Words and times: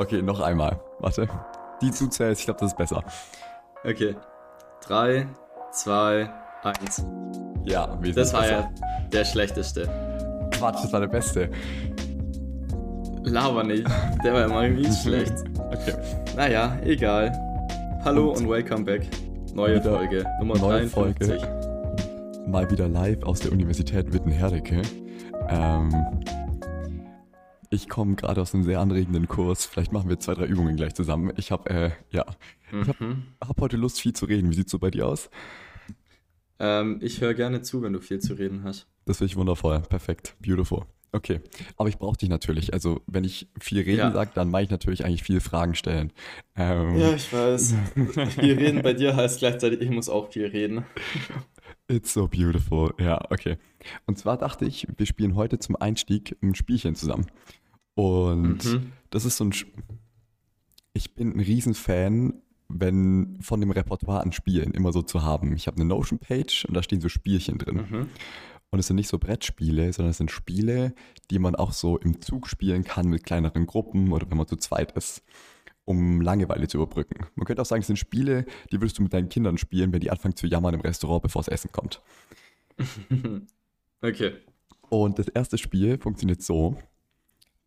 Okay, 0.00 0.22
noch 0.22 0.40
einmal. 0.40 0.80
Warte. 1.00 1.28
Die 1.82 1.90
zuzählst, 1.90 2.40
ich 2.40 2.46
glaube, 2.46 2.60
das 2.60 2.70
ist 2.72 2.78
besser. 2.78 3.04
Okay. 3.84 4.16
3, 4.86 5.26
2, 5.72 6.30
1. 6.82 7.04
Ja, 7.64 7.98
wir 8.00 8.14
Das 8.14 8.32
war 8.32 8.40
besser. 8.40 8.52
ja 8.54 8.70
der 9.12 9.24
schlechteste. 9.26 9.82
Quatsch, 10.52 10.82
das 10.84 10.92
war 10.94 11.00
der 11.00 11.08
beste. 11.08 11.50
Laber 13.24 13.62
nicht. 13.62 13.86
Der 14.24 14.32
war 14.32 14.44
immer 14.44 14.66
mies 14.68 15.02
schlecht. 15.02 15.34
Okay. 15.70 15.92
Naja, 16.34 16.78
egal. 16.82 17.30
Hallo 18.02 18.30
Und 18.30 18.38
und, 18.44 18.48
welcome 18.48 18.84
back. 18.84 19.06
Neue 19.52 19.82
Folge, 19.82 20.24
Nummer 20.38 20.56
neue 20.56 20.86
53. 20.86 21.42
Mal 22.46 22.70
wieder 22.70 22.88
live 22.88 23.22
aus 23.24 23.40
der 23.40 23.52
Universität 23.52 24.10
Witten-Herdecke. 24.14 24.80
Ähm, 25.50 25.94
ich 27.70 27.88
komme 27.88 28.16
gerade 28.16 28.40
aus 28.42 28.52
einem 28.54 28.64
sehr 28.64 28.80
anregenden 28.80 29.28
Kurs. 29.28 29.64
Vielleicht 29.64 29.92
machen 29.92 30.08
wir 30.08 30.18
zwei, 30.18 30.34
drei 30.34 30.46
Übungen 30.46 30.76
gleich 30.76 30.94
zusammen. 30.94 31.32
Ich 31.36 31.50
habe, 31.52 31.70
äh, 31.70 31.90
ja, 32.10 32.24
ich 32.82 32.88
habe 32.88 33.04
Mhm. 33.04 33.22
hab 33.40 33.60
heute 33.60 33.76
Lust, 33.76 34.00
viel 34.00 34.12
zu 34.12 34.26
reden. 34.26 34.50
Wie 34.50 34.54
sieht's 34.54 34.72
so 34.72 34.78
bei 34.78 34.90
dir 34.90 35.06
aus? 35.06 35.30
Ähm, 36.58 36.98
ich 37.00 37.20
höre 37.20 37.34
gerne 37.34 37.62
zu, 37.62 37.82
wenn 37.82 37.92
du 37.92 38.00
viel 38.00 38.18
zu 38.18 38.34
reden 38.34 38.64
hast. 38.64 38.86
Das 39.06 39.18
finde 39.18 39.30
ich 39.32 39.36
wundervoll. 39.36 39.80
Perfekt. 39.80 40.36
Beautiful. 40.40 40.82
Okay. 41.12 41.40
Aber 41.76 41.88
ich 41.88 41.98
brauche 41.98 42.16
dich 42.16 42.28
natürlich. 42.28 42.72
Also, 42.72 43.00
wenn 43.06 43.24
ich 43.24 43.48
viel 43.60 43.80
reden 43.82 43.98
Ja. 43.98 44.12
sage, 44.12 44.30
dann 44.34 44.50
mache 44.50 44.62
ich 44.64 44.70
natürlich 44.70 45.04
eigentlich 45.04 45.22
viele 45.24 45.40
Fragen 45.40 45.74
stellen. 45.74 46.12
Ähm, 46.56 46.96
Ja, 46.98 47.12
ich 47.14 47.32
weiß. 47.32 47.74
viel 48.40 48.54
reden 48.58 48.82
bei 48.82 48.92
dir 48.92 49.16
heißt 49.16 49.38
gleichzeitig, 49.40 49.80
ich 49.80 49.90
muss 49.90 50.08
auch 50.08 50.30
viel 50.30 50.46
reden. 50.46 50.84
It's 51.88 52.12
so 52.12 52.28
beautiful. 52.28 52.94
Ja, 53.00 53.20
okay. 53.30 53.56
Und 54.06 54.18
zwar 54.18 54.36
dachte 54.36 54.64
ich, 54.66 54.86
wir 54.96 55.06
spielen 55.06 55.34
heute 55.34 55.58
zum 55.58 55.74
Einstieg 55.74 56.36
ein 56.42 56.54
Spielchen 56.54 56.94
zusammen. 56.94 57.26
Und 58.00 58.64
Mhm. 58.64 58.92
das 59.10 59.24
ist 59.24 59.36
so 59.36 59.44
ein. 59.44 59.52
Sch- 59.52 59.66
Ich 60.92 61.14
bin 61.14 61.32
ein 61.36 61.40
Riesenfan, 61.40 62.34
wenn 62.68 63.38
von 63.40 63.60
dem 63.60 63.70
Repertoire 63.70 64.22
an 64.22 64.32
Spielen 64.32 64.72
immer 64.72 64.92
so 64.92 65.02
zu 65.02 65.22
haben. 65.22 65.54
Ich 65.54 65.66
habe 65.66 65.76
eine 65.76 65.84
Notion-Page 65.86 66.64
und 66.66 66.74
da 66.74 66.82
stehen 66.82 67.00
so 67.00 67.08
Spielchen 67.08 67.58
drin. 67.58 67.76
Mhm. 67.88 68.06
Und 68.70 68.78
es 68.78 68.86
sind 68.86 68.96
nicht 68.96 69.08
so 69.08 69.18
Brettspiele, 69.18 69.92
sondern 69.92 70.10
es 70.10 70.16
sind 70.18 70.30
Spiele, 70.30 70.94
die 71.30 71.38
man 71.38 71.54
auch 71.56 71.72
so 71.72 71.96
im 71.98 72.20
Zug 72.20 72.46
spielen 72.48 72.84
kann 72.84 73.08
mit 73.08 73.24
kleineren 73.24 73.66
Gruppen 73.66 74.12
oder 74.12 74.28
wenn 74.30 74.36
man 74.36 74.46
zu 74.48 74.56
zweit 74.56 74.92
ist, 74.92 75.22
um 75.84 76.20
Langeweile 76.20 76.68
zu 76.68 76.78
überbrücken. 76.78 77.26
Man 77.34 77.44
könnte 77.46 77.62
auch 77.62 77.66
sagen, 77.66 77.80
es 77.80 77.86
sind 77.88 77.98
Spiele, 77.98 78.44
die 78.72 78.80
würdest 78.80 78.98
du 78.98 79.02
mit 79.02 79.12
deinen 79.12 79.28
Kindern 79.28 79.58
spielen, 79.58 79.92
wenn 79.92 80.00
die 80.00 80.10
anfangen 80.10 80.36
zu 80.36 80.46
jammern 80.46 80.74
im 80.74 80.80
Restaurant, 80.80 81.22
bevor 81.22 81.42
das 81.42 81.48
Essen 81.48 81.70
kommt. 81.72 82.00
Okay. 84.02 84.32
Und 84.88 85.18
das 85.18 85.28
erste 85.28 85.58
Spiel 85.58 85.98
funktioniert 85.98 86.42
so, 86.42 86.76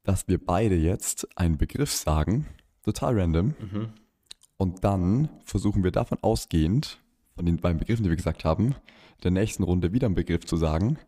dass 0.04 0.28
wir 0.28 0.44
beide 0.44 0.76
jetzt 0.76 1.28
einen 1.38 1.58
Begriff 1.58 1.92
sagen, 1.92 2.46
total 2.84 3.20
random, 3.20 3.56
Mhm. 3.59 3.90
und 4.58 4.84
dann 4.84 5.30
versuchen 5.45 5.84
wir 5.84 5.92
davon 5.92 6.18
ausgehend, 6.22 7.00
von 7.36 7.45
den 7.45 7.58
beiden 7.58 7.80
Begriffen, 7.80 8.04
die 8.04 8.10
wir 8.10 8.16
gesagt 8.18 8.45
haben, 8.45 8.68
in 8.68 9.22
der 9.23 9.32
nächsten 9.32 9.64
Runde 9.64 9.92
wieder 9.94 10.06
einen 10.08 10.16
Begriff 10.16 10.45
zu 10.45 10.58
sagen. 10.58 11.00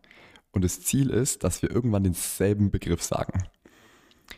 Und 0.50 0.64
das 0.64 0.80
Ziel 0.80 1.10
ist, 1.10 1.44
dass 1.44 1.62
wir 1.62 1.70
irgendwann 1.70 2.02
denselben 2.04 2.70
Begriff 2.70 3.02
sagen. 3.02 3.44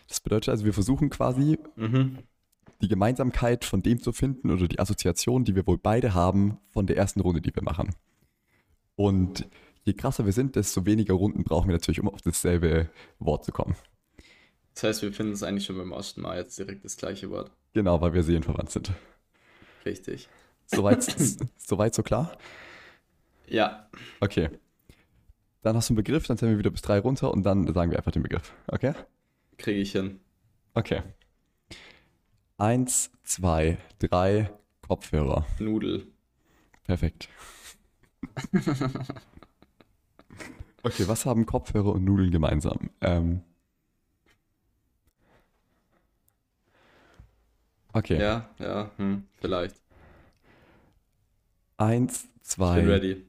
Das 0.09 0.21
bedeutet 0.21 0.51
also, 0.51 0.65
wir 0.65 0.75
versuchen 0.75 1.09
quasi 1.11 1.59
Mhm. 1.77 2.19
die 2.83 2.89
Gemeinsamkeit 2.89 3.65
von 3.65 3.83
dem 3.83 4.01
zu 4.03 4.13
finden 4.13 4.51
oder 4.51 4.69
die 4.69 4.79
Assoziation, 4.81 5.45
die 5.45 5.55
wir 5.55 5.67
wohl 5.67 5.79
beide 5.79 6.15
haben 6.15 6.59
von 6.71 6.87
der 6.87 6.97
ersten 6.97 7.21
Runde, 7.21 7.41
die 7.41 7.55
wir 7.55 7.63
machen. 7.63 7.95
Und 8.97 9.49
je 9.85 9.95
krasser 9.95 10.25
wir 10.27 10.33
sind, 10.33 10.57
desto 10.57 10.85
weniger 10.85 11.15
Runden 11.15 11.45
brauchen 11.45 11.69
wir 11.69 11.75
natürlich, 11.75 12.01
um 12.01 12.09
auf 12.09 12.21
dasselbe 12.23 12.91
Wort 13.19 13.45
zu 13.45 13.53
kommen. 13.53 13.77
Das 14.79 14.85
heißt, 14.85 15.03
wir 15.03 15.13
finden 15.13 15.33
es 15.33 15.43
eigentlich 15.43 15.67
schon 15.67 15.77
beim 15.77 15.91
ersten 15.91 16.21
Mal 16.21 16.39
jetzt 16.39 16.57
direkt 16.57 16.85
das 16.85 16.97
gleiche 16.97 17.29
Wort. 17.31 17.51
Genau, 17.73 18.01
weil 18.01 18.15
wir 18.15 18.23
seelenverwandt 18.23 18.71
sind. 18.71 18.93
Richtig. 19.85 20.29
Soweit, 20.67 21.03
soweit 21.59 21.97
so 21.97 22.05
klar? 22.05 22.39
Ja. 23.49 23.89
Okay. 24.21 24.51
Dann 25.63 25.75
hast 25.75 25.89
du 25.89 25.95
einen 25.95 25.97
Begriff, 25.97 26.29
dann 26.29 26.39
zählen 26.39 26.53
wir 26.53 26.61
wieder 26.61 26.71
bis 26.71 26.83
drei 26.83 27.01
runter 27.01 27.33
und 27.33 27.43
dann 27.43 27.75
sagen 27.75 27.91
wir 27.91 27.99
einfach 27.99 28.13
den 28.13 28.23
Begriff. 28.23 28.53
Okay? 28.69 28.93
Kriege 29.57 29.81
ich 29.81 29.91
hin. 29.91 30.21
Okay. 30.75 31.03
Eins, 32.57 33.11
zwei, 33.25 33.79
drei, 33.99 34.49
Kopfhörer. 34.87 35.45
Nudel. 35.59 36.07
Perfekt. 36.85 37.29
Okay, 40.85 41.09
was 41.09 41.27
haben 41.27 41.45
Kopfhörer 41.45 41.93
und 41.93 42.05
Nudeln 42.05 42.31
gemeinsam? 42.31 42.91
Ähm, 43.01 43.43
okay. 47.99 48.21
Ja, 48.21 48.49
ja, 48.59 48.91
hm, 48.97 49.25
vielleicht. 49.41 49.77
Eins, 51.77 52.25
Ich 52.25 52.31
bin 52.31 52.43
zwei. 52.43 52.81
ready. 52.87 53.27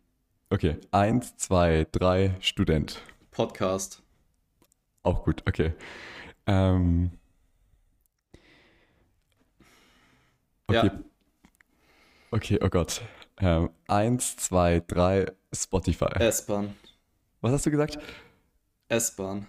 Okay. 0.50 0.78
Eins, 0.92 1.36
zwei, 1.38 1.86
drei, 1.92 2.36
Student. 2.40 3.02
Podcast. 3.32 4.02
Auch 5.04 5.24
gut, 5.24 5.44
okay. 5.48 5.74
Ähm, 6.48 7.12
okay. 10.68 10.88
Ja. 10.88 11.00
Okay, 12.32 12.60
oh 12.62 12.70
Gott. 12.70 13.02
Ähm, 13.38 13.70
eins, 13.88 14.36
zwei, 14.38 14.82
drei, 14.86 15.32
Spotify. 15.54 16.12
S-Bahn. 16.20 16.76
Was 17.42 17.54
hast 17.54 17.66
du 17.66 17.72
gesagt? 17.72 18.00
S-Bahn. 18.90 19.48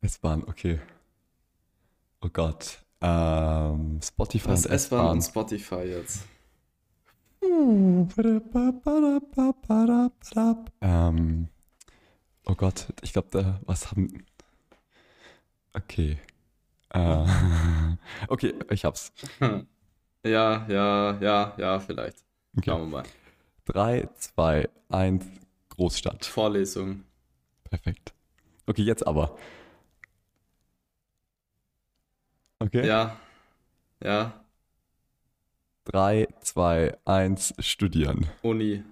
S-Bahn, 0.00 0.44
okay. 0.44 0.80
Oh 2.20 2.28
Gott. 2.32 2.78
Ähm, 3.00 4.00
Spotify 4.02 4.48
Was 4.50 4.66
und 4.66 4.72
S-Bahn 4.72 5.10
und 5.12 5.22
Spotify 5.22 5.82
jetzt? 5.82 6.24
Ähm, 10.80 11.48
oh 12.46 12.54
Gott, 12.54 12.86
ich 13.02 13.12
glaube, 13.12 13.28
da, 13.30 13.60
was 13.66 13.90
haben. 13.90 14.24
Okay. 15.74 16.18
Äh, 16.90 17.24
okay, 18.28 18.54
ich 18.70 18.84
hab's. 18.84 19.12
Ja, 20.26 20.66
ja, 20.68 21.18
ja, 21.20 21.54
ja, 21.56 21.78
vielleicht. 21.78 22.16
Okay. 22.56 22.70
Schauen 22.70 22.90
wir 22.90 22.98
mal. 22.98 23.02
3, 23.66 24.08
2, 24.16 24.68
1, 24.88 25.24
Großstadt. 25.68 26.24
Vorlesung. 26.24 27.04
Perfekt. 27.62 28.12
Okay, 28.66 28.82
jetzt 28.82 29.06
aber. 29.06 29.36
Okay. 32.58 32.86
Ja. 32.86 33.16
Ja. 34.02 34.32
3, 35.84 36.26
2, 36.40 36.96
1, 37.04 37.54
studieren. 37.60 38.26
Uni. 38.42 38.82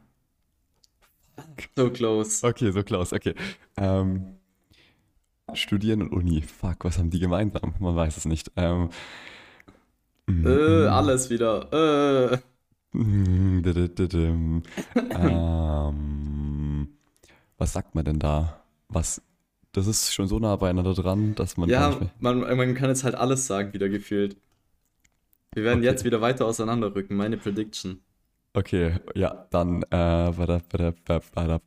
So 1.77 1.91
close. 1.91 2.47
Okay, 2.47 2.71
so 2.71 2.83
Klaus, 2.83 3.13
okay. 3.13 3.35
Ähm, 3.77 4.39
studieren 5.55 6.03
und 6.03 6.13
Uni. 6.13 6.43
Fuck, 6.43 6.85
was 6.85 6.99
haben 6.99 7.11
die 7.11 7.19
gemeinsam? 7.19 7.75
Man 7.81 7.97
weiß 7.97 8.17
es 8.17 8.25
nicht. 8.25 8.51
Ähm, 8.57 8.91
mm, 10.27 10.47
Äh, 10.47 10.87
alles 10.87 11.31
wieder. 11.31 11.73
Äh. 11.73 12.39
mm, 12.97 13.63
ähm, 15.11 16.89
was 17.59 17.73
sagt 17.73 17.95
man 17.95 18.05
denn 18.05 18.19
da? 18.19 18.63
Was? 18.89 19.21
Das 19.75 19.89
ist 19.89 20.15
schon 20.15 20.29
so 20.29 20.39
nah 20.39 20.55
beieinander 20.55 20.95
dran, 20.95 21.35
dass 21.35 21.57
man 21.57 21.69
Ja, 21.69 21.99
man, 22.21 22.39
man 22.41 22.75
kann 22.75 22.89
jetzt 22.91 23.03
halt 23.03 23.17
alles 23.17 23.49
sagen, 23.49 23.73
wieder 23.73 23.89
gefühlt. 23.89 24.37
Wir 25.53 25.65
werden 25.65 25.81
Okay. 25.81 25.87
jetzt 25.87 26.05
wieder 26.05 26.21
weiter 26.21 26.47
auseinanderrücken, 26.47 27.17
meine 27.17 27.37
Prediction. 27.37 28.01
Okay, 28.53 29.01
ja, 29.17 29.47
dann 29.51 29.83
äh, 29.91 30.31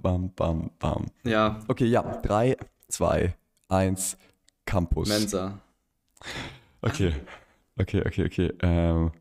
bam, 0.01 0.31
bam, 0.33 0.71
bam. 0.79 1.05
Ja, 1.25 1.59
Okay, 1.67 1.85
ja, 1.85 2.01
3, 2.21 2.55
2, 2.87 3.35
1, 3.67 4.17
Campus. 4.65 5.09
Mensa. 5.09 5.59
Okay, 6.81 7.13
okay, 7.77 8.03
okay, 8.05 8.25
okay. 8.25 8.53
Ähm, 8.61 9.11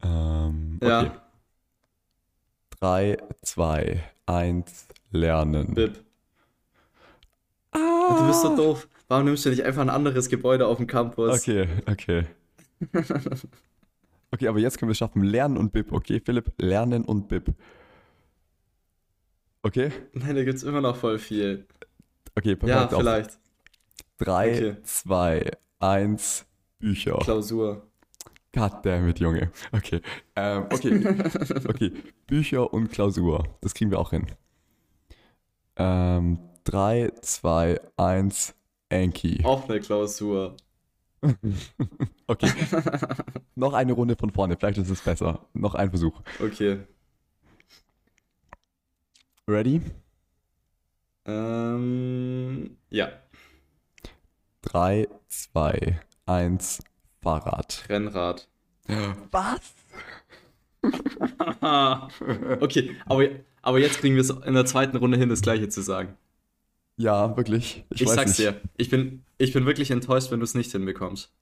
ähm, 0.00 0.78
okay. 0.80 0.88
Ja, 0.88 1.22
3, 2.78 3.16
2, 3.42 4.04
1, 4.26 4.86
lernen. 5.10 5.74
Bib. 5.74 6.04
Du 8.18 8.26
bist 8.26 8.42
so 8.42 8.56
doof. 8.56 8.88
Warum 9.08 9.24
nimmst 9.24 9.44
du 9.44 9.50
nicht 9.50 9.62
einfach 9.64 9.82
ein 9.82 9.90
anderes 9.90 10.28
Gebäude 10.28 10.66
auf 10.66 10.76
dem 10.78 10.86
Campus? 10.86 11.40
Okay, 11.40 11.68
okay. 11.86 12.24
Okay, 14.32 14.46
aber 14.46 14.60
jetzt 14.60 14.78
können 14.78 14.88
wir 14.88 14.92
es 14.92 14.98
schaffen. 14.98 15.24
Lernen 15.24 15.56
und 15.56 15.72
Bib. 15.72 15.90
Okay, 15.92 16.20
Philipp, 16.24 16.52
lernen 16.58 17.04
und 17.04 17.26
Bib. 17.26 17.52
Okay? 19.62 19.90
Nein, 20.12 20.36
da 20.36 20.44
gibt's 20.44 20.62
immer 20.62 20.80
noch 20.80 20.94
voll 20.96 21.18
viel. 21.18 21.66
Okay, 22.36 22.56
Ja, 22.64 22.86
perfekt. 22.86 23.00
vielleicht. 23.00 23.38
3, 24.18 24.50
Okay. 24.52 24.76
2, 24.84 25.50
1, 25.80 26.46
Bücher. 26.78 27.18
Klausur. 27.18 27.82
Goddammit, 28.54 29.18
Junge. 29.18 29.50
Okay. 29.72 30.00
Ähm, 30.36 30.66
okay. 30.72 31.04
okay. 31.68 31.92
Bücher 32.28 32.72
und 32.72 32.92
Klausur. 32.92 33.48
Das 33.62 33.74
kriegen 33.74 33.90
wir 33.90 33.98
auch 33.98 34.10
hin. 34.10 34.26
Ähm, 35.74 36.38
3, 36.64 37.12
2, 37.20 37.80
1, 37.96 38.54
Anki. 38.90 39.44
Eine 39.44 39.80
Klausur. 39.80 40.56
okay, 42.26 42.50
noch 43.54 43.74
eine 43.74 43.92
Runde 43.92 44.16
von 44.16 44.30
vorne, 44.30 44.56
vielleicht 44.58 44.78
ist 44.78 44.88
es 44.88 45.02
besser. 45.02 45.46
Noch 45.52 45.74
ein 45.74 45.90
Versuch. 45.90 46.22
Okay. 46.40 46.80
Ready? 49.46 49.82
Ähm, 51.26 52.76
ja. 52.88 53.10
3, 54.62 55.08
2, 55.28 56.00
1, 56.26 56.82
Fahrrad. 57.20 57.84
Rennrad. 57.88 58.48
Was? 59.30 59.74
okay, 62.60 62.96
aber, 63.04 63.28
aber 63.62 63.78
jetzt 63.78 63.98
kriegen 63.98 64.14
wir 64.14 64.22
es 64.22 64.30
in 64.30 64.54
der 64.54 64.64
zweiten 64.64 64.96
Runde 64.96 65.18
hin, 65.18 65.28
das 65.28 65.42
Gleiche 65.42 65.68
zu 65.68 65.82
sagen. 65.82 66.16
Ja, 67.00 67.34
wirklich. 67.34 67.86
Ich, 67.88 68.06
sag's 68.06 68.36
dir, 68.36 68.60
ich 68.76 68.90
bin, 68.90 69.24
ich 69.38 69.54
bin 69.54 69.64
wirklich 69.64 69.90
enttäuscht, 69.90 70.30
wenn 70.30 70.40
du 70.40 70.44
es 70.44 70.54
nicht 70.54 70.70
hinbekommst. 70.70 71.32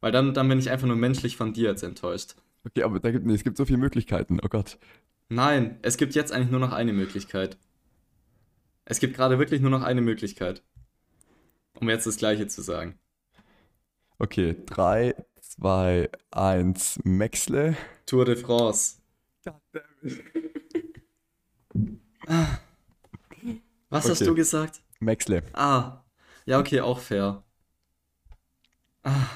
Weil 0.00 0.12
dann, 0.12 0.34
dann 0.34 0.50
bin 0.50 0.58
ich 0.58 0.68
einfach 0.68 0.86
nur 0.86 0.96
menschlich 0.96 1.34
von 1.34 1.54
dir 1.54 1.70
jetzt 1.70 1.82
enttäuscht. 1.82 2.34
Okay, 2.66 2.82
aber 2.82 3.00
da 3.00 3.10
gibt, 3.10 3.24
nee, 3.24 3.32
es 3.32 3.42
gibt 3.42 3.56
so 3.56 3.64
viele 3.64 3.78
Möglichkeiten. 3.78 4.38
Oh 4.42 4.48
Gott. 4.48 4.76
Nein, 5.30 5.78
es 5.80 5.96
gibt 5.96 6.14
jetzt 6.14 6.30
eigentlich 6.30 6.50
nur 6.50 6.60
noch 6.60 6.72
eine 6.72 6.92
Möglichkeit. 6.92 7.56
Es 8.84 9.00
gibt 9.00 9.16
gerade 9.16 9.38
wirklich 9.38 9.62
nur 9.62 9.70
noch 9.70 9.82
eine 9.82 10.02
Möglichkeit. 10.02 10.62
Um 11.80 11.88
jetzt 11.88 12.06
das 12.06 12.18
Gleiche 12.18 12.46
zu 12.46 12.60
sagen. 12.60 12.98
Okay, 14.18 14.56
3, 14.66 15.14
2, 15.40 16.10
1, 16.32 17.00
Maxle. 17.04 17.78
Tour 18.04 18.26
de 18.26 18.36
France. 18.36 18.96
Was 23.90 24.08
hast 24.08 24.20
Okay. 24.22 24.26
du 24.30 24.34
gesagt? 24.34 24.82
Maxle. 25.00 25.42
Ah, 25.54 26.02
ja, 26.46 26.58
okay, 26.58 26.80
auch 26.80 26.98
fair. 26.98 27.42
Ah, 29.02 29.26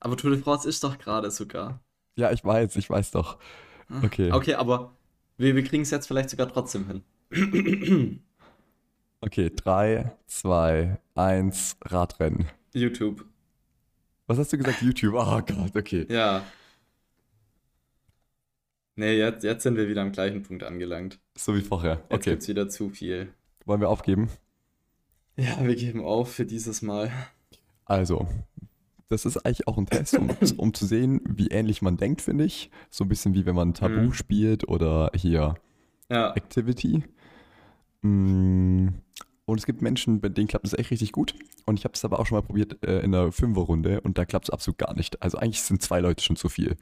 aber 0.00 0.16
Tour 0.16 0.30
de 0.32 0.40
France 0.40 0.68
ist 0.68 0.82
doch 0.84 0.98
gerade 0.98 1.30
sogar. 1.30 1.80
Ja, 2.16 2.30
ich 2.32 2.44
weiß, 2.44 2.76
ich 2.76 2.90
weiß 2.90 3.12
doch. 3.12 3.38
Ah, 3.88 4.02
Okay. 4.04 4.30
Okay, 4.32 4.54
aber 4.54 4.94
wir, 5.38 5.54
wir 5.56 5.64
kriegen 5.64 5.82
es 5.82 5.90
jetzt 5.90 6.06
vielleicht 6.06 6.30
sogar 6.30 6.48
trotzdem 6.48 6.86
hin. 7.30 8.20
Okay, 9.24 9.50
3, 9.54 10.10
2, 10.26 10.98
1, 11.14 11.76
Radrennen. 11.82 12.48
YouTube. 12.74 13.24
Was 14.26 14.36
hast 14.36 14.52
du 14.52 14.58
gesagt? 14.58 14.82
YouTube. 14.82 15.14
Oh 15.14 15.40
Gott, 15.46 15.76
okay. 15.76 16.06
Ja. 16.10 16.42
Nee, 18.96 19.16
jetzt, 19.16 19.44
jetzt 19.44 19.62
sind 19.62 19.76
wir 19.76 19.86
wieder 19.88 20.02
am 20.02 20.10
gleichen 20.10 20.42
Punkt 20.42 20.64
angelangt. 20.64 21.20
So 21.38 21.54
wie 21.54 21.60
vorher. 21.60 22.02
Jetzt 22.10 22.12
Okay, 22.12 22.30
gibt's 22.30 22.48
wieder 22.48 22.68
zu 22.68 22.90
viel. 22.90 23.32
Wollen 23.66 23.80
wir 23.80 23.88
aufgeben? 23.88 24.28
Ja, 25.36 25.64
wir 25.64 25.74
geben 25.76 26.00
auf 26.04 26.32
für 26.32 26.44
dieses 26.46 26.82
Mal. 26.82 27.10
Also, 27.84 28.26
das 29.08 29.24
ist 29.24 29.38
eigentlich 29.44 29.66
auch 29.68 29.78
ein 29.78 29.86
Test, 29.86 30.14
um, 30.18 30.30
um 30.58 30.74
zu 30.74 30.86
sehen, 30.86 31.20
wie 31.26 31.48
ähnlich 31.48 31.82
man 31.82 31.96
denkt, 31.96 32.20
finde 32.22 32.44
ich. 32.44 32.70
So 32.90 33.04
ein 33.04 33.08
bisschen 33.08 33.34
wie 33.34 33.46
wenn 33.46 33.54
man 33.54 33.74
Tabu 33.74 34.00
Mhm. 34.00 34.12
spielt 34.14 34.68
oder 34.68 35.10
hier 35.14 35.54
Ja, 36.10 36.32
Activity. 36.34 37.02
Mm, 38.02 38.88
Und 39.44 39.58
es 39.58 39.66
gibt 39.66 39.82
Menschen, 39.82 40.20
bei 40.20 40.28
denen 40.28 40.48
klappt 40.48 40.66
es 40.66 40.72
echt 40.74 40.90
richtig 40.90 41.12
gut. 41.12 41.34
Und 41.66 41.78
ich 41.78 41.84
habe 41.84 41.94
es 41.94 42.04
aber 42.04 42.18
auch 42.20 42.26
schon 42.26 42.36
mal 42.36 42.42
probiert 42.42 42.84
äh, 42.86 43.00
in 43.00 43.12
der 43.12 43.32
Fünferrunde 43.32 44.00
und 44.00 44.16
da 44.18 44.24
klappt 44.24 44.46
es 44.46 44.50
absolut 44.50 44.78
gar 44.78 44.94
nicht. 44.94 45.20
Also 45.22 45.38
eigentlich 45.38 45.62
sind 45.62 45.82
zwei 45.82 46.00
Leute 46.00 46.22
schon 46.22 46.36
zu 46.36 46.48
viel. 46.48 46.76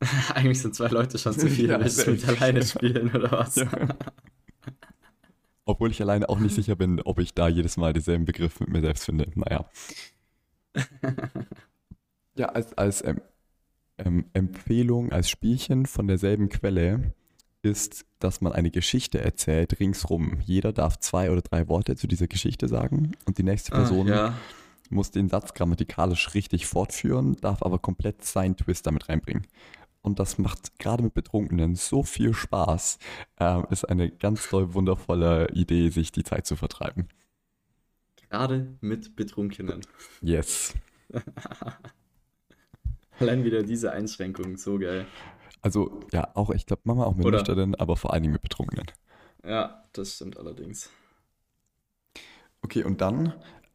eigentlich 0.34 0.60
sind 0.60 0.74
zwei 0.74 0.88
Leute 0.88 1.18
schon 1.18 1.32
zu 1.38 1.48
viel. 1.48 1.70
Ja, 1.70 1.80
Willst 1.80 2.06
du 2.06 2.10
mit 2.12 2.26
alleine 2.28 2.64
spielen 2.64 3.10
oder 3.14 3.30
was? 3.32 3.56
Ja. 3.56 3.68
Obwohl 5.72 5.90
ich 5.90 6.02
alleine 6.02 6.28
auch 6.28 6.38
nicht 6.38 6.54
sicher 6.54 6.76
bin, 6.76 7.00
ob 7.00 7.18
ich 7.18 7.32
da 7.32 7.48
jedes 7.48 7.78
Mal 7.78 7.94
denselben 7.94 8.26
Begriff 8.26 8.60
mit 8.60 8.68
mir 8.68 8.82
selbst 8.82 9.06
finde. 9.06 9.26
Naja. 9.34 9.64
Ja, 12.34 12.46
als, 12.46 12.72
als 12.78 13.04
ähm, 13.04 13.20
ähm, 13.98 14.24
Empfehlung, 14.32 15.12
als 15.12 15.28
Spielchen 15.28 15.84
von 15.84 16.06
derselben 16.06 16.48
Quelle 16.48 17.12
ist, 17.60 18.06
dass 18.20 18.40
man 18.40 18.52
eine 18.52 18.70
Geschichte 18.70 19.20
erzählt 19.20 19.78
ringsrum. 19.80 20.40
Jeder 20.40 20.72
darf 20.72 20.98
zwei 20.98 21.30
oder 21.30 21.42
drei 21.42 21.68
Worte 21.68 21.94
zu 21.94 22.06
dieser 22.06 22.26
Geschichte 22.28 22.68
sagen 22.68 23.12
und 23.26 23.36
die 23.36 23.42
nächste 23.42 23.74
Ah, 23.74 23.76
Person 23.76 24.06
ja. 24.08 24.34
muss 24.88 25.10
den 25.10 25.28
Satz 25.28 25.52
grammatikalisch 25.52 26.32
richtig 26.34 26.66
fortführen, 26.66 27.36
darf 27.42 27.62
aber 27.62 27.78
komplett 27.78 28.24
seinen 28.24 28.56
Twist 28.56 28.86
damit 28.86 29.10
reinbringen. 29.10 29.46
Und 30.02 30.18
das 30.18 30.36
macht 30.38 30.78
gerade 30.80 31.02
mit 31.04 31.14
Betrunkenen 31.14 31.76
so 31.76 32.02
viel 32.02 32.34
Spaß. 32.34 32.98
Ähm, 33.38 33.66
ist 33.70 33.84
eine 33.84 34.10
ganz 34.10 34.48
toll 34.48 34.74
wundervolle 34.74 35.48
Idee, 35.52 35.88
sich 35.90 36.10
die 36.10 36.24
Zeit 36.24 36.46
zu 36.46 36.56
vertreiben. 36.56 37.08
Gerade 38.28 38.76
mit 38.80 39.14
Betrunkenen. 39.14 39.82
Yes. 40.20 40.74
Allein 43.20 43.44
wieder 43.44 43.62
diese 43.62 43.92
Einschränkung, 43.92 44.56
so 44.56 44.78
geil. 44.78 45.06
Also 45.60 46.00
ja, 46.12 46.28
auch, 46.34 46.50
ich 46.50 46.66
glaube, 46.66 46.82
Mama 46.84 47.04
auch 47.04 47.14
mit 47.14 47.24
Oder- 47.24 47.38
Nüchternen, 47.38 47.76
aber 47.76 47.96
vor 47.96 48.12
allen 48.12 48.22
Dingen 48.24 48.32
mit 48.32 48.42
Betrunkenen. 48.42 48.86
Ja, 49.44 49.84
das 49.92 50.16
stimmt 50.16 50.36
allerdings. 50.36 50.90
Okay, 52.62 52.82
und 52.82 53.00
dann, 53.00 53.34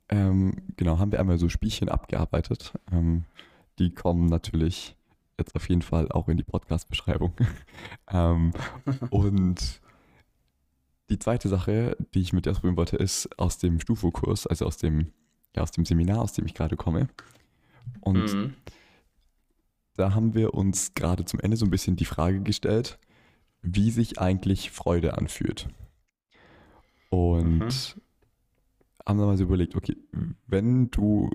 ähm, 0.10 0.54
genau, 0.76 1.00
haben 1.00 1.12
wir 1.14 1.20
einmal 1.20 1.38
so 1.38 1.48
Spielchen 1.48 1.88
abgearbeitet. 1.88 2.74
Ähm, 2.92 3.24
die 3.80 3.94
kommen 3.94 4.26
natürlich 4.26 4.97
jetzt 5.38 5.56
auf 5.56 5.68
jeden 5.70 5.82
Fall 5.82 6.12
auch 6.12 6.28
in 6.28 6.38
die 6.38 6.44
Podcast-Beschreibung. 6.44 7.34
ähm, 8.12 8.54
und 9.10 9.82
die 11.10 11.20
zweite 11.20 11.48
Sache, 11.50 11.96
die 12.14 12.22
ich 12.22 12.34
mit 12.34 12.46
dir 12.46 12.52
ausprobieren 12.52 12.78
wollte, 12.78 12.98
ist 12.98 13.30
aus 13.40 13.58
dem 13.58 13.80
Stufo-Kurs, 13.80 14.48
also 14.48 14.66
aus 14.66 14.78
dem, 14.78 15.14
ja, 15.56 15.62
aus 15.64 15.72
dem 15.72 15.86
Seminar, 15.86 16.22
aus 16.22 16.34
dem 16.34 16.46
ich 16.46 16.54
gerade 16.54 16.76
komme. 16.76 17.08
Und 18.02 18.34
Mhm. 18.34 18.54
da 19.96 20.14
haben 20.14 20.34
wir 20.34 20.54
uns 20.54 20.94
gerade 20.94 21.26
zum 21.26 21.40
Ende 21.40 21.58
so 21.58 21.66
ein 21.66 21.72
bisschen 21.72 21.96
die 21.96 22.06
Frage 22.06 22.42
gestellt, 22.42 23.00
wie 23.62 23.90
sich 23.92 24.20
eigentlich 24.20 24.72
Freude 24.72 25.18
anfühlt. 25.18 25.70
Und 27.10 27.60
Mhm. 27.60 28.02
haben 29.08 29.18
dann 29.18 29.28
mal 29.28 29.38
so 29.38 29.44
überlegt, 29.44 29.76
okay, 29.76 29.96
wenn 30.48 30.92
du 30.92 31.30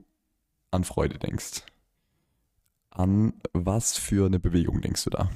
an 0.70 0.84
Freude 0.84 1.18
denkst, 1.18 1.62
an 2.92 3.34
was 3.52 3.98
für 3.98 4.26
eine 4.26 4.38
Bewegung 4.40 4.80
denkst 4.80 5.04
du 5.04 5.10
da? 5.10 5.30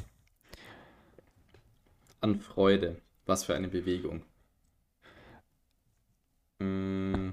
An 2.21 2.39
Freude. 2.41 3.01
Was 3.25 3.45
für 3.45 3.55
eine 3.55 3.69
Bewegung. 3.69 4.23
Mm, 6.61 7.31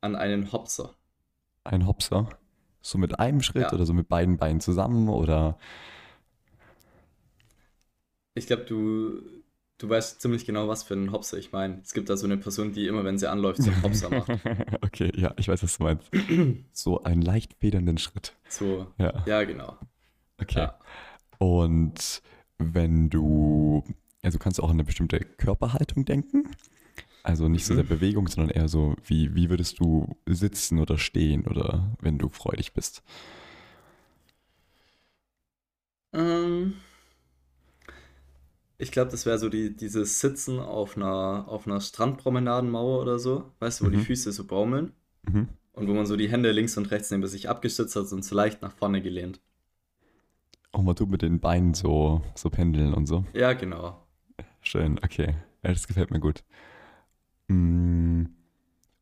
An 0.00 0.14
einen 0.14 0.52
Hopser. 0.52 0.94
Ein 1.64 1.86
Hopser? 1.86 2.28
So 2.82 2.98
mit 2.98 3.18
einem 3.18 3.40
Schritt 3.42 3.70
Ja. 3.70 3.72
oder 3.72 3.86
so 3.86 3.92
mit 3.94 4.08
beiden 4.08 4.36
Beinen 4.38 4.60
zusammen 4.60 5.08
oder 5.08 5.58
Ich 8.34 8.46
glaube, 8.46 8.64
du, 8.64 9.22
du 9.78 9.88
weißt 9.88 10.20
ziemlich 10.20 10.44
genau, 10.46 10.68
was 10.68 10.82
für 10.82 10.94
einen 10.94 11.12
Hopser 11.12 11.36
ich 11.38 11.52
meine. 11.52 11.80
Es 11.82 11.92
gibt 11.94 12.08
da 12.08 12.16
so 12.16 12.26
eine 12.26 12.36
Person, 12.36 12.72
die 12.72 12.86
immer, 12.86 13.04
wenn 13.04 13.18
sie 13.18 13.28
anläuft, 13.30 13.62
so 13.62 13.70
einen 13.70 13.82
Hopser 13.82 14.10
macht. 14.10 14.30
okay, 14.82 15.12
ja, 15.16 15.34
ich 15.36 15.48
weiß, 15.48 15.62
was 15.62 15.78
du 15.78 15.82
meinst. 15.84 16.10
So 16.72 17.02
einen 17.02 17.22
leicht 17.22 17.54
federnden 17.60 17.98
Schritt. 17.98 18.34
So, 18.48 18.86
Ja, 18.98 19.22
ja, 19.26 19.44
genau. 19.44 19.78
okay. 20.40 20.58
Ja. 20.60 20.78
Und 21.38 22.22
wenn 22.58 23.10
du, 23.10 23.84
also 24.22 24.38
kannst 24.38 24.58
du 24.58 24.62
auch 24.62 24.68
an 24.70 24.76
eine 24.76 24.84
bestimmte 24.84 25.20
Körperhaltung 25.20 26.04
denken? 26.04 26.48
Also 27.22 27.48
nicht 27.48 27.64
so 27.64 27.72
Mhm. 27.72 27.78
der 27.78 27.84
Bewegung, 27.84 28.28
sondern 28.28 28.50
eher 28.54 28.68
so, 28.68 28.96
wie, 29.06 29.34
wie 29.34 29.48
würdest 29.50 29.80
du 29.80 30.14
sitzen 30.26 30.78
oder 30.78 30.98
stehen 30.98 31.46
oder 31.46 31.96
wenn 32.00 32.18
du 32.18 32.28
freudig 32.28 32.74
bist? 32.74 33.02
Ähm, 36.12 36.74
ich 38.78 38.92
glaube, 38.92 39.10
das 39.10 39.26
wäre 39.26 39.38
so 39.38 39.48
die, 39.48 39.74
dieses 39.76 40.20
Sitzen 40.20 40.58
auf 40.60 40.96
einer, 40.96 41.46
auf 41.48 41.66
einer 41.66 41.80
Strandpromenadenmauer 41.80 43.00
oder 43.02 43.18
so. 43.18 43.50
Weißt 43.60 43.80
du, 43.80 43.86
wo 43.86 43.90
die 43.90 43.96
Mhm. 43.96 44.02
Füße 44.04 44.32
so 44.32 44.44
baumeln 44.46 44.92
Mhm. 45.24 45.48
und 45.74 45.88
wo 45.88 45.94
man 45.94 46.06
so 46.06 46.16
die 46.16 46.30
Hände 46.30 46.52
links 46.52 46.76
und 46.78 46.90
rechts 46.90 47.10
neben 47.10 47.26
sich 47.26 47.48
abgestützt 47.48 47.96
hat 47.96 48.12
und 48.12 48.24
so 48.24 48.34
leicht 48.36 48.62
nach 48.62 48.72
vorne 48.72 49.02
gelehnt. 49.02 49.40
Auch 50.72 50.82
mal 50.82 50.92
du 50.94 51.06
mit 51.06 51.22
den 51.22 51.40
Beinen 51.40 51.72
so, 51.72 52.20
so 52.34 52.50
pendeln 52.50 52.92
und 52.92 53.06
so. 53.06 53.24
Ja, 53.32 53.52
genau. 53.54 54.06
Schön, 54.62 54.98
okay. 55.04 55.36
Ja, 55.62 55.70
das 55.72 55.86
gefällt 55.86 56.10
mir 56.10 56.20
gut. 56.20 56.42
Mm, 57.48 58.24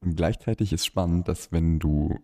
Und 0.03 0.17
gleichzeitig 0.17 0.73
ist 0.73 0.87
spannend, 0.87 1.29
dass 1.29 1.53
wenn 1.53 1.79
du 1.79 2.19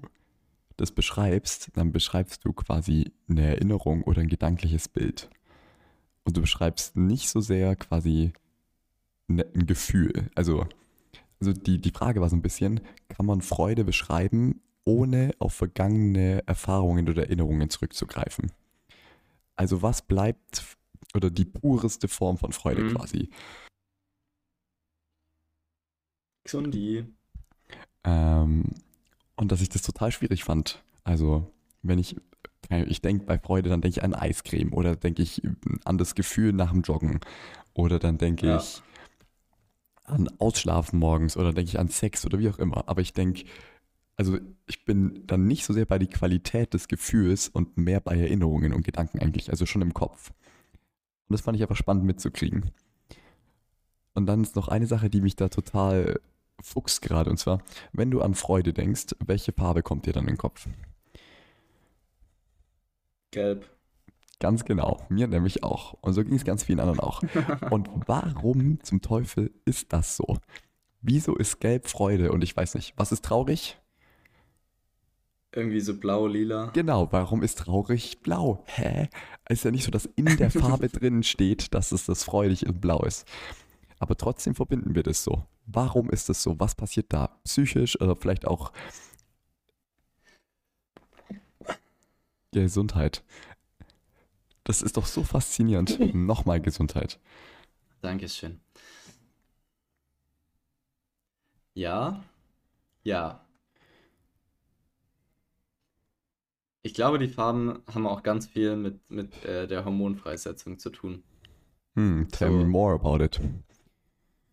das 0.77 0.93
beschreibst, 0.93 1.71
dann 1.77 1.93
beschreibst 1.93 2.45
du 2.45 2.53
quasi 2.53 3.13
eine 3.29 3.47
Erinnerung 3.47 4.03
oder 4.05 4.21
ein 4.23 4.29
gedankliches 4.29 4.89
Bild. 4.89 5.31
Und 6.29 6.37
du 6.37 6.43
beschreibst 6.43 6.95
nicht 6.95 7.31
so 7.31 7.41
sehr 7.41 7.75
quasi 7.75 8.35
ne- 9.29 9.47
ein 9.55 9.65
Gefühl. 9.65 10.29
Also, 10.35 10.67
also 11.41 11.55
die, 11.55 11.81
die 11.81 11.91
Frage 11.91 12.21
war 12.21 12.29
so 12.29 12.37
ein 12.37 12.43
bisschen, 12.43 12.83
kann 13.09 13.25
man 13.25 13.41
Freude 13.41 13.83
beschreiben, 13.83 14.61
ohne 14.85 15.31
auf 15.39 15.55
vergangene 15.55 16.47
Erfahrungen 16.47 17.09
oder 17.09 17.23
Erinnerungen 17.23 17.71
zurückzugreifen? 17.71 18.53
Also 19.57 19.81
was 19.81 20.03
bleibt 20.03 20.77
oder 21.15 21.31
die 21.31 21.47
pureste 21.47 22.09
Form 22.09 22.37
von 22.37 22.53
Freude 22.53 22.83
Mhm. 22.83 22.95
quasi? 22.95 23.31
Xundi. 26.45 27.07
Ähm, 28.05 28.65
Und 29.35 29.51
dass 29.51 29.63
ich 29.63 29.71
das 29.71 29.81
total 29.81 30.13
schwierig 30.13 30.45
fand. 30.45 30.85
Also, 31.05 31.51
wenn 31.81 31.99
ich, 31.99 32.17
ich 32.71 33.01
denke 33.01 33.25
bei 33.25 33.39
Freude, 33.39 33.71
dann 33.71 33.81
denke 33.81 33.99
ich 33.99 34.05
an 34.05 34.15
Eiscreme 34.15 34.73
oder 34.73 34.97
denke 34.97 35.23
ich 35.23 35.43
an 35.85 35.99
das 35.99 36.15
Gefühl 36.15 36.53
nach 36.53 36.71
dem 36.73 36.83
Joggen. 36.83 37.21
Oder 37.75 37.99
dann 37.99 38.19
denke 38.19 38.47
Ja. 38.47 38.57
ich 38.59 38.83
an 40.05 40.29
Ausschlafen 40.39 40.99
morgens 40.99 41.37
oder 41.37 41.53
denke 41.53 41.71
ich 41.71 41.79
an 41.79 41.89
Sex 41.89 42.25
oder 42.25 42.39
wie 42.39 42.49
auch 42.49 42.59
immer. 42.59 42.89
Aber 42.89 43.01
ich 43.01 43.13
denke, 43.13 43.45
also 44.17 44.39
ich 44.67 44.85
bin 44.85 45.27
dann 45.27 45.47
nicht 45.47 45.65
so 45.65 45.73
sehr 45.73 45.87
bei 45.87 45.99
die 45.99 46.09
Qualität 46.09 46.75
des 46.75 46.89
Gefühls 46.89 47.49
und 47.49 47.77
mehr 47.77 48.01
bei 48.01 48.19
Erinnerungen 48.19 48.73
und 48.73 48.85
Gedanken 48.85 49.21
eigentlich, 49.21 49.51
also 49.51 49.65
schon 49.65 49.83
im 49.83 49.95
Kopf. 49.95 50.31
Und 51.29 51.35
das 51.35 51.43
fand 51.43 51.57
ich 51.57 51.63
einfach 51.63 51.77
spannend 51.77 52.05
mitzukriegen. 52.05 52.71
Und 54.15 54.27
dann 54.27 54.43
ist 54.43 54.57
noch 54.57 54.69
eine 54.69 54.87
Sache, 54.87 55.11
die 55.11 55.21
mich 55.21 55.37
da 55.37 55.49
total 55.49 56.21
fuchst 56.61 57.03
gerade, 57.03 57.31
und 57.31 57.37
zwar, 57.37 57.63
wenn 57.93 58.11
du 58.11 58.21
an 58.21 58.35
Freude 58.35 58.73
denkst, 58.73 59.15
welche 59.25 59.53
Farbe 59.53 59.83
kommt 59.83 60.07
dir 60.07 60.13
dann 60.13 60.25
in 60.25 60.35
den 60.35 60.39
Kopf? 60.39 60.67
Gelb. 63.31 63.69
Ganz 64.41 64.65
genau, 64.65 65.05
mir 65.09 65.27
nämlich 65.27 65.65
auch. 65.65 65.95
Und 66.01 66.13
so 66.13 66.23
ging 66.23 66.35
es 66.35 66.45
ganz 66.45 66.63
vielen 66.63 66.81
anderen 66.81 67.01
auch. 67.01 67.23
Und 67.71 67.89
warum 68.07 68.83
zum 68.85 69.01
Teufel 69.03 69.51
ist 69.65 69.93
das 69.93 70.17
so? 70.17 70.39
Wieso 71.01 71.35
ist 71.37 71.61
Gelb 71.61 71.89
Freude? 71.89 72.31
Und 72.33 72.43
ich 72.45 72.57
weiß 72.57 72.75
nicht, 72.75 72.95
was 72.97 73.11
ist 73.11 73.25
traurig? 73.25 73.79
Irgendwie 75.53 75.81
so 75.81 75.99
blau, 75.99 76.27
lila. 76.27 76.67
Genau, 76.75 77.09
warum 77.11 77.43
ist 77.43 77.59
traurig 77.59 78.21
blau? 78.21 78.63
Hä? 78.67 79.09
Es 79.47 79.59
ist 79.59 79.65
ja 79.65 79.71
nicht 79.71 79.85
so, 79.85 79.91
dass 79.91 80.07
in 80.15 80.37
der 80.37 80.51
Farbe 80.53 80.89
drin 80.89 81.23
steht, 81.23 81.75
dass 81.75 81.91
es 81.91 82.07
das 82.07 82.23
freudig 82.23 82.67
und 82.67 82.81
blau 82.81 83.03
ist. 83.05 83.27
Aber 83.99 84.17
trotzdem 84.17 84.55
verbinden 84.55 84.95
wir 84.95 85.03
das 85.03 85.25
so. 85.25 85.47
Warum 85.67 86.11
ist 86.11 86.29
das 86.29 86.43
so? 86.43 86.61
Was 86.61 86.75
passiert 86.75 87.13
da? 87.13 87.41
Psychisch 87.45 88.01
oder 88.01 88.15
vielleicht 88.15 88.47
auch 88.47 88.73
Gesundheit. 92.53 93.23
Das 94.65 94.83
ist 94.83 94.97
doch 94.97 95.07
so 95.07 95.25
faszinierend. 95.25 95.99
Nochmal 96.15 96.61
Gesundheit. 96.61 97.19
Dankeschön. 98.01 98.61
Ja, 101.75 102.23
ja. 103.05 103.47
Ich 106.83 106.93
glaube, 106.95 107.19
die 107.21 107.29
Farben 107.29 107.83
haben 107.87 108.07
auch 108.09 108.23
ganz 108.25 108.47
viel 108.49 108.75
mit, 108.77 109.09
mit 109.11 109.45
äh, 109.45 109.69
der 109.69 109.85
Hormonfreisetzung 109.85 110.79
zu 110.81 110.91
tun. 110.91 111.23
Hm, 111.97 112.29
tell 112.31 112.51
me 112.51 112.65
So. 112.65 112.67
more 112.67 112.95
about 112.95 113.23
it. 113.23 113.41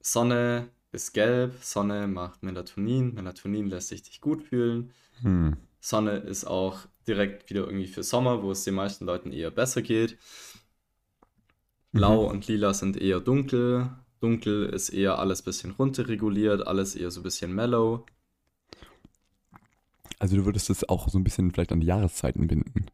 Sonne 0.01 0.69
ist 0.91 1.13
gelb, 1.13 1.55
Sonne 1.61 2.07
macht 2.07 2.43
Melatonin, 2.43 3.13
Melatonin 3.13 3.67
lässt 3.69 3.89
sich 3.89 4.03
dich 4.03 4.21
gut 4.21 4.43
fühlen. 4.43 4.91
Hm. 5.21 5.57
Sonne 5.79 6.17
ist 6.17 6.45
auch 6.45 6.87
direkt 7.07 7.49
wieder 7.49 7.61
irgendwie 7.65 7.87
für 7.87 8.03
Sommer, 8.03 8.41
wo 8.43 8.51
es 8.51 8.63
den 8.63 8.75
meisten 8.75 9.05
Leuten 9.05 9.31
eher 9.31 9.51
besser 9.51 9.81
geht. 9.81 10.17
Blau 11.91 12.25
und 12.29 12.47
Lila 12.47 12.73
sind 12.73 12.97
eher 12.97 13.19
dunkel. 13.21 13.89
Dunkel 14.19 14.65
ist 14.67 14.89
eher 14.89 15.19
alles 15.19 15.41
bisschen 15.41 15.71
runterreguliert, 15.71 16.65
alles 16.67 16.95
eher 16.95 17.11
so 17.11 17.21
ein 17.21 17.23
bisschen 17.23 17.53
mellow. 17.53 18.05
Also 20.19 20.37
du 20.37 20.45
würdest 20.45 20.69
das 20.69 20.87
auch 20.87 21.09
so 21.09 21.17
ein 21.19 21.23
bisschen 21.23 21.51
vielleicht 21.51 21.71
an 21.71 21.79
die 21.81 21.87
Jahreszeiten 21.87 22.47
binden. 22.47 22.85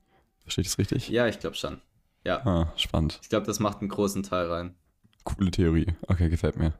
Verstehe 0.44 0.63
ich 0.63 0.68
das 0.70 0.77
richtig? 0.80 1.10
Ja, 1.10 1.27
ich 1.27 1.39
glaube 1.39 1.56
schon. 1.56 1.82
Ja, 2.25 2.46
Ah, 2.46 2.74
spannend. 2.77 3.20
ich 3.22 3.30
glaube, 3.30 3.46
das 3.46 3.60
macht 3.60 3.80
einen 3.80 3.89
großen 3.89 4.24
Teil 4.24 4.48
rein. 4.48 4.75
Coole 5.24 5.51
Theorie. 5.51 5.88
Okay, 6.08 6.30
gefällt 6.30 6.58
mir. 6.58 6.74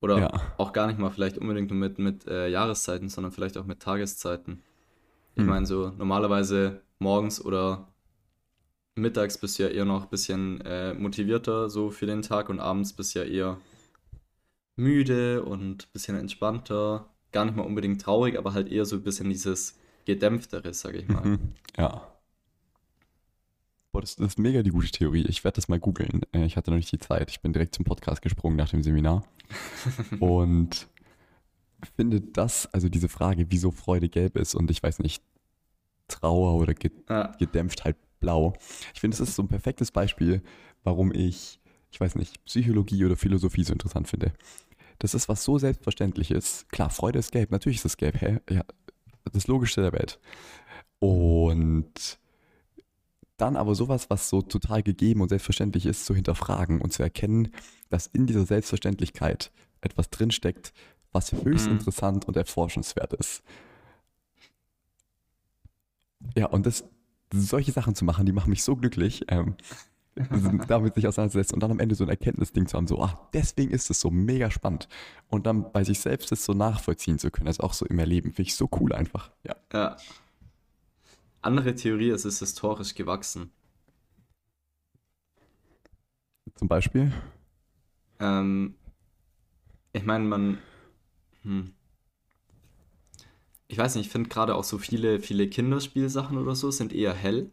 Oder 0.00 0.18
Ja. 0.18 0.52
auch 0.58 0.72
gar 0.72 0.86
nicht 0.86 0.98
mal 0.98 1.10
vielleicht 1.10 1.38
unbedingt 1.38 1.70
nur 1.70 1.78
mit, 1.78 1.98
mit 1.98 2.26
äh, 2.26 2.48
Jahreszeiten, 2.48 3.08
sondern 3.08 3.32
vielleicht 3.32 3.56
auch 3.58 3.64
mit 3.64 3.80
Tageszeiten. 3.80 4.62
Ich 5.38 5.44
Hm. 5.44 5.46
meine, 5.50 5.66
so 5.66 5.90
normalerweise 5.96 6.80
morgens 6.98 7.40
oder 7.44 7.86
mittags 8.96 9.38
bist 9.38 9.56
du 9.58 9.62
ja 9.62 9.68
eher 9.68 9.84
noch 9.84 10.02
ein 10.02 10.10
bisschen 10.10 10.60
äh, 10.62 10.92
motivierter 10.94 11.70
so 11.70 11.90
für 11.92 12.06
den 12.06 12.22
Tag 12.22 12.48
und 12.48 12.58
abends 12.58 12.92
bist 12.92 13.14
du 13.14 13.20
ja 13.20 13.24
eher 13.24 13.56
müde 14.76 15.44
und 15.44 15.84
ein 15.84 15.92
bisschen 15.92 16.16
entspannter. 16.16 17.06
Gar 17.30 17.44
nicht 17.44 17.56
mal 17.56 17.62
unbedingt 17.62 18.02
traurig, 18.02 18.36
aber 18.36 18.52
halt 18.52 18.68
eher 18.72 18.84
so 18.84 18.96
ein 18.96 19.02
bisschen 19.02 19.28
dieses 19.30 19.78
gedämpftere, 20.06 20.74
sag 20.74 20.94
ich 20.96 21.06
mal. 21.08 21.24
Mhm. 21.24 21.38
Ja. 21.76 22.06
Boah, 23.92 24.00
das, 24.00 24.16
das 24.16 24.26
ist 24.28 24.38
mega 24.40 24.62
die 24.62 24.70
gute 24.70 24.90
Theorie. 24.90 25.24
Ich 25.28 25.44
werde 25.44 25.56
das 25.56 25.68
mal 25.68 25.78
googeln. 25.78 26.22
Äh, 26.32 26.44
Ich 26.46 26.56
hatte 26.56 26.70
noch 26.70 26.76
nicht 26.76 26.90
die 26.90 26.98
Zeit. 26.98 27.30
Ich 27.30 27.40
bin 27.40 27.52
direkt 27.52 27.74
zum 27.76 27.84
Podcast 27.84 28.22
gesprungen 28.22 28.56
nach 28.56 28.70
dem 28.70 28.82
Seminar. 28.82 29.24
Und 30.20 30.88
finde 31.96 32.20
das, 32.20 32.66
also 32.72 32.88
diese 32.88 33.08
Frage, 33.08 33.46
wieso 33.50 33.70
Freude 33.70 34.08
gelb 34.08 34.36
ist 34.36 34.54
und 34.54 34.70
ich 34.70 34.82
weiß 34.82 34.98
nicht, 35.00 35.22
Trauer 36.08 36.54
oder 36.54 36.74
gedämpft 36.74 37.84
halt 37.84 37.96
blau. 38.20 38.54
Ich 38.94 39.00
finde, 39.00 39.16
das 39.16 39.28
ist 39.28 39.36
so 39.36 39.42
ein 39.42 39.48
perfektes 39.48 39.90
Beispiel, 39.90 40.42
warum 40.82 41.12
ich, 41.12 41.60
ich 41.90 42.00
weiß 42.00 42.16
nicht, 42.16 42.44
Psychologie 42.46 43.04
oder 43.04 43.16
Philosophie 43.16 43.64
so 43.64 43.72
interessant 43.72 44.08
finde. 44.08 44.32
Das 44.98 45.14
ist 45.14 45.28
was 45.28 45.44
so 45.44 45.58
Selbstverständliches. 45.58 46.66
Klar, 46.70 46.90
Freude 46.90 47.18
ist 47.18 47.30
gelb, 47.30 47.50
natürlich 47.50 47.78
ist 47.78 47.84
es 47.84 47.96
gelb, 47.96 48.20
hä? 48.20 48.38
Ja, 48.50 48.64
das 49.32 49.46
Logischste 49.46 49.82
der 49.82 49.92
Welt. 49.92 50.18
Und 50.98 52.18
dann 53.36 53.56
aber 53.56 53.74
sowas, 53.76 54.10
was 54.10 54.28
so 54.28 54.42
total 54.42 54.82
gegeben 54.82 55.20
und 55.20 55.28
selbstverständlich 55.28 55.86
ist, 55.86 56.04
zu 56.04 56.14
hinterfragen 56.14 56.80
und 56.80 56.92
zu 56.92 57.02
erkennen, 57.02 57.52
dass 57.88 58.08
in 58.08 58.26
dieser 58.26 58.44
Selbstverständlichkeit 58.44 59.52
etwas 59.80 60.10
drinsteckt, 60.10 60.72
was 61.18 61.32
höchst 61.32 61.66
Mhm. 61.66 61.74
interessant 61.74 62.26
und 62.26 62.36
erforschenswert 62.36 63.12
ist. 63.14 63.42
Ja, 66.36 66.46
und 66.46 66.66
das, 66.66 66.84
solche 67.32 67.72
Sachen 67.72 67.94
zu 67.94 68.04
machen, 68.04 68.26
die 68.26 68.32
machen 68.32 68.50
mich 68.50 68.62
so 68.62 68.76
glücklich, 68.76 69.24
ähm, 69.28 69.56
damit 70.68 70.94
sich 70.94 71.06
auseinandersetzen 71.06 71.54
und 71.54 71.60
dann 71.60 71.70
am 71.70 71.78
Ende 71.80 71.94
so 71.94 72.04
ein 72.04 72.10
Erkenntnisding 72.10 72.66
zu 72.66 72.76
haben, 72.76 72.86
so, 72.88 73.00
ah, 73.00 73.28
deswegen 73.32 73.70
ist 73.70 73.90
es 73.90 74.00
so 74.00 74.10
mega 74.10 74.50
spannend. 74.50 74.88
Und 75.28 75.46
dann 75.46 75.70
bei 75.72 75.84
sich 75.84 76.00
selbst 76.00 76.32
das 76.32 76.44
so 76.44 76.54
nachvollziehen 76.54 77.18
zu 77.18 77.30
können, 77.30 77.46
also 77.46 77.62
auch 77.62 77.72
so 77.72 77.86
im 77.86 77.98
Erleben, 77.98 78.32
finde 78.32 78.48
ich 78.48 78.56
so 78.56 78.68
cool 78.80 78.92
einfach. 78.92 79.30
Ja. 79.44 79.56
ja. 79.72 79.96
Andere 81.40 81.74
Theorie, 81.74 82.10
es 82.10 82.24
ist 82.24 82.40
historisch 82.40 82.94
gewachsen. 82.94 83.52
Zum 86.56 86.66
Beispiel. 86.66 87.12
Ähm, 88.18 88.74
ich 89.92 90.04
meine, 90.04 90.24
man. 90.24 90.58
Hm. 91.48 91.72
Ich 93.68 93.78
weiß 93.78 93.94
nicht, 93.94 94.06
ich 94.06 94.12
finde 94.12 94.28
gerade 94.28 94.54
auch 94.54 94.64
so 94.64 94.76
viele, 94.76 95.18
viele 95.18 95.48
Kinderspielsachen 95.48 96.36
oder 96.36 96.54
so 96.54 96.70
sind 96.70 96.92
eher 96.92 97.14
hell. 97.14 97.50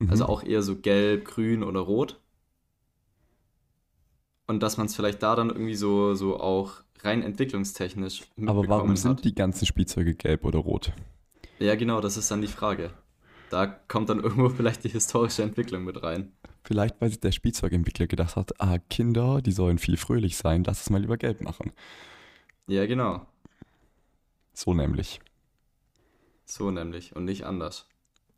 Mhm. 0.00 0.10
Also 0.10 0.26
auch 0.26 0.42
eher 0.42 0.62
so 0.62 0.76
gelb, 0.76 1.24
grün 1.24 1.62
oder 1.62 1.80
rot. 1.80 2.20
Und 4.48 4.62
dass 4.62 4.78
man 4.78 4.86
es 4.86 4.96
vielleicht 4.96 5.22
da 5.22 5.36
dann 5.36 5.50
irgendwie 5.50 5.74
so, 5.74 6.14
so 6.14 6.40
auch 6.40 6.82
rein 7.00 7.22
entwicklungstechnisch 7.22 8.22
Aber 8.36 8.68
warum 8.68 8.90
mitbekommen 8.90 8.96
sind 8.96 9.18
hat. 9.18 9.24
die 9.24 9.34
ganzen 9.34 9.66
Spielzeuge 9.66 10.14
gelb 10.14 10.44
oder 10.44 10.58
rot? 10.58 10.92
Ja, 11.60 11.76
genau, 11.76 12.00
das 12.00 12.16
ist 12.16 12.30
dann 12.30 12.40
die 12.42 12.48
Frage. 12.48 12.90
Da 13.50 13.66
kommt 13.66 14.08
dann 14.08 14.20
irgendwo 14.20 14.48
vielleicht 14.56 14.82
die 14.82 14.88
historische 14.88 15.42
Entwicklung 15.42 15.84
mit 15.84 16.02
rein. 16.02 16.32
Vielleicht, 16.64 17.00
weil 17.00 17.10
sich 17.10 17.20
der 17.20 17.32
Spielzeugentwickler 17.32 18.06
gedacht 18.08 18.36
hat, 18.36 18.60
ah, 18.60 18.78
Kinder, 18.78 19.40
die 19.40 19.52
sollen 19.52 19.78
viel 19.78 19.96
fröhlich 19.96 20.36
sein, 20.36 20.64
lass 20.64 20.80
es 20.80 20.90
mal 20.90 21.00
lieber 21.00 21.16
gelb 21.16 21.40
machen. 21.40 21.72
Ja, 22.68 22.86
genau. 22.86 23.26
So 24.52 24.74
nämlich. 24.74 25.20
So 26.44 26.70
nämlich 26.70 27.14
und 27.16 27.24
nicht 27.24 27.44
anders. 27.44 27.86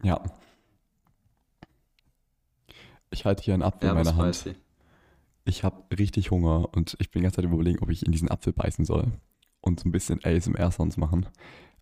Ja. 0.03 0.23
Ich 3.11 3.25
halte 3.25 3.43
hier 3.43 3.55
einen 3.55 3.63
Apfel 3.63 3.89
Ja, 3.89 3.93
in 3.93 4.05
meiner 4.05 4.17
Hand. 4.17 4.47
ich. 4.47 4.55
Ich 5.45 5.65
habe 5.65 5.83
richtig 5.97 6.31
Hunger 6.31 6.69
und 6.75 6.97
ich 7.01 7.11
bin 7.11 7.21
die 7.21 7.25
ganze 7.25 7.37
Zeit 7.37 7.45
überlegen, 7.45 7.81
ob 7.83 7.91
ich 7.91 8.05
in 8.07 8.13
diesen 8.13 8.31
Apfel 8.31 8.53
beißen 8.53 8.85
soll 8.85 9.09
und 9.61 9.81
so 9.81 9.89
ein 9.89 9.93
bisschen 9.93 10.21
ASMR-Sounds 10.25 10.97
machen. 10.97 11.27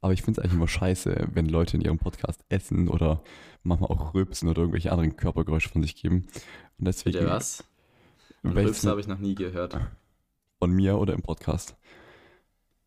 Aber 0.00 0.12
ich 0.12 0.22
finde 0.22 0.40
es 0.40 0.44
eigentlich 0.44 0.56
immer 0.56 0.68
scheiße, 0.68 1.28
wenn 1.32 1.46
Leute 1.46 1.76
in 1.76 1.82
ihrem 1.82 1.98
Podcast 1.98 2.44
essen 2.48 2.88
oder 2.88 3.22
manchmal 3.64 3.90
auch 3.90 4.14
rülpsen 4.14 4.48
oder 4.48 4.60
irgendwelche 4.62 4.92
anderen 4.92 5.16
Körpergeräusche 5.16 5.68
von 5.68 5.82
sich 5.82 5.96
geben. 5.96 6.26
Und 6.78 6.86
deswegen 6.86 7.18
Bitte 7.18 7.30
was? 7.30 7.64
Rülpse 8.44 8.88
habe 8.88 9.00
ich 9.00 9.08
noch 9.08 9.18
nie 9.18 9.34
gehört. 9.34 9.76
von 10.60 10.70
mir 10.70 10.96
oder 10.98 11.14
im 11.14 11.22
Podcast. 11.22 11.76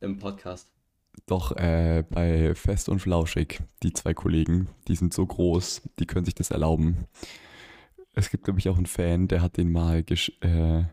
Im 0.01 0.17
Podcast. 0.17 0.67
Doch 1.27 1.55
äh, 1.55 2.03
bei 2.09 2.55
Fest 2.55 2.89
und 2.89 2.99
Flauschig, 2.99 3.61
die 3.83 3.93
zwei 3.93 4.13
Kollegen, 4.13 4.67
die 4.87 4.95
sind 4.95 5.13
so 5.13 5.25
groß, 5.25 5.83
die 5.99 6.05
können 6.05 6.25
sich 6.25 6.35
das 6.35 6.51
erlauben. 6.51 7.05
Es 8.13 8.29
gibt, 8.29 8.43
glaube 8.43 8.59
ich, 8.59 8.67
auch 8.67 8.77
einen 8.77 8.87
Fan, 8.87 9.27
der 9.27 9.41
hat 9.41 9.57
den 9.57 9.71
mal 9.71 10.03
gesch 10.03 10.31
äh, 10.41 10.83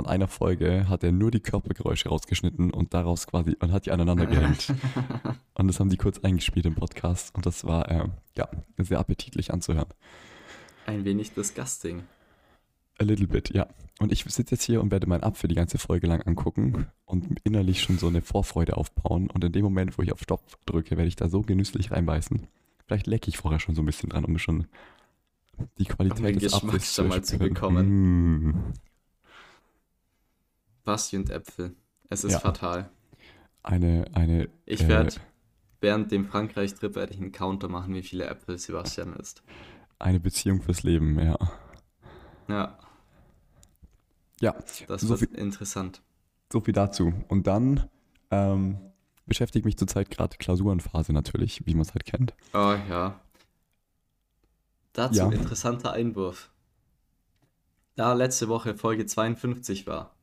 von 0.00 0.06
einer 0.06 0.28
Folge 0.28 0.88
hat 0.88 1.04
er 1.04 1.12
nur 1.12 1.30
die 1.30 1.40
Körpergeräusche 1.40 2.08
rausgeschnitten 2.08 2.70
und 2.70 2.94
daraus 2.94 3.26
quasi 3.26 3.54
und 3.60 3.70
hat 3.70 3.84
die 3.84 3.90
aneinander 3.90 4.24
gehängt. 4.24 4.72
und 5.54 5.68
das 5.68 5.78
haben 5.78 5.90
die 5.90 5.98
kurz 5.98 6.20
eingespielt 6.20 6.64
im 6.64 6.74
Podcast 6.74 7.34
und 7.34 7.44
das 7.44 7.64
war 7.64 7.86
äh, 7.90 8.08
ja 8.34 8.48
sehr 8.78 8.98
appetitlich 8.98 9.52
anzuhören. 9.52 9.90
Ein 10.86 11.04
wenig 11.04 11.34
disgusting. 11.34 12.04
A 13.00 13.04
little 13.04 13.26
bit, 13.26 13.54
ja. 13.54 13.66
Und 13.98 14.12
ich 14.12 14.24
sitze 14.24 14.54
jetzt 14.54 14.64
hier 14.64 14.80
und 14.82 14.90
werde 14.90 15.06
meinen 15.06 15.22
Apfel 15.22 15.48
die 15.48 15.54
ganze 15.54 15.78
Folge 15.78 16.06
lang 16.06 16.20
angucken 16.22 16.86
und 17.06 17.38
innerlich 17.44 17.80
schon 17.82 17.98
so 17.98 18.08
eine 18.08 18.20
Vorfreude 18.20 18.76
aufbauen. 18.76 19.30
Und 19.30 19.42
in 19.44 19.52
dem 19.52 19.64
Moment, 19.64 19.96
wo 19.96 20.02
ich 20.02 20.12
auf 20.12 20.20
Stopp 20.20 20.42
drücke, 20.66 20.96
werde 20.96 21.08
ich 21.08 21.16
da 21.16 21.28
so 21.28 21.40
genüsslich 21.42 21.90
reinbeißen. 21.90 22.46
Vielleicht 22.86 23.06
lecke 23.06 23.28
ich 23.30 23.38
vorher 23.38 23.58
schon 23.60 23.74
so 23.74 23.82
ein 23.82 23.86
bisschen 23.86 24.10
dran, 24.10 24.24
um 24.24 24.36
schon 24.38 24.66
die 25.78 25.84
Qualität 25.86 26.34
Um 26.34 26.40
des 26.40 26.52
Apfels 26.54 26.94
schon 26.94 27.08
mal 27.08 27.22
zu 27.24 27.38
bekommen. 27.38 28.48
Mm. 28.48 28.72
Basti 30.84 31.16
und 31.16 31.30
Äpfel. 31.30 31.74
Es 32.08 32.24
ist 32.24 32.32
Ja. 32.32 32.38
fatal. 32.40 32.90
Eine, 33.62 34.06
eine, 34.14 34.48
Ich 34.66 34.82
Äh. 34.82 34.88
werde 34.88 35.14
während 35.80 36.10
dem 36.10 36.26
Frankreich-Trip 36.26 36.94
werde 36.94 37.14
ich 37.14 37.20
einen 37.20 37.32
Counter 37.32 37.68
machen, 37.68 37.94
wie 37.94 38.02
viele 38.02 38.26
Äpfel 38.26 38.58
Sebastian 38.58 39.14
isst. 39.14 39.42
eine 39.98 40.20
Beziehung 40.20 40.62
fürs 40.62 40.82
Leben, 40.82 41.18
ja. 41.18 41.36
Ja, 42.48 42.78
Ja, 44.40 44.54
das 44.88 45.02
So 45.02 45.20
wird 45.20 45.34
interessant. 45.34 46.02
so 46.52 46.60
viel 46.60 46.72
dazu. 46.74 47.12
Und 47.28 47.46
dann 47.46 47.88
ähm, 48.30 48.78
beschäftigt 49.26 49.64
mich 49.64 49.76
zurzeit 49.76 50.10
gerade 50.10 50.36
Klausurenphase 50.38 51.12
natürlich, 51.12 51.66
wie 51.66 51.74
man 51.74 51.82
es 51.82 51.92
halt 51.94 52.04
kennt. 52.04 52.34
Oh 52.54 52.74
ja. 52.88 53.20
Dazu 54.92 55.18
Ja. 55.18 55.30
interessanter 55.30 55.92
Einwurf. 55.92 56.50
Da 57.96 58.12
letzte 58.14 58.48
Woche 58.48 58.74
Folge 58.74 59.06
52 59.06 59.86
war, 59.86 60.14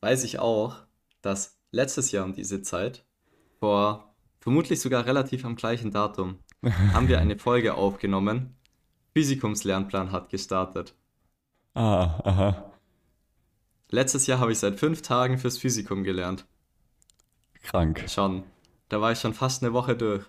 weiß 0.00 0.24
ich 0.24 0.38
auch, 0.40 0.76
dass 1.22 1.56
letztes 1.70 2.10
Jahr 2.12 2.24
um 2.24 2.34
diese 2.34 2.60
Zeit, 2.62 3.04
vor 3.60 4.14
vermutlich 4.40 4.80
sogar 4.80 5.06
relativ 5.06 5.44
am 5.44 5.56
gleichen 5.56 5.90
Datum, 5.90 6.38
haben 6.92 7.08
wir 7.08 7.18
eine 7.20 7.38
Folge 7.38 7.74
aufgenommen. 7.74 8.56
Physikumslernplan 9.14 10.10
hat 10.12 10.28
gestartet. 10.28 10.94
Ah, 11.74 12.20
aha. 12.24 12.70
Letztes 13.90 14.26
Jahr 14.26 14.38
habe 14.40 14.52
ich 14.52 14.58
seit 14.58 14.78
fünf 14.78 15.02
Tagen 15.02 15.38
fürs 15.38 15.58
Physikum 15.58 16.04
gelernt. 16.04 16.46
Krank. 17.62 18.04
Schon. 18.08 18.44
Da 18.88 19.00
war 19.00 19.12
ich 19.12 19.18
schon 19.20 19.34
fast 19.34 19.62
eine 19.62 19.72
Woche 19.72 19.96
durch. 19.96 20.24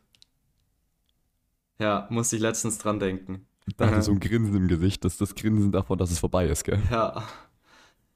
Ja, 1.80 2.08
musste 2.10 2.36
ich 2.38 2.42
letztens 2.42 2.78
dran 2.78 3.00
denken. 3.00 3.46
Da 3.78 3.88
hatte 3.88 4.02
so 4.02 4.12
ein 4.12 4.20
Grinsen 4.20 4.56
im 4.56 4.68
Gesicht, 4.68 5.04
das 5.04 5.14
ist 5.14 5.22
das 5.22 5.36
Grinsen 5.36 5.72
davon, 5.72 5.98
dass 5.98 6.12
es 6.12 6.20
vorbei 6.20 6.46
ist, 6.48 6.64
gell? 6.64 6.80
Ja. 6.92 7.28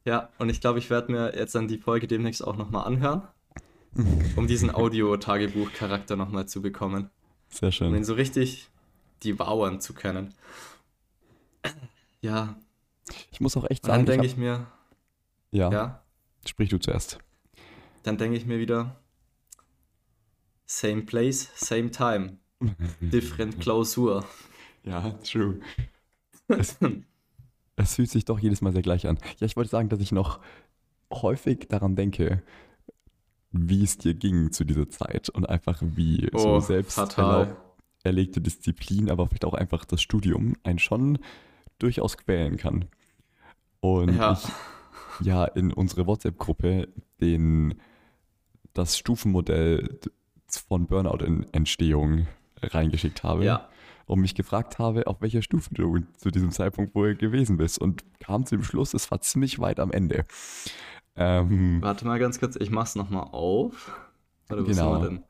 Ja, 0.05 0.29
und 0.37 0.49
ich 0.49 0.61
glaube, 0.61 0.79
ich 0.79 0.89
werde 0.89 1.11
mir 1.11 1.35
jetzt 1.35 1.55
dann 1.55 1.67
die 1.67 1.77
Folge 1.77 2.07
demnächst 2.07 2.43
auch 2.43 2.55
nochmal 2.55 2.85
anhören, 2.87 3.27
um 4.35 4.47
diesen 4.47 4.73
Audio-Tagebuch-Charakter 4.73 6.15
nochmal 6.15 6.47
zu 6.47 6.61
bekommen. 6.61 7.09
Sehr 7.49 7.67
Um 7.67 7.71
schön. 7.73 7.95
ihn 7.95 8.03
so 8.05 8.13
richtig 8.13 8.69
devouren 9.23 9.81
zu 9.81 9.93
können. 9.93 10.33
Ja, 12.21 12.55
Ich 13.31 13.39
muss 13.41 13.55
auch 13.57 13.69
echt 13.69 13.83
und 13.83 13.89
dann 13.89 13.99
sagen, 14.01 14.07
denke 14.07 14.25
ich 14.25 14.33
ich 14.33 14.37
mir, 14.37 14.67
ja, 15.51 15.71
ja, 15.71 16.03
sprich 16.45 16.69
du 16.69 16.77
zuerst. 16.77 17.19
dann 18.03 18.17
denke 18.17 18.37
ich 18.37 18.45
mir 18.45 18.59
wieder, 18.59 18.95
same 20.65 21.01
place, 21.03 21.49
same 21.55 21.91
time, 21.91 22.37
different 23.01 23.59
Klausur. 23.59 24.25
Ja, 24.83 25.11
true. 25.23 25.59
Es, 26.47 26.77
es 27.75 27.95
fühlt 27.95 28.09
sich 28.09 28.25
doch 28.25 28.39
jedes 28.39 28.61
Mal 28.61 28.71
sehr 28.73 28.81
gleich 28.81 29.07
an. 29.07 29.17
Ja, 29.39 29.45
ich 29.45 29.55
wollte 29.55 29.69
sagen, 29.69 29.89
dass 29.89 29.99
ich 29.99 30.11
noch 30.11 30.39
häufig 31.11 31.67
daran 31.69 31.95
denke, 31.95 32.43
wie 33.51 33.83
es 33.83 33.97
dir 33.97 34.13
ging 34.13 34.51
zu 34.51 34.63
dieser 34.63 34.89
Zeit 34.89 35.29
und 35.29 35.47
einfach 35.49 35.81
wie 35.81 36.29
so 36.33 36.55
Oh, 36.55 36.59
selbst 36.59 36.95
fatal. 36.95 37.57
erlegte 38.03 38.41
Disziplin, 38.41 39.09
aber 39.09 39.27
vielleicht 39.27 39.45
auch 39.45 39.53
einfach 39.55 39.85
das 39.85 40.01
Studium 40.01 40.53
einen 40.63 40.79
schon 40.79 41.19
durchaus 41.79 42.17
quälen 42.17 42.57
kann. 42.57 42.85
Und 43.81 44.15
Ja. 44.15 44.33
ich 44.33 45.25
ja 45.25 45.45
in 45.45 45.71
unsere 45.73 46.07
WhatsApp-Gruppe 46.07 46.87
den 47.21 47.79
das 48.73 48.97
Stufenmodell 48.97 49.99
von 50.47 50.87
Burnout-Entstehung 50.87 52.27
reingeschickt 52.61 53.23
habe 53.23 53.43
Ja, 53.45 53.67
und 54.05 54.19
mich 54.21 54.35
gefragt 54.35 54.79
habe, 54.79 55.07
auf 55.07 55.21
welcher 55.21 55.41
Stufe 55.41 55.73
du 55.73 55.99
zu 56.17 56.29
diesem 56.31 56.51
Zeitpunkt 56.51 56.95
wohl 56.95 57.15
gewesen 57.15 57.57
bist 57.57 57.79
und 57.79 58.03
kam 58.19 58.45
zu 58.45 58.55
dem 58.55 58.63
Schluss, 58.63 58.93
es 58.93 59.09
war 59.11 59.21
ziemlich 59.21 59.59
weit 59.59 59.79
am 59.79 59.91
Ende. 59.91 60.25
Ähm, 61.15 61.81
warte 61.81 62.05
mal 62.07 62.19
ganz 62.19 62.39
kurz, 62.39 62.55
ich 62.55 62.69
mach's 62.69 62.95
nochmal 62.95 63.27
auf. 63.31 63.91
Oder 64.49 64.61
wo 64.63 64.67
Genau. 64.67 64.93
sind 64.93 65.01
wir 65.03 65.09
denn? 65.09 65.23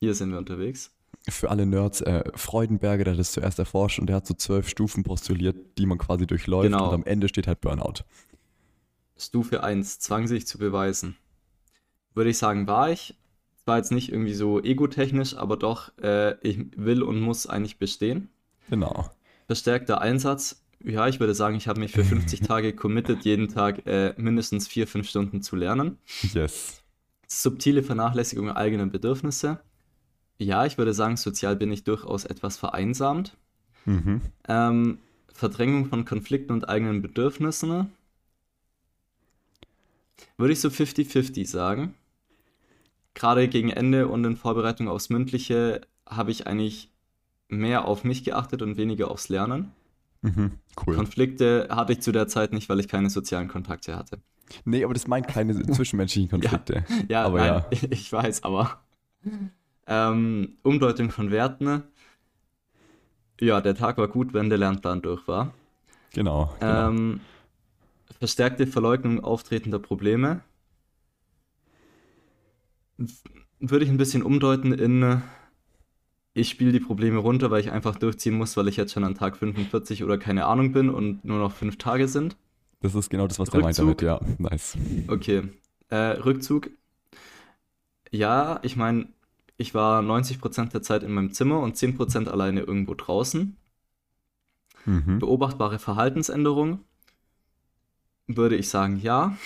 Hier 0.00 0.14
sind 0.14 0.30
wir 0.30 0.38
unterwegs. 0.38 0.92
Für 1.28 1.50
alle 1.50 1.66
Nerds, 1.66 2.00
äh, 2.00 2.24
Freudenberger, 2.34 3.04
der 3.04 3.12
hat 3.14 3.20
das 3.20 3.32
zuerst 3.32 3.58
erforscht 3.58 3.98
und 3.98 4.06
der 4.08 4.16
hat 4.16 4.26
so 4.26 4.34
zwölf 4.34 4.68
Stufen 4.68 5.04
postuliert, 5.04 5.56
die 5.78 5.86
man 5.86 5.98
quasi 5.98 6.26
durchläuft 6.26 6.64
Genau. 6.70 6.88
und 6.88 6.94
am 6.94 7.04
Ende 7.04 7.28
steht 7.28 7.46
halt 7.46 7.60
Burnout. 7.60 8.04
Stufe 9.16 9.62
1, 9.62 9.98
Zwang 10.00 10.26
sich 10.26 10.46
zu 10.46 10.58
beweisen. 10.58 11.16
Würde 12.14 12.30
ich 12.30 12.38
sagen, 12.38 12.66
war 12.66 12.90
ich. 12.90 13.14
Zwar 13.64 13.76
jetzt 13.76 13.92
nicht 13.92 14.10
irgendwie 14.10 14.34
so 14.34 14.60
egotechnisch, 14.60 15.36
aber 15.36 15.56
doch, 15.56 15.96
äh, 16.02 16.34
ich 16.46 16.58
will 16.76 17.02
und 17.04 17.20
muss 17.20 17.46
eigentlich 17.46 17.78
bestehen. 17.78 18.28
Genau. 18.68 19.08
Verstärkter 19.46 20.00
Einsatz. 20.00 20.64
Ja, 20.84 21.06
ich 21.06 21.20
würde 21.20 21.34
sagen, 21.34 21.54
ich 21.54 21.68
habe 21.68 21.78
mich 21.78 21.92
für 21.92 22.02
50 22.04 22.40
Tage 22.48 22.72
committed, 22.74 23.24
jeden 23.24 23.46
Tag 23.48 23.86
äh, 23.86 24.14
mindestens 24.16 24.66
4, 24.66 24.88
5 24.88 25.08
Stunden 25.08 25.42
zu 25.42 25.54
lernen. 25.54 25.98
Yes. 26.34 26.82
Subtile 27.28 27.84
Vernachlässigung 27.84 28.50
eigener 28.50 28.86
Bedürfnisse. 28.86 29.60
Ja, 30.42 30.66
ich 30.66 30.78
würde 30.78 30.92
sagen, 30.92 31.16
sozial 31.16 31.56
bin 31.56 31.70
ich 31.72 31.84
durchaus 31.84 32.24
etwas 32.24 32.56
vereinsamt. 32.56 33.36
Mhm. 33.84 34.20
Ähm, 34.48 34.98
Verdrängung 35.32 35.86
von 35.86 36.04
Konflikten 36.04 36.52
und 36.52 36.68
eigenen 36.68 37.02
Bedürfnissen. 37.02 37.92
Würde 40.36 40.52
ich 40.52 40.60
so 40.60 40.68
50-50 40.68 41.46
sagen. 41.46 41.94
Gerade 43.14 43.48
gegen 43.48 43.70
Ende 43.70 44.08
und 44.08 44.24
in 44.24 44.36
Vorbereitung 44.36 44.88
aufs 44.88 45.10
Mündliche 45.10 45.82
habe 46.06 46.30
ich 46.30 46.46
eigentlich 46.46 46.90
mehr 47.48 47.86
auf 47.86 48.04
mich 48.04 48.24
geachtet 48.24 48.62
und 48.62 48.76
weniger 48.76 49.10
aufs 49.10 49.28
Lernen. 49.28 49.72
Mhm. 50.22 50.52
Cool. 50.86 50.96
Konflikte 50.96 51.68
hatte 51.70 51.92
ich 51.92 52.00
zu 52.00 52.12
der 52.12 52.28
Zeit 52.28 52.52
nicht, 52.52 52.68
weil 52.68 52.80
ich 52.80 52.88
keine 52.88 53.10
sozialen 53.10 53.48
Kontakte 53.48 53.96
hatte. 53.96 54.18
nee, 54.64 54.84
aber 54.84 54.94
das 54.94 55.06
meint 55.06 55.28
keine 55.28 55.60
zwischenmenschlichen 55.72 56.30
Konflikte. 56.30 56.84
Ja, 57.08 57.24
Aber 57.24 57.38
nein, 57.38 57.48
ja. 57.48 57.66
ich 57.90 58.10
weiß, 58.12 58.44
aber 58.44 58.80
ähm, 59.86 60.56
Umdeutung 60.62 61.10
von 61.10 61.30
Werten. 61.30 61.82
Ja, 63.40 63.60
der 63.60 63.74
Tag 63.74 63.98
war 63.98 64.08
gut, 64.08 64.34
wenn 64.34 64.48
der 64.48 64.58
Lernplan 64.58 65.02
durch 65.02 65.26
war. 65.26 65.52
Genau. 66.12 66.54
genau. 66.60 66.88
Ähm, 66.88 67.20
verstärkte 68.18 68.66
Verleugnung 68.66 69.24
auftretender 69.24 69.78
Probleme. 69.78 70.42
Würde 73.58 73.84
ich 73.84 73.90
ein 73.90 73.96
bisschen 73.96 74.22
umdeuten 74.22 74.72
in, 74.72 75.22
ich 76.34 76.48
spiele 76.48 76.72
die 76.72 76.80
Probleme 76.80 77.18
runter, 77.18 77.50
weil 77.50 77.60
ich 77.60 77.72
einfach 77.72 77.96
durchziehen 77.96 78.34
muss, 78.34 78.56
weil 78.56 78.68
ich 78.68 78.76
jetzt 78.76 78.92
schon 78.92 79.04
an 79.04 79.14
Tag 79.14 79.36
45 79.36 80.04
oder 80.04 80.18
keine 80.18 80.46
Ahnung 80.46 80.72
bin 80.72 80.88
und 80.88 81.24
nur 81.24 81.38
noch 81.38 81.52
fünf 81.52 81.78
Tage 81.78 82.06
sind. 82.06 82.36
das 82.80 82.94
ist 82.94 83.10
genau 83.10 83.26
das, 83.26 83.38
was 83.38 83.50
der 83.50 83.60
meint 83.60 83.78
damit, 83.78 84.02
Rückzug. 84.02 84.06
ja. 84.06 84.20
Nice. 84.38 84.76
Okay. 85.08 85.42
Äh, 85.88 85.96
Rückzug. 85.96 86.70
Ja, 88.10 88.60
ich 88.62 88.76
meine, 88.76 89.08
ich 89.62 89.74
war 89.74 90.02
90% 90.02 90.70
der 90.72 90.82
Zeit 90.82 91.02
in 91.04 91.12
meinem 91.12 91.32
Zimmer 91.32 91.60
und 91.60 91.76
10% 91.76 92.28
alleine 92.28 92.60
irgendwo 92.60 92.94
draußen. 92.94 93.56
Mhm. 94.84 95.18
Beobachtbare 95.20 95.78
Verhaltensänderung. 95.78 96.80
Würde 98.26 98.56
ich 98.56 98.68
sagen, 98.68 98.98
ja. 99.00 99.36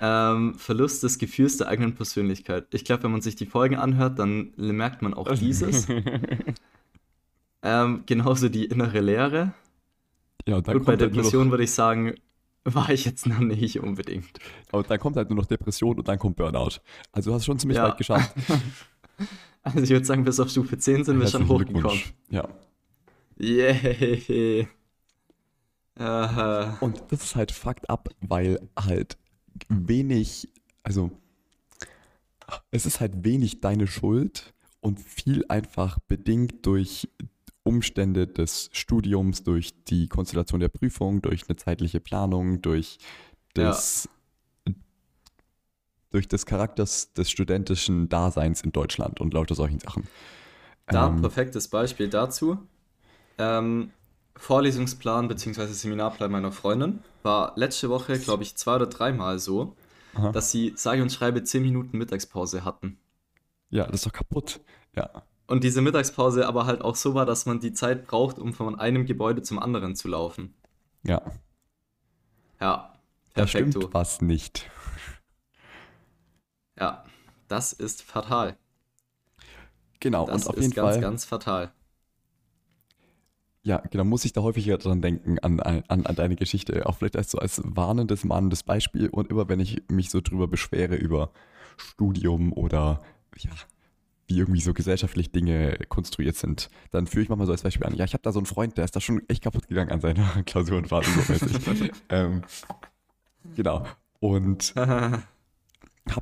Ähm, 0.00 0.54
Verlust 0.56 1.02
des 1.02 1.18
Gefühls 1.18 1.56
der 1.56 1.68
eigenen 1.68 1.94
Persönlichkeit. 1.94 2.66
Ich 2.74 2.84
glaube, 2.84 3.04
wenn 3.04 3.12
man 3.12 3.22
sich 3.22 3.34
die 3.34 3.46
Folgen 3.46 3.76
anhört, 3.76 4.18
dann 4.18 4.52
merkt 4.56 5.00
man 5.00 5.14
auch 5.14 5.32
dieses. 5.32 5.88
ähm, 7.62 8.02
genauso 8.04 8.50
die 8.50 8.66
innere 8.66 9.00
Leere. 9.00 9.54
ja, 10.46 10.60
Gut, 10.60 10.84
bei 10.84 10.96
Depression 10.96 11.50
würde 11.50 11.64
ich 11.64 11.72
sagen, 11.72 12.14
war 12.74 12.90
ich 12.90 13.04
jetzt 13.04 13.26
noch 13.26 13.38
nicht 13.40 13.80
unbedingt. 13.80 14.38
aber 14.72 14.82
dann 14.82 14.98
kommt 14.98 15.16
halt 15.16 15.30
nur 15.30 15.38
noch 15.38 15.46
Depression 15.46 15.98
und 15.98 16.08
dann 16.08 16.18
kommt 16.18 16.36
Burnout. 16.36 16.80
Also 17.12 17.30
du 17.30 17.34
hast 17.34 17.44
schon 17.44 17.58
ziemlich 17.58 17.76
Ja. 17.78 17.88
weit 17.88 17.96
geschafft. 17.98 18.34
Also 19.62 19.80
ich 19.80 19.90
würde 19.90 20.04
sagen, 20.04 20.22
bis 20.22 20.38
auf 20.38 20.48
Stufe 20.48 20.78
10 20.78 21.02
sind 21.02 21.18
wir 21.18 21.26
schon 21.26 21.48
hochgekommen. 21.48 22.00
Ja. 22.30 22.48
Yay. 23.36 24.68
Aha. 25.96 26.76
Und 26.80 27.02
das 27.08 27.24
ist 27.24 27.34
halt 27.34 27.50
fucked 27.50 27.88
up, 27.90 28.10
weil 28.20 28.60
halt 28.78 29.16
wenig, 29.68 30.48
also 30.84 31.10
es 32.70 32.86
ist 32.86 33.00
halt 33.00 33.24
wenig 33.24 33.60
deine 33.60 33.86
Schuld 33.88 34.54
und 34.80 35.00
viel 35.00 35.44
einfach 35.48 35.98
bedingt 36.00 36.64
durch 36.64 37.08
Umstände 37.66 38.26
des 38.26 38.70
Studiums, 38.72 39.42
durch 39.42 39.72
die 39.84 40.08
Konstellation 40.08 40.60
der 40.60 40.68
Prüfung, 40.68 41.20
durch 41.22 41.48
eine 41.48 41.56
zeitliche 41.56 42.00
Planung, 42.00 42.62
durch 42.62 42.98
das, 43.54 44.08
durch 46.10 46.28
des 46.28 46.46
Charakters 46.46 47.12
des 47.14 47.30
studentischen 47.30 48.08
Daseins 48.08 48.62
in 48.62 48.72
Deutschland 48.72 49.20
und 49.20 49.34
lauter 49.34 49.54
solchen 49.54 49.80
Sachen. 49.80 50.06
Da, 50.86 51.08
Ähm, 51.08 51.20
perfektes 51.20 51.68
Beispiel 51.68 52.08
dazu. 52.08 52.58
Ähm, 53.38 53.90
Vorlesungsplan 54.36 55.28
bzw. 55.28 55.66
Seminarplan 55.66 56.30
meiner 56.30 56.52
Freundin 56.52 57.00
war 57.22 57.52
letzte 57.56 57.88
Woche, 57.88 58.18
glaube 58.18 58.42
ich, 58.44 58.56
zwei 58.56 58.76
oder 58.76 58.86
dreimal 58.86 59.38
so, 59.38 59.74
Aha. 60.14 60.30
dass 60.32 60.50
sie 60.50 60.72
sage 60.76 61.02
und 61.02 61.10
schreibe 61.10 61.42
10 61.42 61.62
Minuten 61.62 61.98
Mittagspause 61.98 62.64
hatten. 62.64 62.98
Ja, 63.70 63.86
das 63.86 63.96
ist 63.96 64.06
doch 64.06 64.12
kaputt. 64.12 64.60
Ja. 64.94 65.22
Und 65.48 65.64
diese 65.64 65.82
Mittagspause 65.82 66.46
aber 66.46 66.66
halt 66.66 66.82
auch 66.82 66.94
so 66.96 67.14
war, 67.14 67.26
dass 67.26 67.46
man 67.46 67.58
die 67.60 67.72
Zeit 67.72 68.06
braucht, 68.06 68.38
um 68.38 68.52
von 68.54 68.78
einem 68.78 69.06
Gebäude 69.06 69.42
zum 69.42 69.58
anderen 69.58 69.96
zu 69.96 70.06
laufen. 70.08 70.54
Ja. 71.04 71.22
Ja, 72.60 72.92
Da 73.34 73.46
perfekto. 73.46 73.80
stimmt 73.80 73.94
was 73.94 74.20
nicht. 74.20 74.70
Ja, 76.78 77.04
das 77.48 77.72
ist 77.74 78.00
fatal. 78.02 78.56
Genau, 80.00 80.26
Das 80.26 80.46
und 80.46 80.46
auf 80.46 80.56
ist 80.56 80.62
jeden 80.62 80.74
ganz, 80.74 80.94
Fall. 80.94 81.00
ganz 81.00 81.24
fatal. 81.26 81.72
Ja, 83.62 83.78
genau, 83.90 84.04
muss 84.04 84.24
ich 84.24 84.32
da 84.32 84.42
häufiger 84.42 84.78
dran 84.78 85.02
denken, 85.02 85.38
an, 85.40 85.58
an, 85.60 85.82
an 85.88 86.14
deine 86.14 86.36
Geschichte. 86.36 86.86
Auch 86.86 86.98
vielleicht 86.98 87.16
als 87.16 87.32
so 87.32 87.38
als 87.38 87.60
warnendes, 87.64 88.24
mahnendes 88.24 88.62
Beispiel. 88.62 89.08
Und 89.08 89.28
immer 89.30 89.48
wenn 89.48 89.58
ich 89.58 89.82
mich 89.88 90.10
so 90.10 90.20
drüber 90.20 90.46
beschwere 90.46 90.94
über 90.94 91.32
Studium 91.76 92.52
oder 92.52 93.02
ja, 93.38 93.50
wie 94.26 94.38
irgendwie 94.38 94.60
so 94.60 94.74
gesellschaftlich 94.74 95.30
Dinge 95.30 95.78
konstruiert 95.88 96.36
sind, 96.36 96.68
dann 96.90 97.06
führe 97.06 97.22
ich 97.22 97.28
manchmal 97.28 97.46
so 97.46 97.52
als 97.52 97.62
Beispiel 97.62 97.86
an. 97.86 97.94
Ja, 97.94 98.04
ich 98.04 98.12
habe 98.12 98.22
da 98.22 98.32
so 98.32 98.38
einen 98.38 98.46
Freund, 98.46 98.76
der 98.76 98.84
ist 98.84 98.96
da 98.96 99.00
schon 99.00 99.22
echt 99.28 99.42
kaputt 99.42 99.68
gegangen 99.68 99.90
an 99.90 100.00
seiner 100.00 100.42
Klausurenphase. 100.46 101.10
So 101.22 101.84
ähm, 102.08 102.42
genau. 103.54 103.86
Und 104.20 104.74
habe 104.76 105.22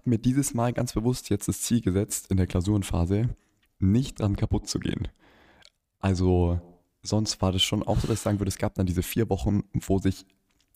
mir 0.05 0.19
dieses 0.19 0.55
Mal 0.55 0.73
ganz 0.73 0.93
bewusst 0.93 1.31
jetzt 1.31 1.49
das 1.49 1.63
Ziel 1.63 1.81
gesetzt, 1.81 2.31
in 2.31 2.37
der 2.37 2.47
Klausurenphase 2.47 3.31
nicht 3.79 4.21
dran 4.21 4.37
kaputt 4.37 4.69
zu 4.69 4.79
gehen. 4.79 5.09
Also 6.01 6.61
sonst 7.03 7.41
war 7.43 7.53
das 7.53 7.63
schon 7.63 7.83
auch 7.83 7.99
so, 7.99 8.07
dass 8.07 8.19
ich 8.19 8.23
sagen 8.23 8.39
würde, 8.39 8.49
es 8.49 8.59
gab 8.59 8.75
dann 8.75 8.87
diese 8.87 9.03
vier 9.03 9.29
Wochen, 9.31 9.65
wo 9.73 9.99
sich 9.99 10.27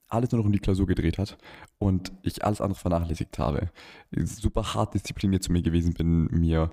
alles 0.09 0.31
nur 0.33 0.41
noch 0.41 0.47
um 0.47 0.53
die 0.53 0.59
Klausur 0.59 0.87
gedreht 0.87 1.19
hat 1.19 1.37
und 1.79 2.13
ich 2.23 2.45
alles 2.45 2.61
andere 2.61 2.79
vernachlässigt 2.79 3.39
habe. 3.39 3.71
Super 4.11 4.75
hart 4.75 4.95
diszipliniert 4.95 5.43
zu 5.43 5.53
mir 5.53 5.63
gewesen 5.63 5.93
bin, 5.93 6.27
mir 6.27 6.71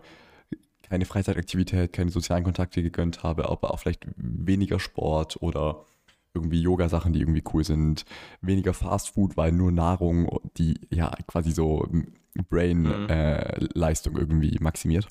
keine 0.89 1.05
Freizeitaktivität, 1.05 1.93
keine 1.93 2.11
sozialen 2.11 2.43
Kontakte 2.43 2.81
gegönnt 2.81 3.23
habe, 3.23 3.49
aber 3.49 3.71
auch 3.71 3.79
vielleicht 3.79 4.05
weniger 4.15 4.79
Sport 4.79 5.41
oder 5.41 5.85
irgendwie 6.33 6.61
Yoga-Sachen, 6.61 7.13
die 7.13 7.21
irgendwie 7.21 7.43
cool 7.53 7.63
sind, 7.63 8.05
weniger 8.41 8.73
Fastfood, 8.73 9.37
weil 9.37 9.51
nur 9.51 9.71
Nahrung, 9.71 10.27
die 10.57 10.79
ja 10.89 11.11
quasi 11.27 11.51
so 11.51 11.87
Mhm. 12.35 12.43
Brain-Leistung 12.49 14.17
irgendwie 14.17 14.57
maximiert. 14.59 15.07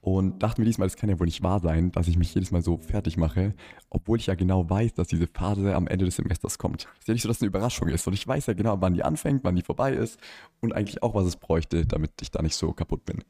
Und 0.00 0.42
dachte 0.42 0.60
mir 0.60 0.64
diesmal, 0.64 0.88
das 0.88 0.96
kann 0.96 1.08
ja 1.08 1.20
wohl 1.20 1.26
nicht 1.26 1.44
wahr 1.44 1.60
sein, 1.60 1.92
dass 1.92 2.08
ich 2.08 2.18
mich 2.18 2.34
jedes 2.34 2.50
Mal 2.50 2.60
so 2.60 2.76
fertig 2.76 3.16
mache, 3.16 3.54
obwohl 3.88 4.18
ich 4.18 4.26
ja 4.26 4.34
genau 4.34 4.68
weiß, 4.68 4.94
dass 4.94 5.06
diese 5.06 5.28
Phase 5.28 5.76
am 5.76 5.86
Ende 5.86 6.06
des 6.06 6.16
Semesters 6.16 6.58
kommt. 6.58 6.88
ist 6.98 7.06
ja 7.06 7.14
nicht 7.14 7.22
so, 7.22 7.28
dass 7.28 7.36
es 7.36 7.42
eine 7.42 7.50
Überraschung 7.50 7.86
ist. 7.88 8.04
Und 8.08 8.14
ich 8.14 8.26
weiß 8.26 8.46
ja 8.46 8.54
genau, 8.54 8.80
wann 8.80 8.94
die 8.94 9.04
anfängt, 9.04 9.44
wann 9.44 9.54
die 9.54 9.62
vorbei 9.62 9.92
ist 9.92 10.18
und 10.60 10.72
eigentlich 10.72 11.04
auch, 11.04 11.14
was 11.14 11.26
es 11.26 11.36
bräuchte, 11.36 11.86
damit 11.86 12.20
ich 12.20 12.32
da 12.32 12.42
nicht 12.42 12.56
so 12.56 12.72
kaputt 12.72 13.04
bin. 13.04 13.22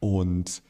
Und 0.00 0.62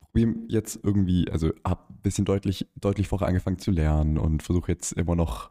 probiere 0.00 0.34
jetzt 0.48 0.80
irgendwie, 0.82 1.30
also 1.30 1.52
habe 1.64 1.82
ein 1.90 2.02
bisschen 2.02 2.24
deutlich, 2.24 2.66
deutlich 2.76 3.08
vorher 3.08 3.28
angefangen 3.28 3.58
zu 3.58 3.70
lernen 3.70 4.18
und 4.18 4.42
versuche 4.42 4.72
jetzt 4.72 4.92
immer 4.92 5.14
noch, 5.14 5.50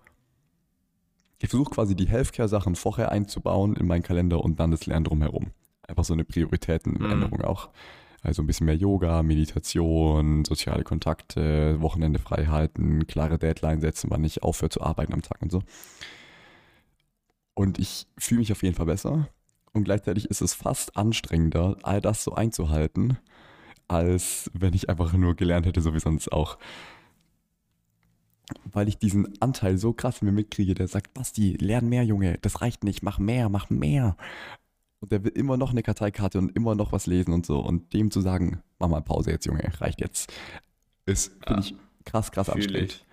ich 1.40 1.50
versuche 1.50 1.72
quasi 1.72 1.96
die 1.96 2.08
Healthcare-Sachen 2.08 2.76
vorher 2.76 3.12
einzubauen 3.12 3.76
in 3.76 3.86
meinen 3.86 4.04
Kalender 4.04 4.44
und 4.44 4.60
dann 4.60 4.72
das 4.72 4.86
Lernen 4.88 5.06
drumherum. 5.06 5.52
Einfach 5.88 6.04
so 6.04 6.14
eine 6.14 6.26
Prioritätenänderung 6.26 7.42
auch. 7.42 7.70
Also 8.24 8.42
ein 8.42 8.48
bisschen 8.48 8.66
mehr 8.66 8.76
Yoga, 8.76 9.22
Meditation, 9.22 10.44
soziale 10.44 10.84
Kontakte, 10.84 11.80
Wochenende 11.80 12.20
frei 12.20 12.48
halten, 12.48 13.06
klare 13.06 13.38
Deadline 13.38 13.80
setzen, 13.80 14.10
wann 14.10 14.24
ich 14.24 14.42
aufhöre 14.42 14.70
zu 14.70 14.82
arbeiten 14.82 15.14
am 15.14 15.22
Tag 15.22 15.42
und 15.42 15.52
so. 15.52 15.62
Und 17.54 17.80
ich 17.80 18.08
fühle 18.18 18.40
mich 18.40 18.52
auf 18.52 18.64
jeden 18.64 18.76
Fall 18.76 18.88
besser. 18.88 19.30
Und 19.74 19.84
gleichzeitig 19.84 20.26
ist 20.26 20.42
es 20.42 20.54
fast 20.54 20.98
anstrengender, 20.98 21.78
all 21.84 22.02
das 22.02 22.24
so 22.24 22.34
einzuhalten, 22.34 23.18
als 23.88 24.50
wenn 24.54 24.74
ich 24.74 24.90
einfach 24.90 25.14
nur 25.14 25.36
gelernt 25.36 25.66
hätte, 25.66 25.82
so 25.82 25.94
wie 25.94 26.00
sonst 26.00 26.32
auch. 26.32 26.58
Weil 28.72 28.88
ich 28.88 28.98
diesen 28.98 29.42
Anteil 29.42 29.78
so 29.78 29.94
krass 29.94 30.22
in 30.22 30.28
mir 30.28 30.32
mitkriege, 30.32 30.74
der 30.74 30.88
sagt, 30.88 31.14
Basti, 31.14 31.54
lern 31.60 31.90
mehr, 31.90 32.04
Junge, 32.04 32.38
das 32.42 32.62
reicht 32.62 32.84
nicht, 32.84 33.04
mach 33.04 33.20
mehr, 33.20 33.50
mach 33.50 33.70
mehr. 33.70 34.16
Und 35.00 35.12
der 35.12 35.24
will 35.24 35.32
immer 35.32 35.58
noch 35.58 35.72
eine 35.72 35.84
Karteikarte 35.84 36.40
und 36.40 36.56
immer 36.56 36.74
noch 36.74 36.92
was 36.92 37.06
lesen 37.06 37.34
und 37.34 37.46
so. 37.46 37.60
Und 37.60 37.94
dem 37.94 38.10
zu 38.10 38.22
sagen, 38.22 38.64
mach 38.80 38.88
mal 38.88 39.02
Pause 39.02 39.32
jetzt, 39.32 39.46
Junge, 39.46 39.70
reicht 39.80 40.02
jetzt, 40.02 40.34
ist, 41.06 41.34
finde 41.46 41.54
Ja, 41.54 41.60
ich, 41.60 41.76
krass, 42.06 42.32
krass 42.32 42.50
anstrengend. 42.50 43.06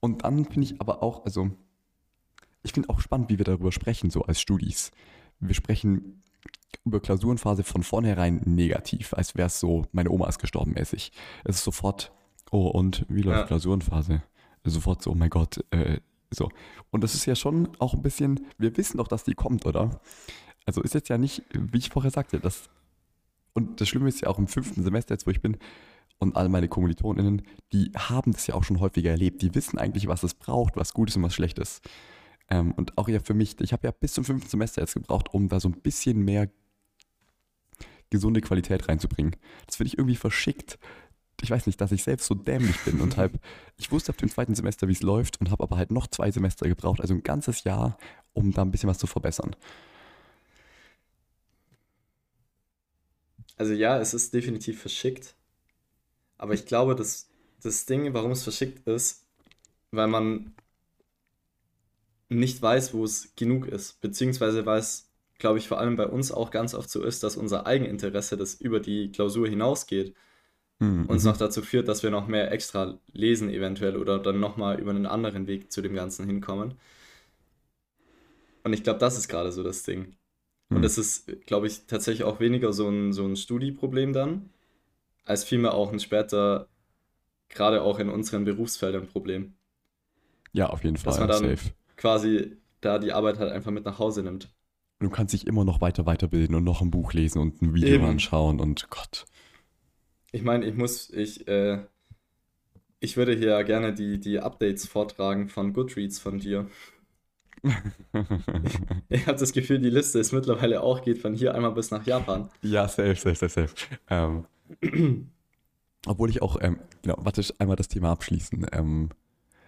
Und 0.00 0.24
dann 0.24 0.44
finde 0.44 0.62
ich 0.66 0.80
aber 0.80 1.02
auch, 1.02 1.24
also, 1.24 1.50
ich 2.62 2.72
finde 2.72 2.88
auch 2.88 3.00
spannend, 3.00 3.30
wie 3.30 3.38
wir 3.38 3.44
darüber 3.44 3.72
sprechen, 3.72 4.10
so 4.10 4.22
als 4.22 4.40
Studis. 4.40 4.90
Wir 5.40 5.54
sprechen 5.54 6.22
über 6.84 7.00
Klausurenphase 7.00 7.64
von 7.64 7.82
vornherein 7.82 8.40
negativ, 8.44 9.14
als 9.14 9.34
wäre 9.34 9.46
es 9.46 9.60
so, 9.60 9.86
meine 9.92 10.10
Oma 10.10 10.28
ist 10.28 10.38
gestorben 10.38 10.72
mäßig. 10.72 11.12
Es 11.44 11.56
ist 11.56 11.64
sofort, 11.64 12.12
oh, 12.50 12.68
und 12.68 13.04
wie 13.08 13.22
läuft 13.22 13.40
Ja. 13.40 13.46
Klausurenphase? 13.46 14.22
Sofort 14.64 15.02
so, 15.02 15.10
oh 15.10 15.14
mein 15.14 15.30
Gott, 15.30 15.64
äh, 15.70 16.00
so. 16.30 16.48
Und 16.90 17.02
das 17.02 17.14
ist 17.14 17.26
ja 17.26 17.34
schon 17.34 17.68
auch 17.78 17.94
ein 17.94 18.02
bisschen, 18.02 18.46
wir 18.58 18.76
wissen 18.76 18.98
doch, 18.98 19.08
dass 19.08 19.24
die 19.24 19.34
kommt, 19.34 19.66
oder? 19.66 20.00
Also 20.66 20.82
ist 20.82 20.94
jetzt 20.94 21.08
ja 21.08 21.18
nicht, 21.18 21.42
wie 21.52 21.78
ich 21.78 21.88
vorher 21.88 22.10
sagte, 22.10 22.38
das, 22.38 22.68
und 23.54 23.80
das 23.80 23.88
Schlimme 23.88 24.08
ist 24.08 24.20
ja 24.20 24.28
auch 24.28 24.38
im 24.38 24.46
fünften 24.46 24.82
Semester 24.82 25.14
jetzt, 25.14 25.26
wo 25.26 25.30
ich 25.30 25.40
bin, 25.40 25.56
und 26.18 26.36
all 26.36 26.50
meine 26.50 26.68
KommilitonInnen, 26.68 27.42
die 27.72 27.90
haben 27.96 28.32
das 28.32 28.46
ja 28.46 28.54
auch 28.54 28.62
schon 28.62 28.78
häufiger 28.78 29.10
erlebt. 29.10 29.40
Die 29.40 29.54
wissen 29.54 29.78
eigentlich, 29.78 30.06
was 30.06 30.22
es 30.22 30.34
braucht, 30.34 30.76
was 30.76 30.92
gut 30.92 31.08
ist 31.08 31.16
und 31.16 31.22
was 31.22 31.34
schlecht 31.34 31.58
ist. 31.58 31.80
Ähm, 32.50 32.72
und 32.72 32.98
auch 32.98 33.08
ja 33.08 33.20
für 33.20 33.34
mich, 33.34 33.58
ich 33.60 33.72
habe 33.72 33.86
ja 33.86 33.92
bis 33.92 34.12
zum 34.12 34.24
fünften 34.24 34.50
Semester 34.50 34.82
jetzt 34.82 34.94
gebraucht, 34.94 35.32
um 35.32 35.48
da 35.48 35.60
so 35.60 35.68
ein 35.68 35.80
bisschen 35.80 36.24
mehr 36.24 36.50
gesunde 38.10 38.40
Qualität 38.40 38.88
reinzubringen. 38.88 39.36
Das 39.66 39.76
finde 39.76 39.88
ich 39.88 39.98
irgendwie 39.98 40.16
verschickt. 40.16 40.78
Ich 41.42 41.50
weiß 41.50 41.66
nicht, 41.66 41.80
dass 41.80 41.92
ich 41.92 42.02
selbst 42.02 42.26
so 42.26 42.34
dämlich 42.34 42.78
bin 42.80 43.00
und 43.00 43.16
halt, 43.16 43.32
ich 43.78 43.90
wusste 43.92 44.12
ab 44.12 44.18
dem 44.18 44.28
zweiten 44.28 44.54
Semester, 44.54 44.88
wie 44.88 44.92
es 44.92 45.02
läuft 45.02 45.40
und 45.40 45.50
habe 45.50 45.62
aber 45.62 45.76
halt 45.76 45.90
noch 45.90 46.08
zwei 46.08 46.30
Semester 46.30 46.68
gebraucht, 46.68 47.00
also 47.00 47.14
ein 47.14 47.22
ganzes 47.22 47.64
Jahr, 47.64 47.96
um 48.32 48.52
da 48.52 48.62
ein 48.62 48.72
bisschen 48.72 48.90
was 48.90 48.98
zu 48.98 49.06
verbessern. 49.06 49.56
Also 53.56 53.72
ja, 53.74 53.98
es 53.98 54.12
ist 54.12 54.34
definitiv 54.34 54.80
verschickt. 54.80 55.34
Aber 56.36 56.54
ich 56.54 56.66
glaube, 56.66 56.96
dass 56.96 57.28
das 57.62 57.84
Ding, 57.84 58.12
warum 58.14 58.30
es 58.30 58.42
verschickt 58.42 58.86
ist, 58.88 59.26
weil 59.90 60.08
man 60.08 60.54
nicht 62.30 62.62
weiß, 62.62 62.94
wo 62.94 63.04
es 63.04 63.34
genug 63.36 63.68
ist. 63.68 64.00
Beziehungsweise 64.02 64.66
weil 64.66 64.80
es, 64.80 65.10
glaube 65.38 65.58
ich, 65.60 65.68
vor 65.68 65.80
allem 65.80 65.96
bei 65.96 66.06
uns 66.08 66.32
auch 66.32 66.52
ganz 66.52 66.74
oft 66.74 66.90
so 66.90 67.04
ist, 67.04 67.24
dass 67.24 67.36
unser 67.38 67.66
Eigeninteresse, 67.66 68.38
das 68.38 68.56
über 68.56 68.80
die 68.80 69.12
Klausur 69.12 69.48
hinausgeht, 69.48 70.14
Mhm. 70.80 71.08
uns 71.08 71.24
noch 71.24 71.36
dazu 71.38 71.62
führt, 71.62 71.88
dass 71.88 72.02
wir 72.04 72.10
noch 72.10 72.28
mehr 72.28 72.52
extra 72.52 72.98
lesen 73.12 73.50
eventuell 73.50 73.96
oder 73.96 74.18
dann 74.20 74.40
nochmal 74.40 74.80
über 74.80 74.90
einen 74.90 75.06
anderen 75.06 75.46
Weg 75.48 75.72
zu 75.72 75.82
dem 75.82 75.94
Ganzen 75.94 76.26
hinkommen. 76.26 76.74
Und 78.64 78.72
ich 78.72 78.82
glaube, 78.82 78.98
das 78.98 79.16
ist 79.18 79.28
gerade 79.28 79.52
so 79.52 79.62
das 79.62 79.82
Ding. 79.82 80.16
Und 80.72 80.82
Mhm. 80.82 80.84
das 80.84 80.98
ist, 80.98 81.46
glaube 81.46 81.66
ich, 81.66 81.86
tatsächlich 81.86 82.24
auch 82.24 82.40
weniger 82.40 82.72
so 82.72 82.88
ein, 82.88 83.12
so 83.12 83.26
ein 83.26 83.36
Studieproblem 83.36 84.12
dann, 84.12 84.50
als 85.24 85.44
vielmehr 85.44 85.74
auch 85.74 85.92
ein 85.92 86.00
später, 86.00 86.68
gerade 87.50 87.82
auch 87.82 87.98
in 88.00 88.10
unseren 88.10 88.44
Berufsfeldern 88.44 89.08
Problem. 89.08 89.54
Ja, 90.52 90.68
auf 90.68 90.84
jeden 90.84 90.96
Dass 91.02 91.18
Fall, 91.18 91.18
man 91.18 91.28
dann 91.28 91.56
safe. 91.56 91.72
Quasi 92.00 92.56
da 92.80 92.98
die 92.98 93.12
Arbeit 93.12 93.38
halt 93.38 93.52
einfach 93.52 93.70
mit 93.70 93.84
nach 93.84 93.98
Hause 93.98 94.22
nimmt. 94.22 94.50
Du 95.00 95.10
kannst 95.10 95.34
dich 95.34 95.46
immer 95.46 95.64
noch 95.64 95.80
weiter 95.80 96.06
weiterbilden 96.06 96.54
und 96.54 96.64
noch 96.64 96.80
ein 96.80 96.90
Buch 96.90 97.12
lesen 97.12 97.40
und 97.40 97.60
ein 97.62 97.74
Video 97.74 97.96
Eben. 97.96 98.04
anschauen 98.04 98.58
und 98.58 98.88
Gott. 98.90 99.26
Ich 100.32 100.42
meine, 100.42 100.64
ich 100.64 100.74
muss, 100.74 101.10
ich, 101.10 101.46
äh, 101.46 101.84
ich 103.00 103.16
würde 103.16 103.34
hier 103.34 103.62
gerne 103.64 103.92
die, 103.92 104.18
die 104.18 104.40
Updates 104.40 104.86
vortragen 104.86 105.48
von 105.48 105.72
Goodreads 105.72 106.18
von 106.18 106.38
dir. 106.38 106.66
Ich 109.10 109.26
habe 109.26 109.38
das 109.38 109.52
Gefühl, 109.52 109.80
die 109.80 109.90
Liste 109.90 110.18
ist 110.18 110.32
mittlerweile 110.32 110.80
auch, 110.80 111.02
geht 111.02 111.18
von 111.18 111.34
hier 111.34 111.54
einmal 111.54 111.72
bis 111.72 111.90
nach 111.90 112.06
Japan. 112.06 112.48
ja, 112.62 112.88
safe, 112.88 113.14
safe, 113.16 113.34
safe, 113.34 113.68
safe. 113.68 113.74
Ähm, 114.08 114.46
obwohl 116.06 116.30
ich 116.30 116.40
auch, 116.40 116.56
ähm, 116.62 116.78
genau, 117.02 117.16
warte, 117.18 117.42
einmal 117.58 117.76
das 117.76 117.88
Thema 117.88 118.12
abschließen. 118.12 118.66
Ähm, 118.72 119.10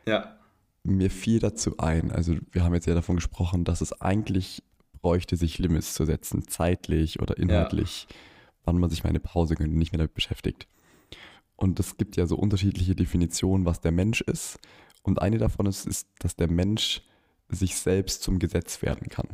Ja, 0.07 0.38
mir 0.85 1.11
fiel 1.11 1.38
dazu 1.38 1.79
ein, 1.79 2.11
also 2.11 2.37
wir 2.51 2.64
haben 2.64 2.75
jetzt 2.75 2.87
ja 2.87 2.95
davon 2.95 3.16
gesprochen, 3.16 3.64
dass 3.64 3.81
es 3.81 4.01
eigentlich 4.01 4.62
bräuchte, 5.01 5.37
sich 5.37 5.59
Limits 5.59 5.95
zu 5.95 6.05
setzen, 6.05 6.49
zeitlich 6.49 7.21
oder 7.21 7.37
inhaltlich, 7.37 8.07
wann 8.64 8.79
man 8.79 8.90
sich 8.90 9.05
mal 9.05 9.11
eine 9.11 9.21
Pause 9.21 9.55
gönnt 9.55 9.73
und 9.73 9.79
nicht 9.79 9.92
mehr 9.92 9.99
damit 9.99 10.14
beschäftigt. 10.14 10.66
Und 11.57 11.79
es 11.79 11.97
gibt 11.97 12.16
ja 12.16 12.27
so 12.27 12.37
unterschiedliche 12.37 12.95
Definitionen, 12.97 13.64
was 13.64 13.81
der 13.81 13.92
Mensch 13.92 14.21
ist. 14.21 14.59
Und 15.03 15.21
eine 15.21 15.38
davon 15.38 15.66
ist, 15.66 15.87
ist, 15.87 16.09
dass 16.18 16.37
der 16.37 16.51
Mensch 16.51 17.03
sich 17.49 17.77
selbst 17.77 18.23
zum 18.23 18.38
Gesetz 18.38 18.83
werden 18.83 19.09
kann. 19.09 19.29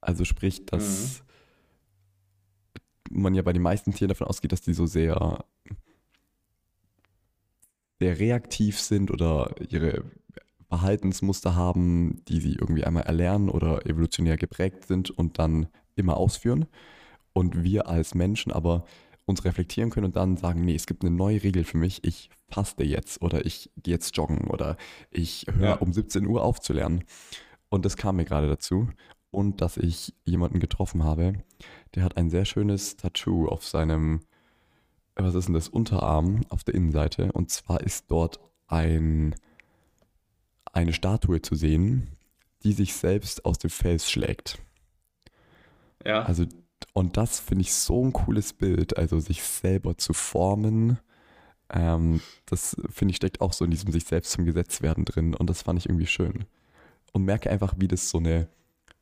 Also 0.00 0.24
sprich, 0.24 0.66
dass 0.66 1.22
man 3.10 3.34
ja 3.34 3.42
bei 3.42 3.52
den 3.52 3.62
meisten 3.62 3.92
Tieren 3.92 4.08
davon 4.08 4.26
ausgeht, 4.26 4.52
dass 4.52 4.60
die 4.60 4.74
so 4.74 4.86
sehr 4.86 5.44
sehr 8.00 8.18
reaktiv 8.18 8.78
sind 8.78 9.10
oder 9.10 9.54
ihre 9.70 10.04
Verhaltensmuster 10.68 11.54
haben, 11.54 12.22
die 12.28 12.40
sie 12.40 12.54
irgendwie 12.54 12.84
einmal 12.84 13.04
erlernen 13.04 13.48
oder 13.48 13.86
evolutionär 13.86 14.36
geprägt 14.36 14.86
sind 14.86 15.10
und 15.10 15.38
dann 15.38 15.68
immer 15.96 16.16
ausführen. 16.16 16.66
Und 17.32 17.62
wir 17.62 17.88
als 17.88 18.14
Menschen 18.14 18.52
aber 18.52 18.84
uns 19.24 19.44
reflektieren 19.44 19.90
können 19.90 20.06
und 20.06 20.16
dann 20.16 20.36
sagen, 20.36 20.64
nee, 20.64 20.74
es 20.74 20.86
gibt 20.86 21.04
eine 21.04 21.14
neue 21.14 21.42
Regel 21.42 21.64
für 21.64 21.76
mich, 21.76 22.02
ich 22.04 22.30
faste 22.48 22.82
jetzt 22.84 23.20
oder 23.22 23.44
ich 23.44 23.70
gehe 23.76 23.94
jetzt 23.94 24.16
joggen 24.16 24.48
oder 24.48 24.76
ich 25.10 25.46
höre 25.50 25.68
Ja. 25.68 25.74
um 25.74 25.92
17 25.92 26.26
Uhr 26.26 26.42
auf 26.42 26.60
zu 26.60 26.72
lernen. 26.72 27.04
Und 27.68 27.84
das 27.84 27.96
kam 27.96 28.16
mir 28.16 28.24
gerade 28.24 28.48
dazu. 28.48 28.88
Und 29.30 29.60
dass 29.60 29.76
ich 29.76 30.14
jemanden 30.24 30.58
getroffen 30.58 31.04
habe, 31.04 31.34
der 31.94 32.02
hat 32.02 32.16
ein 32.16 32.30
sehr 32.30 32.46
schönes 32.46 32.96
Tattoo 32.96 33.46
auf 33.46 33.66
seinem, 33.66 34.20
was 35.14 35.34
ist 35.34 35.48
denn 35.48 35.54
das, 35.54 35.68
Unterarm 35.68 36.40
auf 36.48 36.64
der 36.64 36.74
Innenseite. 36.74 37.30
Und 37.32 37.50
zwar 37.50 37.82
ist 37.82 38.10
dort 38.10 38.40
ein, 38.66 39.34
eine 40.72 40.92
Statue 40.92 41.42
zu 41.42 41.54
sehen, 41.54 42.08
die 42.62 42.72
sich 42.72 42.94
selbst 42.94 43.44
aus 43.44 43.58
dem 43.58 43.70
Fels 43.70 44.10
schlägt. 44.10 44.58
Ja. 46.04 46.22
Also, 46.22 46.46
und 46.92 47.16
das 47.16 47.40
finde 47.40 47.62
ich 47.62 47.72
so 47.72 48.04
ein 48.04 48.12
cooles 48.12 48.52
Bild, 48.52 48.96
also 48.96 49.20
sich 49.20 49.42
selber 49.42 49.96
zu 49.98 50.12
formen. 50.12 50.98
Ähm, 51.70 52.20
das 52.46 52.76
finde 52.90 53.12
ich 53.12 53.16
steckt 53.16 53.40
auch 53.40 53.52
so 53.52 53.64
in 53.64 53.70
diesem 53.70 53.92
sich 53.92 54.04
selbst 54.04 54.32
zum 54.32 54.44
Gesetz 54.44 54.80
werden 54.80 55.04
drin 55.04 55.34
und 55.34 55.50
das 55.50 55.62
fand 55.62 55.78
ich 55.78 55.86
irgendwie 55.86 56.06
schön. 56.06 56.46
Und 57.12 57.24
merke 57.24 57.50
einfach, 57.50 57.74
wie 57.78 57.88
das 57.88 58.10
so 58.10 58.18
eine, 58.18 58.48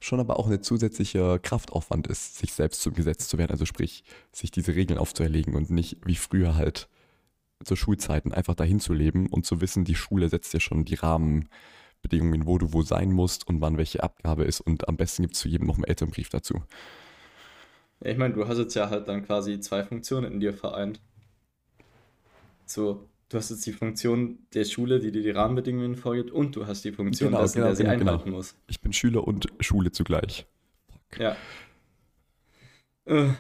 schon 0.01 0.21
aber 0.21 0.39
auch 0.39 0.47
eine 0.47 0.61
zusätzliche 0.61 1.39
Kraftaufwand 1.41 2.07
ist, 2.07 2.39
sich 2.39 2.53
selbst 2.53 2.83
zum 2.83 2.95
Gesetz 2.95 3.29
zu 3.29 3.39
werden. 3.39 3.53
Also 3.53 3.67
sprich, 3.67 4.05
sich 4.33 4.51
diese 4.51 4.75
Regeln 4.75 4.99
aufzuerlegen 4.99 5.55
und 5.55 5.71
nicht 5.71 5.99
wie 6.05 6.17
früher 6.17 6.55
halt 6.55 6.89
zu 7.65 7.77
Schulzeiten 7.77 8.33
einfach 8.33 8.55
dahin 8.55 8.81
zu 8.81 8.93
leben 8.93 9.29
und 9.29 9.47
zu 9.47 9.61
wissen, 9.61 9.85
die 9.85 9.95
Schule 9.95 10.29
setzt 10.29 10.53
ja 10.53 10.61
schon 10.61 10.85
die 10.85 10.95
Rahmenbedingungen, 10.95 12.47
wo 12.47 12.59
du 12.59 12.73
wo 12.73 12.83
sein 12.83 13.13
musst 13.13 13.47
und 13.49 13.61
wann 13.61 13.79
welche 13.79 14.03
Abgabe 14.03 14.45
ist 14.45 14.61
und 14.61 14.89
am 14.89 14.97
besten 14.97 15.23
gibt 15.23 15.35
es 15.35 15.41
zu 15.41 15.49
jedem 15.49 15.67
noch 15.67 15.77
einen 15.77 15.85
Elternbrief 15.85 16.29
dazu. 16.29 16.63
Ja, 18.01 18.11
ich 18.11 18.19
meine, 18.19 18.35
du 18.35 18.47
hast 18.47 18.59
jetzt 18.59 18.75
ja 18.75 18.91
halt 18.91 19.09
dann 19.09 19.25
quasi 19.25 19.59
zwei 19.61 19.83
Funktionen 19.83 20.33
in 20.33 20.41
dir 20.41 20.53
vereint. 20.53 21.01
So, 22.67 23.09
du 23.29 23.39
hast 23.39 23.51
jetzt 23.51 23.65
die 23.65 23.73
Funktion 23.73 24.39
der 24.53 24.65
Schule, 24.65 25.01
die 25.01 25.13
dir 25.13 25.23
die 25.23 25.31
Rahmenbedingungen 25.31 25.97
vorgibt, 25.97 26.31
und 26.31 26.55
du 26.57 26.67
hast 26.67 26.85
die 26.85 26.93
Funktion 26.93 27.31
Genau, 27.31 27.43
dessen, 27.43 27.57
genau, 27.57 27.67
der 27.69 27.77
sie 27.77 27.83
genau, 27.85 27.99
genau. 27.99 28.13
einhalten 28.13 28.31
muss. 28.31 28.55
Ich 28.67 28.81
bin 28.81 28.93
Schüler 28.93 29.27
und 29.27 29.47
Schule 29.61 29.93
zugleich. 29.93 30.47
Ja. 31.19 31.37
Äh. 33.07 33.31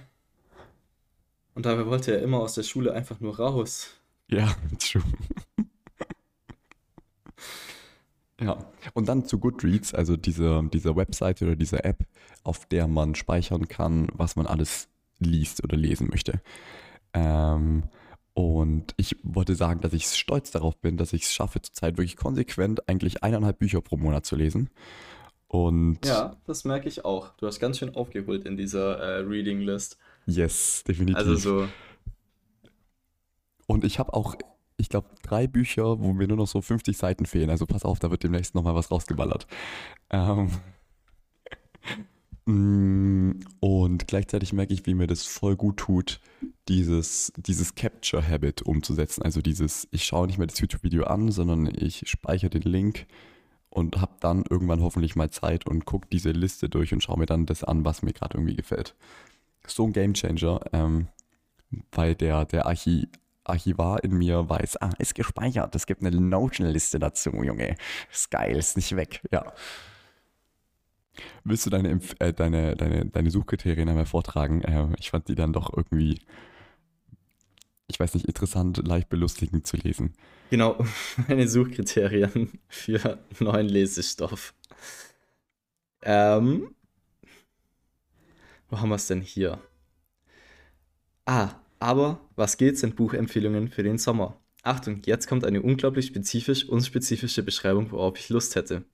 Und 1.55 1.66
dabei 1.66 1.87
wollte 1.87 2.12
er 2.12 2.22
immer 2.22 2.38
aus 2.40 2.55
der 2.55 2.62
Schule 2.62 2.92
einfach 2.92 3.20
nur 3.20 3.37
raus. 3.38 3.98
Ja, 4.29 4.55
true. 4.79 5.03
ja, 8.41 8.59
und 8.95 9.09
dann 9.09 9.25
zu 9.25 9.39
Goodreads, 9.39 9.95
also 9.95 10.17
diese, 10.17 10.62
diese 10.73 10.97
Webseite 10.97 11.47
oder 11.47 11.57
diese 11.57 11.85
App, 11.85 12.05
auf 12.45 12.67
der 12.67 12.87
man 12.87 13.15
speichern 13.15 13.69
kann, 13.69 14.09
was 14.12 14.37
man 14.37 14.47
alles 14.47 14.89
liest 15.19 15.65
oder 15.65 15.77
lesen 15.77 16.09
möchte. 16.11 16.41
Ähm, 17.15 17.85
und 18.35 18.93
ich 18.99 19.17
wollte 19.23 19.55
sagen, 19.55 19.81
dass 19.81 19.95
ich 19.95 20.07
stolz 20.09 20.51
darauf 20.51 20.77
bin, 20.77 20.99
dass 20.99 21.15
ich 21.15 21.23
es 21.23 21.33
schaffe, 21.33 21.62
zurzeit 21.62 21.97
wirklich 21.97 22.17
konsequent 22.17 22.87
eigentlich 22.89 23.23
eineinhalb 23.25 23.59
Bücher 23.59 23.81
pro 23.81 23.97
Monat 23.97 24.27
zu 24.27 24.37
lesen. 24.37 24.69
Und 25.49 26.05
Ja, 26.05 26.37
das 26.45 26.65
merke 26.65 26.89
ich 26.89 27.05
auch. 27.05 27.31
Du 27.39 27.47
hast 27.47 27.61
ganz 27.61 27.79
schön 27.79 27.95
aufgeholt 27.95 28.45
in 28.45 28.59
dieser 28.59 28.99
äh, 28.99 29.21
Reading 29.21 29.61
List. 29.61 29.97
yes, 30.27 30.85
definitiv. 30.87 31.17
Also 31.17 31.37
so, 31.37 31.69
Und 33.66 33.85
ich 33.85 33.98
habe 33.98 34.14
auch, 34.14 34.37
ich 34.76 34.88
glaube, 34.88 35.09
drei 35.22 35.46
Bücher, 35.46 36.00
wo 36.00 36.12
mir 36.12 36.29
nur 36.29 36.37
noch 36.37 36.46
so 36.46 36.61
50 36.61 36.96
Seiten 36.96 37.26
fehlen. 37.26 37.50
Also 37.50 37.66
pass 37.66 37.85
auf, 37.85 37.98
da 37.98 38.11
wird 38.11 38.22
demnächst 38.22 38.55
nochmal 38.55 38.74
was 38.74 38.90
rausgeballert. 38.90 39.46
Ähm, 40.11 40.50
mm, 42.46 43.40
und 43.61 44.07
gleichzeitig 44.07 44.52
merke 44.52 44.74
ich, 44.74 44.87
wie 44.87 44.94
mir 44.94 45.07
das 45.07 45.24
voll 45.24 45.57
gut 45.57 45.79
tut, 45.79 46.20
dieses, 46.68 47.33
dieses 47.37 47.74
Capture-Habit 47.74 48.62
umzusetzen. 48.62 49.22
Also 49.22 49.40
dieses, 49.40 49.88
ich 49.90 50.05
schaue 50.05 50.26
nicht 50.26 50.38
mehr 50.38 50.46
das 50.46 50.61
YouTube-Video 50.61 51.05
an, 51.05 51.31
sondern 51.31 51.66
ich 51.74 52.09
speichere 52.09 52.50
den 52.50 52.62
Link 52.62 53.07
und 53.76 54.00
habe 54.00 54.14
dann 54.20 54.44
irgendwann 54.48 54.81
hoffentlich 54.81 55.16
mal 55.16 55.31
Zeit 55.31 55.66
und 55.66 55.85
gucke 55.85 56.09
diese 56.11 56.31
Liste 56.31 56.68
durch 56.68 56.94
und 56.94 57.02
schaue 57.02 57.18
mir 57.18 57.26
dann 57.26 57.46
das 57.46 57.62
an, 57.62 57.85
was 57.85 58.02
mir 58.02 58.12
gerade 58.12 58.38
irgendwie 58.38 58.57
gefällt. 58.57 58.94
So 59.66 59.85
ein 59.85 59.92
Gamechanger, 59.92 60.61
ähm, 60.72 61.09
weil 61.92 62.14
der, 62.14 62.46
der 62.46 62.66
Archi 62.66 63.09
Archivar 63.49 64.03
in 64.05 64.17
mir 64.17 64.49
weiß, 64.49 64.81
ah, 64.83 64.91
ist 64.99 65.15
gespeichert, 65.15 65.75
es 65.75 65.87
gibt 65.87 66.03
eine 66.03 66.21
Notion-Liste 66.21 66.99
dazu, 66.99 67.31
Junge. 67.31 67.77
Ist 68.13 68.31
geil, 68.31 68.57
ist 68.57 68.77
nicht 68.77 68.95
weg, 68.97 69.23
ja. 69.31 69.53
Willst 71.45 71.67
du 71.67 71.71
deine, 71.71 72.01
äh, 72.19 72.33
deine, 72.33 72.77
deine, 72.77 73.07
deine 73.07 73.31
Suchkriterien 73.31 73.89
einmal 73.89 74.07
vortragen? 74.07 74.63
Äh, 74.63 74.89
ich 74.99 75.11
fand 75.11 75.29
die 75.29 75.35
dann 75.35 75.53
doch 75.53 75.73
irgendwie, 75.75 76.21
ich 77.89 77.99
weiß 77.99 78.15
nicht, 78.15 78.27
interessant, 78.27 78.87
leicht 78.87 79.09
belustigend 79.09 79.67
zu 79.67 79.77
lesen. 79.77 80.15
genau, 80.51 80.77
meine 81.29 81.49
Suchkriterien 81.49 82.59
für 82.69 83.19
neuen 83.41 83.69
Lesestoff. 83.69 84.55
Ähm, 86.03 86.75
wo 88.69 88.81
haben 88.81 88.89
wir 88.89 88.97
es 88.97 89.07
denn 89.07 89.21
hier? 89.21 89.61
Ah, 91.25 91.51
aber 91.79 92.21
was 92.37 92.57
geht, 92.57 92.79
sind 92.79 92.97
Buchempfehlungen 92.97 93.69
für 93.69 93.83
den 93.83 93.99
Sommer. 93.99 94.41
Achtung, 94.62 95.03
jetzt 95.07 95.29
kommt 95.29 95.45
eine 95.45 95.62
unglaublich 95.62 96.07
spezifisch 96.07 96.69
unspezifische 96.69 97.43
Beschreibung, 97.43 97.93
worauf 97.93 98.19
ich 98.19 98.29
Lust 98.29 98.57
hätte. 98.57 98.85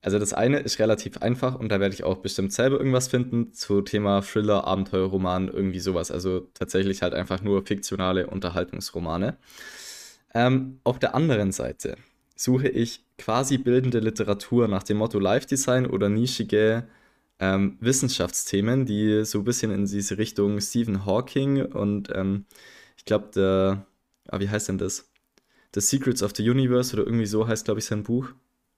Also 0.00 0.20
das 0.20 0.32
eine 0.32 0.60
ist 0.60 0.78
relativ 0.78 1.18
einfach 1.18 1.58
und 1.58 1.70
da 1.70 1.80
werde 1.80 1.94
ich 1.94 2.04
auch 2.04 2.18
bestimmt 2.18 2.52
selber 2.52 2.78
irgendwas 2.78 3.08
finden 3.08 3.52
zu 3.52 3.82
Thema 3.82 4.22
Thriller, 4.22 4.64
Abenteuerroman, 4.64 5.48
irgendwie 5.48 5.80
sowas. 5.80 6.12
Also 6.12 6.48
tatsächlich 6.54 7.02
halt 7.02 7.14
einfach 7.14 7.42
nur 7.42 7.66
fiktionale 7.66 8.28
Unterhaltungsromane. 8.28 9.36
Ähm, 10.34 10.78
auf 10.84 11.00
der 11.00 11.16
anderen 11.16 11.50
Seite 11.50 11.96
suche 12.36 12.68
ich 12.68 13.04
quasi 13.16 13.58
bildende 13.58 13.98
Literatur 13.98 14.68
nach 14.68 14.84
dem 14.84 14.98
Motto 14.98 15.18
Life 15.18 15.48
Design 15.48 15.86
oder 15.86 16.08
nischige 16.08 16.86
ähm, 17.40 17.76
Wissenschaftsthemen, 17.80 18.86
die 18.86 19.24
so 19.24 19.38
ein 19.38 19.44
bisschen 19.44 19.70
in 19.70 19.86
diese 19.86 20.18
Richtung 20.18 20.60
Stephen 20.60 21.06
Hawking 21.06 21.64
und 21.64 22.10
ähm, 22.14 22.46
ich 22.96 23.04
glaube, 23.04 23.30
der, 23.34 23.86
ah, 24.28 24.40
wie 24.40 24.48
heißt 24.48 24.68
denn 24.68 24.78
das? 24.78 25.10
The 25.74 25.80
Secrets 25.80 26.22
of 26.22 26.32
the 26.36 26.48
Universe 26.48 26.94
oder 26.94 27.06
irgendwie 27.06 27.26
so 27.26 27.46
heißt, 27.46 27.64
glaube 27.64 27.80
ich, 27.80 27.86
sein 27.86 28.02
Buch. 28.02 28.30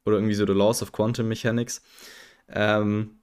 Oder 0.05 0.17
irgendwie 0.17 0.35
so 0.35 0.47
The 0.47 0.53
Laws 0.53 0.83
of 0.83 0.93
Quantum 0.93 1.29
Mechanics. 1.29 1.83
Ähm, 2.49 3.21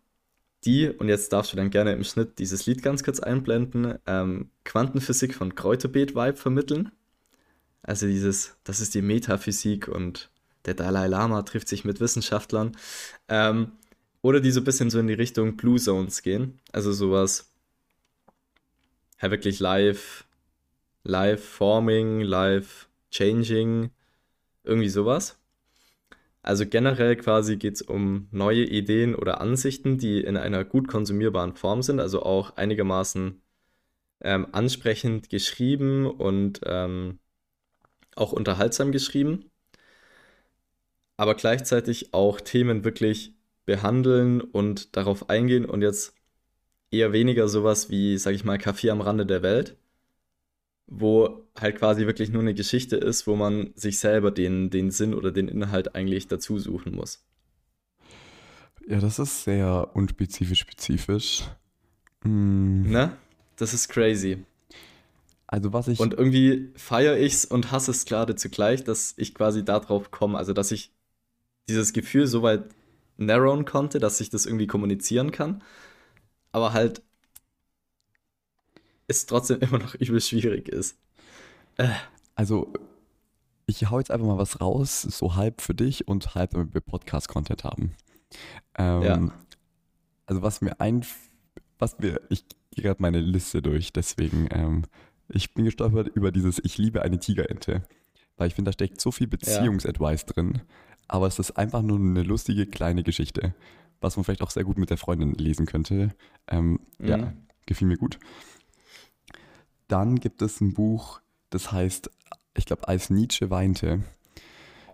die, 0.66 0.90
und 0.90 1.10
jetzt 1.10 1.32
darfst 1.34 1.54
du 1.54 1.58
dann 1.58 1.70
gerne 1.70 1.94
im 1.94 2.04
Schnitt 2.04 2.40
dieses 2.40 2.66
Lied 2.66 2.82
ganz 2.82 3.04
kurz 3.04 3.20
einblenden, 3.20 4.00
ähm, 4.06 4.50
Quantenphysik 4.64 5.36
von 5.36 5.56
Kräuterbeet-Vibe 5.56 6.38
vermitteln. 6.38 6.92
Also 7.84 8.08
dieses, 8.08 8.58
das 8.64 8.80
ist 8.80 8.96
die 8.96 9.02
Metaphysik 9.02 9.88
und 9.88 10.30
der 10.66 10.74
Dalai 10.74 11.08
Lama 11.08 11.44
trifft 11.44 11.68
sich 11.68 11.86
mit 11.86 12.00
Wissenschaftlern. 12.00 12.76
Ähm, 13.30 13.72
oder 14.28 14.42
die 14.42 14.52
so 14.52 14.60
ein 14.60 14.66
bisschen 14.66 14.90
so 14.90 15.00
in 15.00 15.08
die 15.08 15.14
Richtung 15.14 15.56
Blue 15.56 15.80
Zones 15.80 16.22
gehen. 16.22 16.60
Also 16.74 16.92
sowas, 16.92 17.50
ja 19.22 19.32
wirklich 19.32 19.62
live, 19.62 20.26
live 21.06 21.42
forming, 21.42 22.20
live 22.20 22.90
changing, 23.10 23.90
irgendwie 24.66 24.90
sowas. 24.90 25.40
Also 26.42 26.66
generell 26.66 27.16
quasi 27.16 27.56
geht 27.56 27.76
es 27.76 27.82
um 27.82 28.28
neue 28.32 28.66
Ideen 28.66 29.16
oder 29.16 29.40
Ansichten, 29.40 29.98
die 29.98 30.20
in 30.20 30.36
einer 30.36 30.66
gut 30.66 30.90
konsumierbaren 30.90 31.56
Form 31.56 31.82
sind, 31.82 32.02
also 32.02 32.22
auch 32.22 32.58
einigermaßen 32.58 33.42
ähm, 34.20 34.48
ansprechend 34.52 35.30
geschrieben 35.30 36.06
und 36.06 36.60
ähm, 36.66 37.20
auch 38.18 38.34
unterhaltsam 38.34 38.92
geschrieben, 38.92 39.46
aber 41.16 41.36
gleichzeitig 41.36 42.14
auch 42.14 42.42
Themen 42.42 42.84
wirklich 42.84 43.37
behandeln 43.68 44.42
und 44.42 44.96
darauf 44.96 45.30
eingehen 45.30 45.66
und 45.66 45.84
jetzt 45.84 46.16
eher 46.90 47.12
weniger 47.12 47.48
sowas 47.50 47.92
wie, 47.92 48.18
sag 48.18 48.34
ich 48.34 48.46
mal, 48.46 48.58
Kaffee 48.58 48.90
am 48.90 49.02
Rande 49.02 49.26
der 49.26 49.44
Welt, 49.44 49.76
wo 50.88 51.44
halt 51.60 51.78
quasi 51.78 52.08
wirklich 52.08 52.30
nur 52.32 52.42
eine 52.42 52.54
Geschichte 52.54 52.96
ist, 52.96 53.28
wo 53.28 53.36
man 53.36 53.74
sich 53.76 54.00
selber 54.00 54.32
den, 54.32 54.70
den 54.70 54.90
Sinn 54.90 55.14
oder 55.14 55.32
den 55.32 55.50
Inhalt 55.50 55.96
eigentlich 55.96 56.28
dazu 56.28 56.58
suchen 56.58 56.96
muss. 56.96 57.26
Ja, 58.88 59.00
das 59.02 59.20
ist 59.20 59.44
sehr 59.44 59.92
unspezifisch 59.94 60.62
spezifisch. 60.62 61.44
Mm, 62.24 62.90
Ne? 62.90 63.18
Das 63.58 63.74
ist 63.74 63.90
crazy. 63.90 64.46
Also 65.46 65.74
was 65.74 65.90
ich, 65.90 66.00
Und 66.00 66.14
irgendwie 66.14 66.72
feiere 66.76 67.18
ich's 67.18 67.44
und 67.44 67.72
hasse 67.72 67.92
es 67.92 68.06
gerade 68.06 68.36
zugleich, 68.36 68.86
dass 68.86 69.14
ich 69.18 69.34
quasi 69.34 69.66
darauf 69.66 70.10
komme, 70.12 70.38
also 70.38 70.54
dass 70.54 70.72
ich 70.72 70.94
dieses 71.68 71.92
Gefühl 71.92 72.28
so 72.28 72.44
weit 72.44 72.64
narrowen 73.18 73.66
konnte, 73.66 74.00
dass 74.00 74.22
ich 74.22 74.30
das 74.30 74.46
irgendwie 74.46 74.68
kommunizieren 74.68 75.32
kann, 75.32 75.64
aber 76.52 76.74
halt 76.74 77.02
es 79.08 79.26
trotzdem 79.26 79.60
immer 79.62 79.80
noch 79.80 79.96
übel 79.96 80.22
schwierig 80.22 80.70
ist. 80.70 80.98
also 82.36 82.72
ich 83.66 83.90
hau 83.90 84.00
jetzt 84.00 84.12
einfach 84.12 84.28
mal 84.28 84.38
was 84.38 84.62
raus, 84.62 85.02
so 85.02 85.36
halb 85.36 85.62
für 85.62 85.74
dich 85.74 86.08
und 86.08 86.36
halb, 86.36 86.52
damit 86.52 86.74
wir 86.74 86.82
Podcast-Content 86.82 87.64
haben. 87.64 87.96
Ähm, 88.78 89.02
Ja. 89.02 89.32
Also 90.26 90.42
was 90.42 90.62
mir 90.62 90.80
ein, 90.80 91.06
was 91.80 92.00
mir, 92.00 92.22
ich 92.30 92.46
gehe 92.72 92.84
gerade 92.84 93.02
meine 93.02 93.20
Liste 93.20 93.62
durch, 93.62 93.94
deswegen, 93.94 94.48
ähm, 94.52 94.84
ich 95.30 95.54
bin 95.54 95.66
gestolpert 95.66 96.08
über 96.08 96.32
dieses 96.32 96.60
Ich 96.64 96.78
liebe 96.78 97.02
eine 97.02 97.20
Tigerente, 97.20 97.84
weil 98.38 98.48
ich 98.48 98.56
finde, 98.56 98.70
da 98.70 98.74
steckt 98.74 99.02
so 99.02 99.12
viel 99.12 99.28
Beziehungsadvice 99.28 100.26
drin, 100.26 100.62
aber 101.08 101.28
es 101.28 101.40
ist 101.40 101.52
einfach 101.52 101.82
nur 101.82 101.98
eine 102.00 102.24
lustige 102.24 102.66
kleine 102.66 103.04
Geschichte, 103.04 103.54
was 104.02 104.16
man 104.18 104.24
vielleicht 104.24 104.42
auch 104.42 104.52
sehr 104.52 104.64
gut 104.64 104.78
mit 104.78 104.90
der 104.90 104.98
Freundin 104.98 105.34
lesen 105.34 105.66
könnte. 105.66 106.16
Ähm, 106.48 106.80
Ja, 107.00 107.18
Mhm. 107.18 107.48
gefiel 107.66 107.88
mir 107.88 107.98
gut. 107.98 108.20
Dann 109.88 110.20
gibt 110.20 110.42
es 110.42 110.60
ein 110.62 110.74
Buch, 110.74 111.22
das 111.50 111.72
heißt, 111.72 112.10
ich 112.56 112.66
glaube, 112.66 112.88
als 112.88 113.10
Nietzsche 113.10 113.50
weinte. 113.50 114.04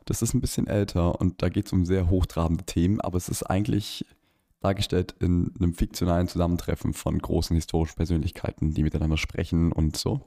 Das 0.06 0.22
ist 0.22 0.34
ein 0.34 0.42
bisschen 0.42 0.68
älter 0.68 1.20
und 1.22 1.42
da 1.42 1.50
geht 1.50 1.68
es 1.68 1.74
um 1.74 1.86
sehr 1.86 2.10
hochtrabende 2.10 2.66
Themen, 2.66 3.00
aber 3.02 3.18
es 3.18 3.30
ist 3.30 3.44
eigentlich 3.44 4.06
dargestellt 4.60 5.16
in 5.20 5.54
einem 5.60 5.74
fiktionalen 5.74 6.28
Zusammentreffen 6.28 6.94
von 6.94 7.18
großen 7.20 7.56
historischen 7.56 7.96
Persönlichkeiten, 7.96 8.74
die 8.74 8.84
miteinander 8.84 9.18
sprechen 9.18 9.72
und 9.72 9.96
so. 9.98 10.22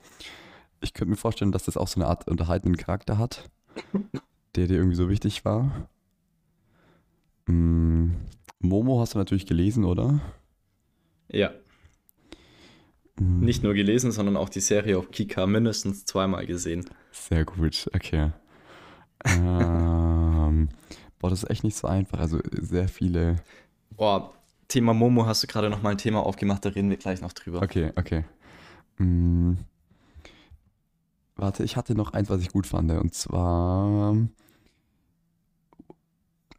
Ich 0.81 0.94
könnte 0.94 1.11
mir 1.11 1.16
vorstellen, 1.16 1.53
dass 1.53 1.64
das 1.64 1.77
auch 1.77 1.88
so 1.88 2.01
eine 2.01 2.09
Art 2.09 2.27
unterhaltenden 2.29 2.77
Charakter 2.77 3.18
hat, 3.18 3.49
der 4.56 4.66
dir 4.66 4.76
irgendwie 4.76 4.96
so 4.96 5.08
wichtig 5.08 5.44
war. 5.44 5.88
Mm, 7.46 8.12
Momo 8.60 9.00
hast 9.00 9.14
du 9.14 9.18
natürlich 9.18 9.46
gelesen, 9.46 9.84
oder? 9.84 10.20
Ja. 11.30 11.52
Mm. 13.18 13.40
Nicht 13.40 13.62
nur 13.62 13.74
gelesen, 13.74 14.12
sondern 14.12 14.36
auch 14.36 14.48
die 14.48 14.60
Serie 14.60 14.98
auf 14.98 15.10
Kika 15.10 15.46
mindestens 15.46 16.04
zweimal 16.04 16.46
gesehen. 16.46 16.88
Sehr 17.12 17.44
gut, 17.44 17.88
okay. 17.94 18.32
ähm, 19.24 20.68
boah, 21.18 21.30
das 21.30 21.42
ist 21.42 21.50
echt 21.50 21.64
nicht 21.64 21.76
so 21.76 21.88
einfach. 21.88 22.18
Also 22.18 22.40
sehr 22.52 22.88
viele. 22.88 23.36
Boah, 23.96 24.34
Thema 24.68 24.94
Momo 24.94 25.26
hast 25.26 25.42
du 25.42 25.46
gerade 25.46 25.70
noch 25.70 25.82
mal 25.82 25.90
ein 25.90 25.98
Thema 25.98 26.24
aufgemacht, 26.24 26.64
da 26.64 26.70
reden 26.70 26.90
wir 26.90 26.96
gleich 26.96 27.20
noch 27.20 27.32
drüber. 27.32 27.62
Okay, 27.62 27.92
okay. 27.96 28.24
Mm, 28.98 29.54
warte, 31.36 31.62
ich 31.64 31.76
hatte 31.76 31.94
noch 31.94 32.12
eins, 32.12 32.30
was 32.30 32.40
ich 32.40 32.50
gut 32.50 32.66
fand. 32.66 32.90
Und 32.92 33.14
zwar. 33.14 34.16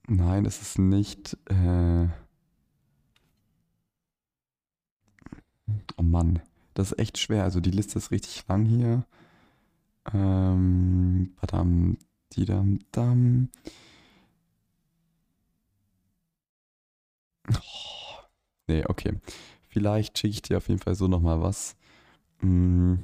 Nein, 0.07 0.43
das 0.43 0.61
ist 0.61 0.79
nicht. 0.79 1.37
Äh, 1.49 2.07
oh 5.97 6.03
Mann, 6.03 6.41
das 6.73 6.91
ist 6.91 6.99
echt 6.99 7.17
schwer. 7.17 7.43
Also 7.43 7.59
die 7.59 7.71
Liste 7.71 7.97
ist 7.99 8.11
richtig 8.11 8.47
lang 8.47 8.65
hier. 8.65 9.05
Ähm, 10.13 11.33
badam, 11.41 11.97
didam, 12.33 12.79
dam. 12.91 13.49
Oh, 17.51 18.19
nee, 18.67 18.83
okay. 18.87 19.19
Vielleicht 19.69 20.17
schicke 20.17 20.33
ich 20.33 20.41
dir 20.41 20.57
auf 20.57 20.67
jeden 20.67 20.79
Fall 20.79 20.95
so 20.95 21.07
nochmal 21.07 21.41
was. 21.41 21.75
Mm, 22.41 22.95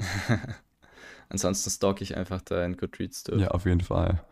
Ansonsten 1.30 1.70
stalke 1.70 2.04
ich 2.04 2.16
einfach 2.18 2.42
dein 2.42 2.78
Goodreads 2.78 3.24
durch. 3.26 3.42
ja, 3.42 3.50
auf 3.50 3.66
jeden 3.66 3.82
Fall. 3.82 4.24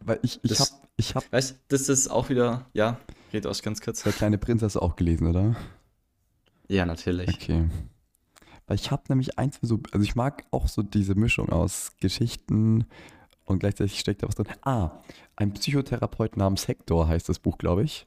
Weil 0.00 0.18
ich, 0.22 0.40
ich 0.42 0.50
Das- 0.50 0.72
hab, 0.72 0.88
ich 0.96 1.14
hab, 1.14 1.32
Weißt 1.32 1.52
du, 1.52 1.56
das 1.68 1.88
ist 1.88 2.08
auch 2.08 2.28
wieder, 2.28 2.66
ja, 2.72 2.98
red 3.32 3.46
aus 3.46 3.62
ganz 3.62 3.80
kurz. 3.80 4.02
der 4.02 4.12
kleine 4.12 4.38
Prinz 4.38 4.62
hast 4.62 4.76
du 4.76 4.80
auch 4.80 4.96
gelesen, 4.96 5.26
oder? 5.28 5.56
Ja, 6.68 6.86
natürlich. 6.86 7.28
Okay. 7.34 7.68
Weil 8.66 8.76
ich 8.76 8.90
habe 8.90 9.02
nämlich 9.08 9.38
eins 9.38 9.58
so, 9.62 9.80
also 9.92 10.04
ich 10.04 10.14
mag 10.14 10.44
auch 10.52 10.68
so 10.68 10.82
diese 10.82 11.14
Mischung 11.16 11.48
aus 11.50 11.92
Geschichten 12.00 12.86
und 13.44 13.58
gleichzeitig 13.58 13.98
steckt 13.98 14.22
da 14.22 14.28
was 14.28 14.36
drin. 14.36 14.46
Ah, 14.62 14.92
ein 15.36 15.52
Psychotherapeut 15.52 16.36
namens 16.36 16.68
Hector 16.68 17.08
heißt 17.08 17.28
das 17.28 17.38
Buch, 17.40 17.58
glaube 17.58 17.82
ich. 17.82 18.06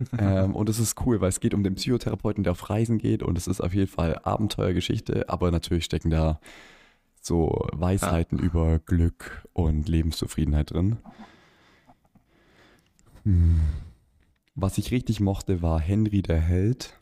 ähm, 0.18 0.54
und 0.56 0.68
es 0.68 0.78
ist 0.78 0.98
cool, 1.06 1.20
weil 1.20 1.28
es 1.28 1.40
geht 1.40 1.54
um 1.54 1.62
den 1.62 1.74
Psychotherapeuten, 1.74 2.42
der 2.42 2.52
auf 2.52 2.70
Reisen 2.70 2.98
geht 2.98 3.22
und 3.22 3.36
es 3.38 3.46
ist 3.46 3.60
auf 3.60 3.74
jeden 3.74 3.90
Fall 3.90 4.18
Abenteuergeschichte, 4.24 5.28
aber 5.28 5.50
natürlich 5.50 5.84
stecken 5.84 6.10
da 6.10 6.40
so 7.20 7.66
Weisheiten 7.72 8.38
über 8.38 8.78
Glück 8.78 9.46
und 9.52 9.88
Lebenszufriedenheit 9.88 10.70
drin. 10.72 10.98
Hm. 13.24 13.60
Was 14.54 14.78
ich 14.78 14.90
richtig 14.90 15.20
mochte, 15.20 15.62
war 15.62 15.80
Henry 15.80 16.22
der 16.22 16.40
Held. 16.40 16.98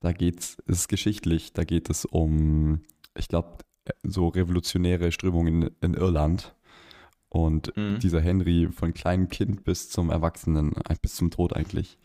Da 0.00 0.12
geht's, 0.12 0.56
es 0.66 0.80
ist 0.80 0.88
geschichtlich, 0.88 1.52
da 1.52 1.64
geht 1.64 1.90
es 1.90 2.04
um, 2.04 2.82
ich 3.16 3.28
glaube, 3.28 3.58
so 4.02 4.28
revolutionäre 4.28 5.12
Strömungen 5.12 5.62
in, 5.62 5.70
in 5.80 5.94
Irland. 5.94 6.54
Und 7.30 7.76
Mhm. 7.76 7.98
dieser 7.98 8.20
Henry 8.22 8.68
von 8.72 8.94
kleinem 8.94 9.28
Kind 9.28 9.64
bis 9.64 9.90
zum 9.90 10.10
Erwachsenen, 10.10 10.72
äh, 10.88 10.96
bis 11.00 11.14
zum 11.14 11.30
Tod 11.30 11.52
eigentlich. 11.54 11.98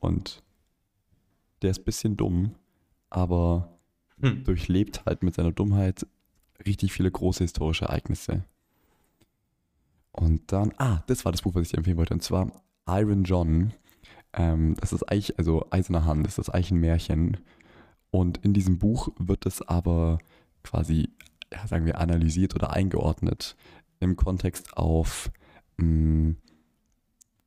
Und 0.00 0.42
der 1.62 1.70
ist 1.70 1.78
ein 1.80 1.84
bisschen 1.84 2.16
dumm, 2.16 2.56
aber 3.10 3.78
Hm. 4.20 4.42
durchlebt 4.44 5.04
halt 5.06 5.22
mit 5.22 5.34
seiner 5.34 5.52
Dummheit 5.52 6.06
richtig 6.64 6.92
viele 6.92 7.10
große 7.10 7.44
historische 7.44 7.86
Ereignisse. 7.86 8.44
Und 10.12 10.52
dann, 10.52 10.72
ah, 10.78 11.02
das 11.06 11.24
war 11.24 11.32
das 11.32 11.42
Buch, 11.42 11.54
was 11.54 11.62
ich 11.62 11.70
dir 11.70 11.78
empfehlen 11.78 11.98
wollte, 11.98 12.14
und 12.14 12.22
zwar 12.22 12.50
Iron 12.88 13.24
John. 13.24 13.72
Ähm, 14.32 14.74
das 14.80 14.92
ist 14.92 15.02
eigentlich, 15.04 15.38
also 15.38 15.66
Eiserner 15.70 16.04
Hand, 16.04 16.26
das 16.26 16.38
ist 16.38 16.48
eigentlich 16.48 16.70
ein 16.70 16.80
Märchen. 16.80 17.38
Und 18.10 18.38
in 18.38 18.54
diesem 18.54 18.78
Buch 18.78 19.08
wird 19.18 19.44
es 19.44 19.60
aber 19.62 20.18
quasi, 20.62 21.10
ja, 21.52 21.66
sagen 21.66 21.84
wir, 21.84 21.98
analysiert 21.98 22.54
oder 22.54 22.72
eingeordnet 22.72 23.56
im 24.00 24.16
Kontext 24.16 24.76
auf, 24.76 25.30
mh, 25.76 26.34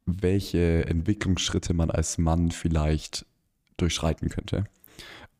welche 0.05 0.85
Entwicklungsschritte 0.85 1.73
man 1.73 1.91
als 1.91 2.17
Mann 2.17 2.51
vielleicht 2.51 3.25
durchschreiten 3.77 4.29
könnte. 4.29 4.65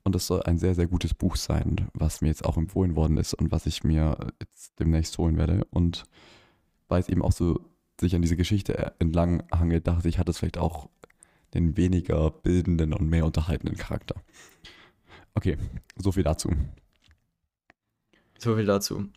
Und 0.09 0.15
das 0.15 0.25
soll 0.25 0.41
ein 0.41 0.57
sehr, 0.57 0.73
sehr 0.73 0.87
gutes 0.87 1.13
Buch 1.13 1.35
sein, 1.35 1.87
was 1.93 2.21
mir 2.21 2.29
jetzt 2.29 2.43
auch 2.43 2.57
empfohlen 2.57 2.95
worden 2.95 3.17
ist 3.17 3.35
und 3.35 3.51
was 3.51 3.67
ich 3.67 3.83
mir 3.83 4.17
jetzt 4.39 4.79
demnächst 4.79 5.15
holen 5.19 5.37
werde. 5.37 5.67
Und 5.69 6.05
weil 6.87 6.99
es 6.99 7.09
eben 7.09 7.21
auch 7.21 7.31
so 7.31 7.59
sich 8.01 8.15
an 8.15 8.23
diese 8.23 8.35
Geschichte 8.35 8.95
entlang 8.97 9.43
hangelt, 9.53 9.85
dachte 9.85 10.09
ich, 10.09 10.17
hat 10.17 10.27
es 10.27 10.39
vielleicht 10.39 10.57
auch 10.57 10.89
den 11.53 11.77
weniger 11.77 12.31
bildenden 12.31 12.95
und 12.95 13.07
mehr 13.07 13.23
unterhaltenden 13.23 13.77
Charakter. 13.77 14.15
Okay, 15.35 15.59
so 15.95 16.11
viel 16.11 16.23
dazu. 16.23 16.49
So 18.39 18.55
viel 18.55 18.65
dazu. 18.65 19.09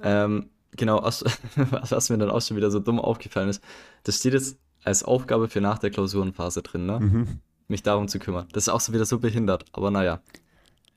Ähm, 0.00 0.50
genau, 0.76 1.02
was, 1.02 1.24
was 1.56 2.08
mir 2.08 2.18
dann 2.18 2.30
auch 2.30 2.40
schon 2.40 2.56
wieder 2.56 2.70
so 2.70 2.78
dumm 2.78 3.00
aufgefallen 3.00 3.48
ist, 3.48 3.64
das 4.04 4.18
steht 4.18 4.34
jetzt 4.34 4.60
als 4.84 5.02
Aufgabe 5.02 5.48
für 5.48 5.60
nach 5.60 5.80
der 5.80 5.90
Klausurenphase 5.90 6.62
drin, 6.62 6.86
ne? 6.86 7.00
Mhm. 7.00 7.40
Mich 7.68 7.82
darum 7.82 8.08
zu 8.08 8.18
kümmern. 8.18 8.46
Das 8.52 8.64
ist 8.64 8.68
auch 8.68 8.80
so 8.80 8.92
wieder 8.92 9.04
so 9.04 9.18
behindert, 9.18 9.64
aber 9.72 9.90
naja. 9.90 10.20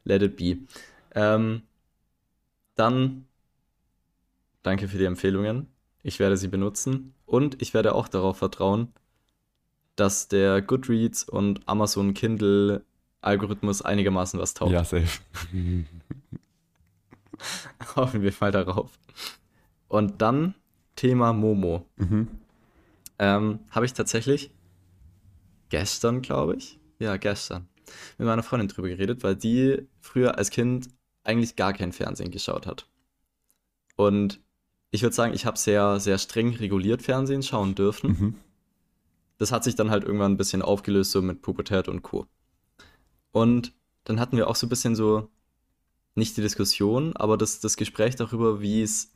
Let 0.04 0.22
it 0.22 0.38
be. 0.38 0.58
Ähm, 1.14 1.64
dann 2.76 3.26
danke 4.64 4.88
für 4.88 4.98
die 4.98 5.06
Empfehlungen. 5.06 5.68
Ich 6.04 6.20
werde 6.20 6.38
sie 6.38 6.48
benutzen 6.48 7.14
und 7.26 7.62
ich 7.62 7.74
werde 7.74 7.94
auch 7.94 8.08
darauf 8.08 8.38
vertrauen, 8.38 8.94
dass 9.96 10.28
der 10.30 10.62
Goodreads 10.62 11.24
und 11.24 11.68
Amazon 11.68 12.14
Kindle 12.14 12.84
Algorithmus 13.22 13.82
einigermaßen 13.82 14.40
was 14.40 14.54
taugt. 14.54 14.72
Ja, 14.72 14.84
safe. 14.84 15.20
Hoffen 17.96 18.22
wir 18.22 18.34
mal 18.40 18.52
darauf. 18.52 18.92
Und 19.88 20.22
dann 20.22 20.56
Thema 20.96 21.34
Momo. 21.34 21.86
Mhm. 21.98 22.28
Ähm, 23.18 23.60
Habe 23.72 23.86
ich 23.86 23.94
tatsächlich 23.94 24.52
gestern, 25.70 26.22
glaube 26.22 26.56
ich, 26.56 26.80
ja, 27.00 27.18
gestern, 27.18 27.68
mit 28.18 28.28
meiner 28.28 28.44
Freundin 28.44 28.68
drüber 28.68 28.90
geredet, 28.90 29.24
weil 29.24 29.36
die 29.36 29.88
früher 30.02 30.38
als 30.38 30.50
Kind 30.50 30.90
eigentlich 31.24 31.56
gar 31.56 31.74
kein 31.74 31.92
Fernsehen 31.92 32.32
geschaut 32.32 32.68
hat. 32.68 32.88
Und 33.96 34.42
ich 34.92 35.04
würde 35.04 35.16
sagen, 35.16 35.34
ich 35.34 35.46
habe 35.46 35.58
sehr, 35.58 36.00
sehr 36.00 36.18
streng 36.18 36.56
reguliert 36.56 37.02
Fernsehen 37.02 37.44
schauen 37.44 37.76
dürfen. 37.76 38.10
Mhm. 38.12 38.36
Das 39.38 39.52
hat 39.52 39.64
sich 39.64 39.76
dann 39.76 39.92
halt 39.92 40.04
irgendwann 40.04 40.34
ein 40.34 40.38
bisschen 40.38 40.62
aufgelöst, 40.62 41.12
so 41.12 41.22
mit 41.22 41.42
Pubertät 41.42 41.88
und 41.88 42.02
Co. 42.02 42.26
Und 43.32 43.74
dann 44.04 44.20
hatten 44.20 44.38
wir 44.38 44.48
auch 44.48 44.56
so 44.56 44.66
ein 44.66 44.70
bisschen 44.70 44.96
so, 44.96 45.30
nicht 46.16 46.36
die 46.36 46.42
Diskussion, 46.42 47.16
aber 47.16 47.38
das, 47.38 47.60
das 47.60 47.78
Gespräch 47.78 48.16
darüber, 48.16 48.62
wie 48.62 48.82
es 48.82 49.14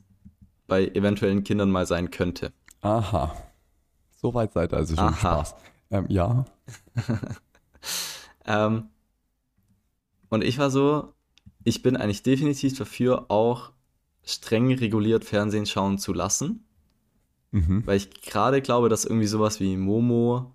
bei 0.66 0.86
eventuellen 0.86 1.44
Kindern 1.44 1.70
mal 1.70 1.86
sein 1.86 2.10
könnte. 2.10 2.52
Aha. 2.80 3.34
So 4.16 4.32
weit 4.34 4.52
seid 4.52 4.72
ihr 4.72 4.76
also 4.78 4.94
schon 4.94 5.04
Aha. 5.04 5.16
Spaß. 5.16 5.54
Ähm, 5.90 6.06
ja. 6.08 6.44
Ähm, 8.46 8.88
und 10.28 10.44
ich 10.44 10.58
war 10.58 10.70
so, 10.70 11.14
ich 11.64 11.82
bin 11.82 11.96
eigentlich 11.96 12.22
definitiv 12.22 12.76
dafür, 12.76 13.30
auch 13.30 13.72
streng 14.22 14.72
reguliert 14.74 15.24
Fernsehen 15.24 15.66
schauen 15.66 15.98
zu 15.98 16.12
lassen, 16.12 16.64
Mhm. 17.52 17.86
weil 17.86 17.96
ich 17.96 18.20
gerade 18.20 18.60
glaube, 18.60 18.88
dass 18.88 19.04
irgendwie 19.04 19.26
sowas 19.26 19.60
wie 19.60 19.76
Momo 19.76 20.52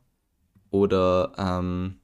oder 0.69 1.31
ähm, 1.37 1.95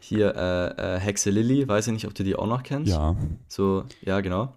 hier 0.00 0.34
äh, 0.36 0.96
äh, 0.96 1.00
Hexe 1.00 1.30
Lilly, 1.30 1.66
weiß 1.66 1.88
ich 1.88 1.92
nicht, 1.92 2.06
ob 2.06 2.14
du 2.14 2.24
die 2.24 2.36
auch 2.36 2.46
noch 2.46 2.62
kennst. 2.62 2.92
Ja. 2.92 3.16
So, 3.48 3.84
ja, 4.02 4.20
genau. 4.20 4.54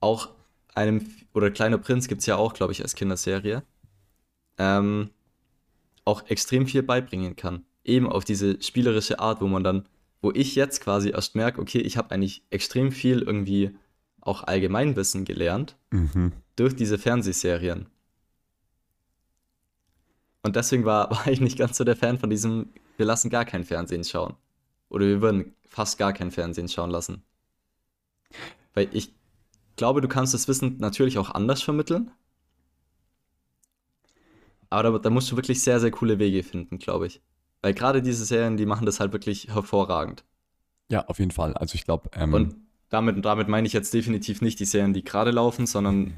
auch 0.00 0.30
einem, 0.74 1.06
oder 1.34 1.50
Kleiner 1.50 1.78
Prinz 1.78 2.08
gibt 2.08 2.20
es 2.20 2.26
ja 2.26 2.36
auch, 2.36 2.54
glaube 2.54 2.72
ich, 2.72 2.82
als 2.82 2.94
Kinderserie, 2.94 3.62
ähm, 4.58 5.10
auch 6.06 6.26
extrem 6.30 6.66
viel 6.66 6.82
beibringen 6.82 7.36
kann. 7.36 7.64
Eben 7.84 8.08
auf 8.08 8.24
diese 8.24 8.60
spielerische 8.62 9.18
Art, 9.20 9.42
wo 9.42 9.46
man 9.46 9.62
dann, 9.62 9.86
wo 10.22 10.32
ich 10.32 10.54
jetzt 10.54 10.80
quasi 10.80 11.10
erst 11.10 11.34
merke, 11.34 11.60
okay, 11.60 11.80
ich 11.80 11.98
habe 11.98 12.12
eigentlich 12.12 12.42
extrem 12.48 12.90
viel 12.92 13.20
irgendwie 13.20 13.76
auch 14.22 14.42
Allgemeinwissen 14.44 15.24
gelernt 15.24 15.76
Mhm. 15.90 16.32
durch 16.56 16.74
diese 16.74 16.98
Fernsehserien. 16.98 17.86
Und 20.42 20.56
deswegen 20.56 20.84
war, 20.84 21.10
war 21.10 21.26
ich 21.28 21.40
nicht 21.40 21.58
ganz 21.58 21.76
so 21.76 21.84
der 21.84 21.96
Fan 21.96 22.18
von 22.18 22.30
diesem, 22.30 22.70
wir 22.96 23.06
lassen 23.06 23.30
gar 23.30 23.44
kein 23.44 23.64
Fernsehen 23.64 24.04
schauen. 24.04 24.34
Oder 24.88 25.06
wir 25.06 25.20
würden 25.20 25.54
fast 25.68 25.98
gar 25.98 26.12
kein 26.12 26.30
Fernsehen 26.30 26.68
schauen 26.68 26.90
lassen. 26.90 27.22
Weil 28.74 28.88
ich 28.92 29.12
glaube, 29.76 30.00
du 30.00 30.08
kannst 30.08 30.34
das 30.34 30.48
Wissen 30.48 30.76
natürlich 30.78 31.18
auch 31.18 31.30
anders 31.30 31.62
vermitteln. 31.62 32.10
Aber 34.70 34.82
da, 34.82 34.98
da 34.98 35.10
musst 35.10 35.30
du 35.30 35.36
wirklich 35.36 35.62
sehr, 35.62 35.80
sehr 35.80 35.90
coole 35.90 36.18
Wege 36.18 36.42
finden, 36.42 36.78
glaube 36.78 37.06
ich. 37.06 37.20
Weil 37.62 37.74
gerade 37.74 38.02
diese 38.02 38.24
Serien, 38.24 38.56
die 38.56 38.66
machen 38.66 38.86
das 38.86 39.00
halt 39.00 39.12
wirklich 39.12 39.48
hervorragend. 39.48 40.24
Ja, 40.90 41.06
auf 41.06 41.18
jeden 41.18 41.30
Fall. 41.30 41.54
Also 41.54 41.74
ich 41.74 41.84
glaube, 41.84 42.10
ähm, 42.14 42.34
Und 42.34 42.54
damit, 42.90 43.24
damit 43.24 43.48
meine 43.48 43.66
ich 43.66 43.72
jetzt 43.72 43.92
definitiv 43.92 44.40
nicht 44.40 44.60
die 44.60 44.64
Serien, 44.64 44.92
die 44.92 45.02
gerade 45.04 45.30
laufen, 45.30 45.66
sondern 45.66 46.14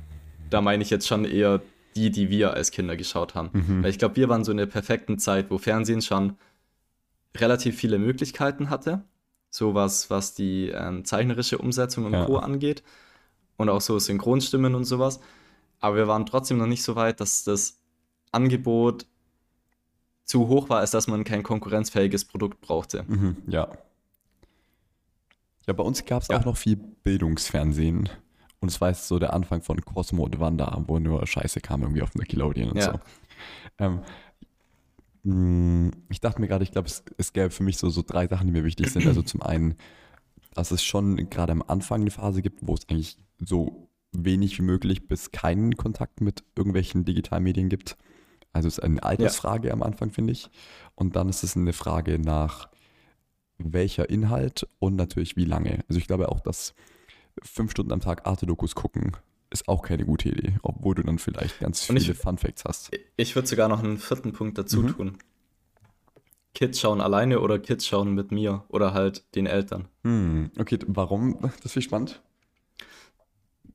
da 0.51 0.61
meine 0.61 0.83
ich 0.83 0.91
jetzt 0.91 1.07
schon 1.07 1.25
eher 1.25 1.61
die, 1.97 2.11
die 2.11 2.31
wir 2.31 2.55
als 2.55 2.71
Kinder 2.71 2.97
geschaut 2.97 3.35
haben. 3.35 3.51
Mhm. 3.53 3.83
Weil 3.83 3.91
ich 3.91 3.99
glaube, 3.99 4.17
wir 4.17 4.29
waren 4.29 4.45
so 4.45 4.51
in 4.51 4.59
der 4.59 4.67
perfekten 4.67 5.19
Zeit, 5.19 5.51
wo 5.51 5.59
Fernsehen 5.59 6.03
schon 6.03 6.37
relativ 7.37 7.77
viele 7.77 7.99
Möglichkeiten 7.99 8.71
hatte. 8.71 9.03
So 9.51 9.75
was, 9.75 10.11
was 10.11 10.35
die 10.35 10.69
ähm, 10.69 11.05
zeichnerische 11.05 11.59
Umsetzung 11.59 12.05
und 12.05 12.13
Ja. 12.13 12.25
Co. 12.27 12.37
angeht. 12.37 12.83
Und 13.57 13.69
auch 13.71 13.81
so 13.81 13.99
Synchronstimmen 13.99 14.75
und 14.75 14.85
sowas. 14.85 15.21
Aber 15.81 15.97
wir 15.97 16.09
waren 16.09 16.27
trotzdem 16.27 16.59
noch 16.59 16.67
nicht 16.67 16.83
so 16.83 16.95
weit, 16.97 17.21
dass 17.21 17.45
das 17.45 17.81
Angebot 18.33 19.07
zu 20.24 20.49
hoch 20.49 20.68
war, 20.68 20.81
als 20.81 20.91
dass 20.91 21.07
man 21.07 21.24
kein 21.24 21.43
konkurrenzfähiges 21.43 22.24
Produkt 22.24 22.61
brauchte. 22.61 23.05
Mhm, 23.09 23.37
ja. 23.47 23.68
Ja, 25.66 25.72
bei 25.74 25.83
uns 25.83 26.05
gab 26.05 26.22
es 26.22 26.29
Ja. 26.29 26.39
auch 26.39 26.45
noch 26.45 26.57
viel 26.57 26.76
Bildungsfernsehen. 26.76 28.09
Und 28.61 28.68
es 28.68 28.81
war 28.81 28.89
jetzt 28.89 29.07
so 29.07 29.18
der 29.18 29.35
Anfang 29.35 29.62
von 29.62 29.81
Cosmo 29.85 30.24
und 30.24 30.41
Wanda, 30.41 30.83
wo 30.87 30.99
nur 30.99 31.26
Scheiße 31.26 31.61
kam 31.61 31.83
irgendwie 31.83 32.03
auf 32.03 32.14
Nickelodeon 32.14 32.70
und 32.70 32.76
Ja. 32.79 32.93
so. 32.93 33.01
Ähm, 33.79 34.01
mh, 35.22 35.91
ich 36.11 36.20
dachte 36.20 36.41
mir 36.41 36.49
gerade, 36.49 36.64
ich 36.64 36.72
glaube, 36.72 36.89
es, 36.89 37.05
es 37.16 37.33
gäbe 37.33 37.51
für 37.51 37.62
mich 37.62 37.79
so, 37.79 37.89
so 37.91 38.03
drei 38.05 38.26
Sachen, 38.26 38.47
die 38.47 38.53
mir 38.53 38.64
wichtig 38.64 38.91
sind. 38.91 39.07
Also 39.07 39.22
zum 39.22 39.43
einen, 39.43 39.76
dass 40.55 40.70
es 40.70 40.83
schon 40.83 41.31
gerade 41.31 41.53
am 41.53 41.62
Anfang 41.62 42.01
eine 42.01 42.11
Phase 42.11 42.43
gibt, 42.43 42.66
wo 42.66 42.74
es 42.74 42.89
eigentlich 42.89 43.16
so 43.39 43.89
wenig 44.12 44.59
wie 44.59 44.62
möglich 44.62 45.07
bis 45.07 45.31
keinen 45.31 45.76
Kontakt 45.76 46.20
mit 46.20 46.43
irgendwelchen 46.57 47.05
Digitalmedien 47.05 47.68
gibt. 47.68 47.97
Also 48.53 48.69
es 48.69 48.79
ist 48.79 48.85
eine 48.85 49.03
Altersfrage 49.03 49.73
am 49.73 49.83
Anfang, 49.83 50.11
finde 50.11 50.33
ich. 50.33 50.49
Und 50.95 51.17
dann 51.17 51.29
ist 51.29 51.43
es 51.45 51.57
eine 51.57 51.73
Frage 51.73 52.19
nach 52.19 52.69
welcher 53.59 54.09
Inhalt 54.09 54.67
und 54.79 54.97
natürlich 54.97 55.37
wie 55.37 55.45
lange. 55.45 55.85
Also 55.89 55.99
ich 55.99 56.07
glaube 56.07 56.29
auch, 56.31 56.41
dass 56.41 56.75
fünf 57.43 57.71
Stunden 57.73 57.93
am 57.93 58.01
Tag 58.01 58.27
Arte-Dokus 58.27 58.75
gucken 58.75 59.17
ist 59.51 59.67
auch 59.67 59.81
keine 59.81 60.05
gute 60.05 60.29
Idee, 60.29 60.59
obwohl 60.63 60.95
du 60.95 61.03
dann 61.03 61.19
vielleicht 61.19 61.61
ganz 61.61 61.89
ich- 61.89 62.03
viele 62.03 62.15
Fun-Facts 62.15 62.65
hast. 62.67 62.91
Ich 63.17 63.35
würde 63.35 63.49
sogar 63.49 63.69
noch 63.69 63.83
einen 63.83 63.97
vierten 63.97 64.33
Punkt 64.35 64.59
dazu 64.59 64.83
Mhm. 64.83 64.89
tun. 64.89 65.19
Kids 66.55 66.81
schauen 66.81 67.01
alleine 67.01 67.41
oder 67.41 67.59
Kids 67.59 67.87
schauen 67.87 68.15
mit 68.15 68.31
mir 68.31 68.65
oder 68.69 68.93
halt 68.93 69.25
den 69.37 69.47
Eltern. 69.47 69.89
Hm, 70.05 70.51
okay, 70.59 70.79
warum? 70.87 71.39
Das 71.41 71.65
ist 71.67 71.73
viel 71.73 71.83
spannend. 71.83 72.21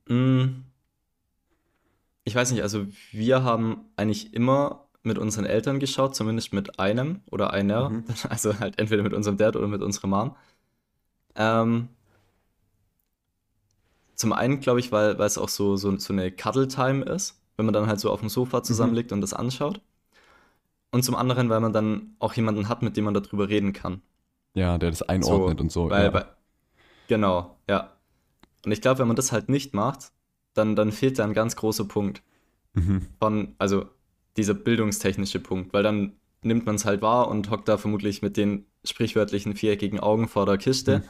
Mm, 0.08 0.62
Ich 2.24 2.34
weiß 2.34 2.52
nicht, 2.52 2.62
also 2.62 2.86
wir 3.12 3.42
haben 3.42 3.84
eigentlich 3.96 4.32
immer 4.34 4.86
mit 5.02 5.18
unseren 5.18 5.44
Eltern 5.44 5.78
geschaut, 5.78 6.16
zumindest 6.16 6.52
mit 6.52 6.78
einem 6.80 7.20
oder 7.30 7.52
einer. 7.52 7.90
Mhm. 7.90 8.04
Also 8.28 8.58
halt 8.58 8.78
entweder 8.78 9.02
mit 9.02 9.12
unserem 9.12 9.36
Dad 9.36 9.56
oder 9.56 9.68
mit 9.68 9.82
unserer 9.82 10.06
Mom. 10.06 10.36
Ähm, 11.36 11.88
zum 14.14 14.32
einen, 14.32 14.60
glaube 14.60 14.80
ich, 14.80 14.92
weil, 14.92 15.18
weil 15.18 15.26
es 15.26 15.38
auch 15.38 15.48
so, 15.48 15.76
so, 15.76 15.96
so 15.98 16.12
eine 16.12 16.30
Cuddle-Time 16.30 17.04
ist, 17.04 17.40
wenn 17.56 17.66
man 17.66 17.72
dann 17.72 17.86
halt 17.86 18.00
so 18.00 18.10
auf 18.10 18.20
dem 18.20 18.28
Sofa 18.28 18.62
zusammenliegt 18.62 19.12
und 19.12 19.20
das 19.20 19.34
anschaut. 19.34 19.80
Und 20.90 21.02
zum 21.02 21.16
anderen, 21.16 21.50
weil 21.50 21.60
man 21.60 21.72
dann 21.72 22.14
auch 22.20 22.34
jemanden 22.34 22.68
hat, 22.68 22.82
mit 22.82 22.96
dem 22.96 23.04
man 23.04 23.14
darüber 23.14 23.48
reden 23.48 23.72
kann. 23.72 24.00
Ja, 24.54 24.78
der 24.78 24.90
das 24.90 25.02
einordnet 25.02 25.60
und 25.60 25.72
so. 25.72 25.90
Weil, 25.90 26.04
ja. 26.04 26.14
weil, 26.14 26.26
genau, 27.08 27.58
ja. 27.68 27.92
Und 28.64 28.70
ich 28.70 28.80
glaube, 28.80 29.00
wenn 29.00 29.08
man 29.08 29.16
das 29.16 29.32
halt 29.32 29.48
nicht 29.48 29.74
macht, 29.74 30.12
dann, 30.54 30.76
dann 30.76 30.92
fehlt 30.92 31.18
da 31.18 31.24
ein 31.24 31.34
ganz 31.34 31.56
großer 31.56 31.84
Punkt 31.84 32.22
mhm. 32.74 33.02
von, 33.18 33.54
also 33.58 33.86
dieser 34.36 34.54
bildungstechnische 34.54 35.40
Punkt, 35.40 35.72
weil 35.72 35.82
dann 35.82 36.12
nimmt 36.42 36.66
man 36.66 36.76
es 36.76 36.84
halt 36.84 37.02
wahr 37.02 37.28
und 37.28 37.50
hockt 37.50 37.68
da 37.68 37.78
vermutlich 37.78 38.22
mit 38.22 38.36
den 38.36 38.66
sprichwörtlichen 38.84 39.54
viereckigen 39.54 40.00
Augen 40.00 40.28
vor 40.28 40.46
der 40.46 40.58
Kiste, 40.58 40.98
Mhm. 40.98 41.04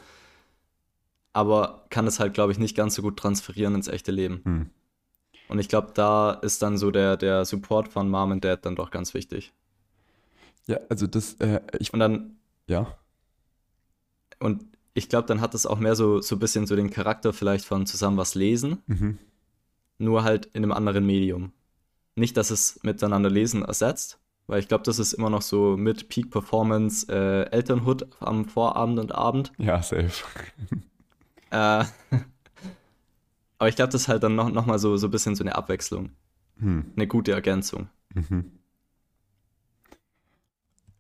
aber 1.33 1.87
kann 1.91 2.07
es 2.07 2.21
halt, 2.21 2.35
glaube 2.35 2.53
ich, 2.53 2.59
nicht 2.59 2.77
ganz 2.77 2.95
so 2.95 3.03
gut 3.03 3.17
transferieren 3.17 3.75
ins 3.75 3.89
echte 3.89 4.13
Leben. 4.13 4.41
Hm. 4.45 4.71
Und 5.49 5.59
ich 5.59 5.69
glaube, 5.69 5.91
da 5.95 6.33
ist 6.33 6.63
dann 6.63 6.79
so 6.79 6.91
der, 6.91 7.17
der 7.17 7.45
Support 7.45 7.89
von 7.89 8.09
Mom 8.09 8.31
und 8.31 8.45
Dad 8.45 8.65
dann 8.65 8.77
doch 8.77 8.91
ganz 8.91 9.13
wichtig. 9.13 9.53
Ja, 10.67 10.79
also 10.89 11.07
das, 11.07 11.35
äh, 11.35 11.61
ich, 11.79 11.93
Und 11.93 12.01
dann, 12.01 12.37
ja, 12.67 12.97
und 14.41 14.65
ich 14.95 15.09
glaube, 15.09 15.27
dann 15.27 15.41
hat 15.41 15.55
es 15.55 15.67
auch 15.67 15.79
mehr 15.79 15.97
so, 15.97 16.21
so 16.21 16.37
ein 16.37 16.39
bisschen 16.39 16.67
so 16.67 16.77
den 16.77 16.91
Charakter 16.91 17.33
vielleicht 17.33 17.65
von 17.65 17.87
zusammen 17.87 18.17
was 18.17 18.35
lesen, 18.35 18.83
mhm. 18.87 19.19
Nur 19.99 20.25
halt 20.25 20.47
in 20.47 20.63
einem 20.63 20.73
anderen 20.73 21.07
Medium. 21.07 21.53
Nicht, 22.17 22.37
dass 22.37 22.51
es 22.51 22.81
miteinander 22.83 23.31
lesen 23.31 23.63
ersetzt, 23.65 24.19
weil 24.47 24.61
ich 24.61 24.69
glaube, 24.69 24.85
das 24.85 24.99
ist 24.99 25.13
immer 25.15 25.31
noch 25.31 25.43
so 25.43 25.77
mit 25.77 26.09
Peak 26.09 26.31
Performance 26.31 27.07
äh, 27.13 27.51
Elternhood 27.51 28.07
am 28.21 28.45
Vorabend 28.45 28.99
und 29.01 29.13
Abend. 29.13 29.53
ja, 29.59 29.83
safe. 29.83 30.11
Äh, 31.51 31.85
aber 33.59 33.69
ich 33.69 33.77
glaube, 33.77 33.93
das 33.93 34.03
ist 34.03 34.09
halt 34.09 34.23
dann 34.23 34.35
noch, 34.35 34.51
noch 34.51 34.67
mal 34.67 34.79
so, 34.79 34.97
so 34.97 35.09
ein 35.09 35.11
bisschen 35.11 35.35
so 35.35 35.45
eine 35.45 35.55
Abwechslung, 35.57 36.11
Hm. 36.59 36.93
eine 36.95 37.07
gute 37.09 37.33
Ergänzung. 37.33 37.89
Mhm. 38.15 38.53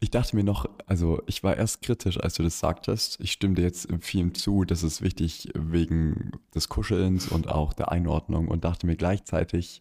Ich 0.05 0.11
dachte 0.11 0.37
mir 0.37 0.45
noch, 0.45 0.67
also 0.85 1.23
ich 1.25 1.43
war 1.43 1.57
erst 1.57 1.81
kritisch, 1.81 2.21
als 2.21 2.35
du 2.35 2.43
das 2.43 2.59
sagtest. 2.59 3.19
Ich 3.21 3.33
stimme 3.33 3.55
dir 3.55 3.63
jetzt 3.63 3.87
in 3.87 4.03
vielem 4.03 4.35
zu, 4.35 4.65
das 4.65 4.83
ist 4.83 5.01
wichtig 5.01 5.49
wegen 5.55 6.33
des 6.55 6.69
Kuschelns 6.69 7.29
und 7.29 7.49
auch 7.49 7.73
der 7.73 7.91
Einordnung 7.91 8.49
und 8.49 8.65
dachte 8.67 8.87
mir 8.87 8.97
gleichzeitig, 8.97 9.81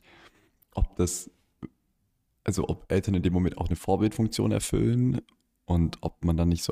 ob 0.76 0.96
das, 0.96 1.30
also 2.46 2.70
ob 2.70 2.90
Eltern 2.90 3.16
in 3.16 3.22
dem 3.22 3.34
Moment 3.34 3.58
auch 3.58 3.68
eine 3.68 3.76
Vorbildfunktion 3.76 4.54
erfüllen 4.54 5.20
und 5.66 5.98
ob 6.00 6.24
man 6.24 6.38
dann 6.38 6.48
nicht 6.48 6.64
so, 6.64 6.72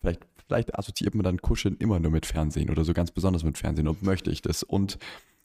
vielleicht, 0.00 0.26
vielleicht 0.48 0.76
assoziiert 0.76 1.14
man 1.14 1.22
dann 1.22 1.40
Kuscheln 1.40 1.76
immer 1.76 2.00
nur 2.00 2.10
mit 2.10 2.26
Fernsehen 2.26 2.70
oder 2.70 2.84
so 2.84 2.92
ganz 2.92 3.12
besonders 3.12 3.44
mit 3.44 3.56
Fernsehen 3.56 3.86
und 3.86 4.02
möchte 4.02 4.32
ich 4.32 4.42
das 4.42 4.64
und 4.64 4.98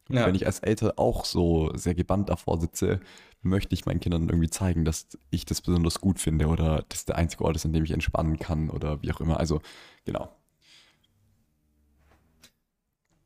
Ja. 0.09 0.27
wenn 0.27 0.35
ich 0.35 0.45
als 0.45 0.59
Eltern 0.59 0.91
auch 0.97 1.25
so 1.25 1.71
sehr 1.75 1.95
gebannt 1.95 2.29
davor 2.29 2.59
sitze, 2.59 2.99
möchte 3.41 3.73
ich 3.73 3.85
meinen 3.85 3.99
Kindern 3.99 4.29
irgendwie 4.29 4.49
zeigen, 4.49 4.85
dass 4.85 5.07
ich 5.31 5.45
das 5.45 5.61
besonders 5.61 5.99
gut 5.99 6.19
finde 6.19 6.47
oder 6.47 6.85
dass 6.89 7.05
der 7.05 7.15
einzige 7.15 7.43
Ort 7.45 7.55
ist, 7.55 7.65
an 7.65 7.73
dem 7.73 7.83
ich 7.83 7.91
entspannen 7.91 8.37
kann 8.37 8.69
oder 8.69 9.01
wie 9.01 9.11
auch 9.11 9.19
immer. 9.19 9.39
Also, 9.39 9.61
genau. 10.03 10.35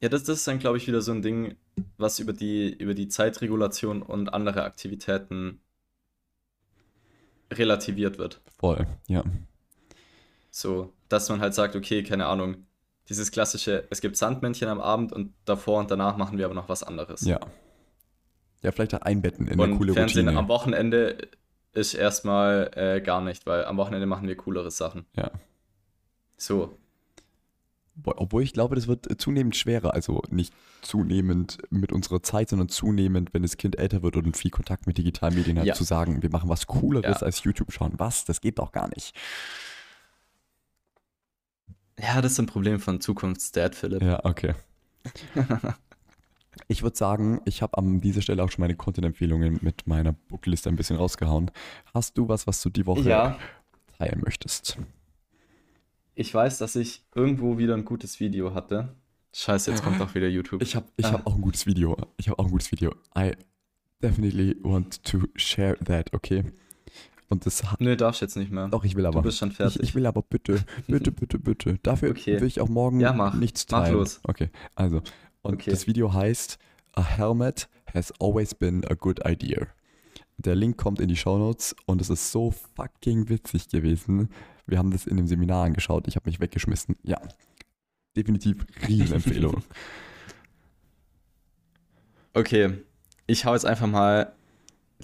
Ja, 0.02 0.08
das, 0.08 0.24
das 0.24 0.38
ist 0.40 0.48
dann, 0.48 0.60
glaube 0.60 0.78
ich, 0.78 0.88
wieder 0.88 1.02
so 1.02 1.12
ein 1.12 1.22
Ding, 1.22 1.58
was 1.98 2.20
über 2.20 2.32
die, 2.32 2.72
über 2.72 2.94
die 2.94 3.10
Zeitregulation 3.10 4.02
und 4.02 4.34
andere 4.34 4.64
Aktivitäten 4.64 5.60
relativiert 7.52 8.18
wird. 8.18 8.42
Voll, 8.58 8.88
ja. 9.08 9.24
So, 10.52 10.94
dass 11.10 11.28
man 11.30 11.42
halt 11.42 11.54
sagt, 11.54 11.76
okay, 11.76 12.04
keine 12.04 12.28
Ahnung, 12.28 12.66
dieses 13.10 13.32
klassische, 13.32 13.86
es 13.90 14.02
gibt 14.02 14.16
Sandmännchen 14.18 14.68
am 14.70 14.80
Abend 14.80 15.12
und 15.12 15.34
davor 15.46 15.80
und 15.80 15.90
danach 15.92 16.16
machen 16.18 16.38
wir 16.38 16.46
aber 16.46 16.54
noch 16.56 16.70
was 16.70 16.84
anderes. 16.84 17.22
Ja. 17.22 17.40
Ja, 18.62 18.72
vielleicht 18.72 18.94
einbetten 19.04 19.48
in 19.48 19.54
eine 19.60 19.72
und 19.72 19.78
coole 19.78 19.94
Fernsehen 19.94 20.26
Routine. 20.28 20.40
am 20.40 20.48
Wochenende 20.48 21.18
ist 21.74 21.94
erstmal 21.94 22.72
äh, 22.76 23.02
gar 23.02 23.22
nicht, 23.22 23.46
weil 23.46 23.66
am 23.66 23.78
Wochenende 23.78 24.06
machen 24.06 24.28
wir 24.28 24.36
coolere 24.36 24.70
Sachen. 24.72 25.06
Ja. 25.16 25.32
So, 26.38 26.78
Obwohl 28.06 28.44
ich 28.44 28.54
glaube, 28.54 28.76
das 28.76 28.88
wird 28.88 29.08
zunehmend 29.22 29.56
schwerer. 29.58 29.94
Also 29.94 30.22
nicht 30.30 30.54
zunehmend 30.82 31.58
mit 31.70 31.92
unserer 31.92 32.24
Zeit, 32.24 32.50
sondern 32.50 32.70
zunehmend, 32.70 33.34
wenn 33.34 33.42
das 33.44 33.58
Kind 33.58 33.78
älter 33.78 34.04
wird 34.04 34.16
und 34.18 34.38
viel 34.38 34.52
Kontakt 34.52 34.88
mit 34.88 34.98
digitalen 34.98 35.36
Medien 35.36 35.60
hat, 35.60 35.66
Ja. 35.66 35.74
zu 35.74 35.84
sagen, 35.84 36.22
wir 36.22 36.30
machen 36.30 36.50
was 36.50 36.66
Cooleres 36.68 37.20
Ja. 37.22 37.26
als 37.26 37.44
YouTube 37.44 37.72
schauen. 37.74 37.94
Was? 37.98 38.24
Das 38.26 38.40
geht 38.42 38.58
doch 38.60 38.72
gar 38.72 38.88
nicht. 38.90 39.14
Ja, 42.02 42.22
das 42.22 42.34
ist 42.34 42.40
ein 42.40 42.46
Problem 42.46 42.80
von 42.80 43.02
Zukunftsdad, 43.02 43.76
Philipp. 43.76 44.02
Ja, 44.02 44.24
okay. 44.26 44.54
Ich 46.68 46.84
würde 46.84 46.98
sagen, 46.98 47.42
ich 47.46 47.62
habe 47.62 47.78
an 47.78 48.02
dieser 48.02 48.22
Stelle 48.22 48.44
auch 48.44 48.52
schon 48.52 48.62
meine 48.62 48.76
Content-Empfehlungen 48.76 49.60
mit 49.62 49.88
meiner 49.88 50.12
Bookliste 50.14 50.70
ein 50.70 50.76
bisschen 50.76 50.98
rausgehauen. 50.98 51.52
Hast 51.94 52.18
du 52.18 52.28
was, 52.28 52.48
was 52.48 52.62
du 52.62 52.70
die 52.70 52.86
Woche 52.86 53.02
Ja, 53.10 53.40
teilen 53.98 54.22
möchtest? 54.24 54.78
ich 56.16 56.34
weiß, 56.34 56.58
dass 56.58 56.76
ich 56.76 57.06
irgendwo 57.16 57.58
wieder 57.58 57.76
ein 57.76 57.86
gutes 57.86 58.20
Video 58.20 58.54
hatte. 58.54 58.94
Scheiße, 59.34 59.72
jetzt 59.72 59.84
kommt 59.84 60.02
doch 60.02 60.14
wieder 60.16 60.28
YouTube. 60.28 60.62
Ich 60.62 60.76
habe 60.76 60.88
ich 60.98 61.06
Ah. 61.06 61.14
hab 61.14 61.28
auch 61.28 61.36
ein 61.36 61.42
gutes 61.42 61.66
Video. 61.66 61.96
Ich 62.18 62.28
habe 62.28 62.38
auch 62.40 62.46
ein 62.46 62.52
gutes 62.52 62.72
Video. 62.72 62.94
I 63.18 63.32
definitely 64.04 64.58
want 64.62 65.02
to 65.06 65.20
share 65.36 65.78
that, 65.86 66.14
okay? 66.14 66.44
Und 67.30 67.46
das 67.46 67.64
hat. 67.72 67.80
Nö, 67.80 67.96
darfst 67.96 68.22
jetzt 68.22 68.36
nicht 68.38 68.52
mehr. 68.52 68.68
Doch, 68.70 68.84
ich 68.84 68.96
will 68.96 69.04
Du 69.04 69.10
aber. 69.10 69.22
bist 69.22 69.38
schon 69.38 69.52
Ich, 69.52 69.58
fertig. 69.58 69.82
ich 69.84 69.94
will 69.96 70.06
aber 70.08 70.24
bitte, 70.24 70.64
bitte, 70.88 71.12
bitte, 71.12 71.38
bitte. 71.40 71.78
Dafür 71.84 72.10
Okay. 72.10 72.40
will 72.42 72.48
ich 72.48 72.60
auch 72.60 72.70
morgen 72.70 73.00
Ja, 73.00 73.14
mach. 73.14 73.36
nichts 73.36 73.66
Mach 73.70 73.84
teilen. 73.84 73.94
los. 73.98 74.20
Okay, 74.24 74.50
also. 74.76 74.98
Und 75.42 75.54
Okay. 75.56 75.70
das 75.72 75.86
Video 75.88 76.12
heißt 76.14 76.58
A 76.94 77.04
Helmet 77.04 77.70
has 77.94 78.12
always 78.20 78.54
been 78.56 78.84
a 78.90 78.96
good 78.96 79.20
idea. 79.26 79.68
Der 80.38 80.56
Link 80.56 80.78
kommt 80.78 81.00
in 81.02 81.08
die 81.08 81.16
Show 81.18 81.38
Notes 81.38 81.76
und 81.86 82.02
es 82.02 82.10
ist 82.10 82.32
so 82.32 82.52
fucking 82.76 83.30
witzig 83.30 83.70
gewesen. 83.70 84.30
Wir 84.66 84.78
haben 84.78 84.90
das 84.92 85.06
in 85.06 85.18
dem 85.18 85.28
Seminar 85.28 85.66
angeschaut. 85.66 86.08
Ich 86.08 86.16
habe 86.16 86.30
mich 86.30 86.40
weggeschmissen. 86.40 86.96
Ja, 87.04 87.20
definitiv 88.16 88.66
Riesenempfehlung. 88.88 89.62
Okay, 92.34 92.74
ich 93.28 93.46
hau 93.46 93.54
jetzt 93.54 93.66
einfach 93.66 93.88
mal. 93.88 94.34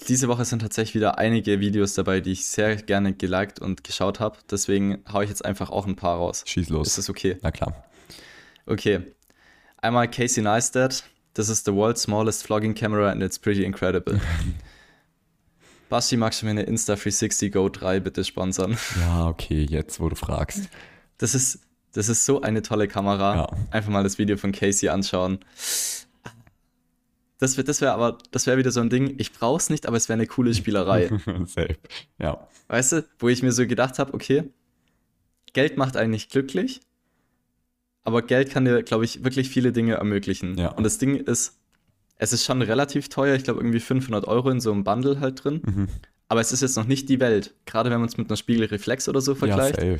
Diese 0.08 0.28
Woche 0.28 0.44
sind 0.44 0.60
tatsächlich 0.60 0.94
wieder 0.94 1.18
einige 1.18 1.58
Videos 1.58 1.94
dabei, 1.94 2.20
die 2.20 2.32
ich 2.32 2.46
sehr 2.46 2.76
gerne 2.76 3.14
geliked 3.14 3.60
und 3.60 3.82
geschaut 3.82 4.20
habe. 4.20 4.38
Deswegen 4.50 5.02
hau 5.10 5.22
ich 5.22 5.30
jetzt 5.30 5.44
einfach 5.44 5.70
auch 5.70 5.86
ein 5.86 5.96
paar 5.96 6.18
raus. 6.18 6.44
Schieß 6.46 6.68
los. 6.68 6.88
Ist 6.88 6.98
das 6.98 7.10
okay? 7.10 7.38
Na 7.40 7.50
klar. 7.50 7.84
Okay. 8.66 9.00
Einmal 9.78 10.10
Casey 10.10 10.42
Neistat. 10.42 11.04
This 11.32 11.48
is 11.48 11.64
the 11.64 11.72
world's 11.72 12.02
smallest 12.02 12.44
vlogging 12.44 12.74
camera 12.74 13.10
and 13.10 13.22
it's 13.22 13.38
pretty 13.38 13.64
incredible. 13.64 14.20
Basti, 15.88 16.16
magst 16.16 16.42
du 16.42 16.46
mir 16.46 16.50
eine 16.50 16.64
Insta360 16.64 17.50
Go 17.50 17.68
3 17.68 18.00
bitte 18.00 18.24
sponsern? 18.24 18.76
Ja, 19.00 19.28
okay, 19.28 19.66
jetzt, 19.68 20.00
wo 20.00 20.08
du 20.08 20.16
fragst. 20.16 20.68
Das 21.18 21.34
ist, 21.34 21.60
das 21.92 22.08
ist 22.08 22.24
so 22.26 22.42
eine 22.42 22.62
tolle 22.62 22.88
Kamera. 22.88 23.36
Ja. 23.36 23.50
Einfach 23.70 23.90
mal 23.90 24.02
das 24.02 24.18
Video 24.18 24.36
von 24.36 24.52
Casey 24.52 24.88
anschauen. 24.88 25.38
Das 27.38 27.56
wäre 27.56 27.64
das 27.64 27.80
wär 27.82 27.92
aber, 27.92 28.18
das 28.30 28.46
wäre 28.46 28.56
wieder 28.58 28.70
so 28.70 28.80
ein 28.80 28.88
Ding, 28.90 29.14
ich 29.18 29.32
brauch's 29.32 29.68
nicht, 29.68 29.86
aber 29.86 29.96
es 29.98 30.08
wäre 30.08 30.14
eine 30.18 30.26
coole 30.26 30.54
Spielerei. 30.54 31.08
Safe. 31.46 31.76
Ja. 32.18 32.48
weißt 32.68 32.92
du, 32.92 33.04
wo 33.18 33.28
ich 33.28 33.42
mir 33.42 33.52
so 33.52 33.66
gedacht 33.66 33.98
habe, 33.98 34.14
okay, 34.14 34.44
Geld 35.52 35.76
macht 35.76 35.96
eigentlich 35.96 36.28
glücklich, 36.30 36.80
aber 38.04 38.22
Geld 38.22 38.50
kann 38.50 38.64
dir, 38.64 38.82
glaube 38.82 39.04
ich, 39.04 39.22
wirklich 39.24 39.48
viele 39.50 39.72
Dinge 39.72 39.94
ermöglichen. 39.94 40.56
Ja. 40.56 40.68
Und 40.72 40.84
das 40.84 40.98
Ding 40.98 41.16
ist, 41.16 41.58
es 42.18 42.32
ist 42.32 42.44
schon 42.44 42.62
relativ 42.62 43.08
teuer, 43.10 43.34
ich 43.36 43.44
glaube 43.44 43.60
irgendwie 43.60 43.80
500 43.80 44.26
Euro 44.26 44.48
in 44.50 44.60
so 44.60 44.72
einem 44.72 44.84
Bundle 44.84 45.20
halt 45.20 45.44
drin, 45.44 45.60
Mhm. 45.64 45.88
aber 46.28 46.40
es 46.40 46.52
ist 46.52 46.62
jetzt 46.62 46.76
noch 46.76 46.86
nicht 46.86 47.08
die 47.10 47.20
Welt, 47.20 47.54
gerade 47.66 47.90
wenn 47.90 47.98
man 48.00 48.08
es 48.08 48.16
mit 48.16 48.28
einer 48.30 48.36
Spiegelreflex 48.38 49.08
oder 49.10 49.20
so 49.20 49.32
Ja, 49.32 49.38
vergleicht. 49.38 49.76
safe. 49.76 49.98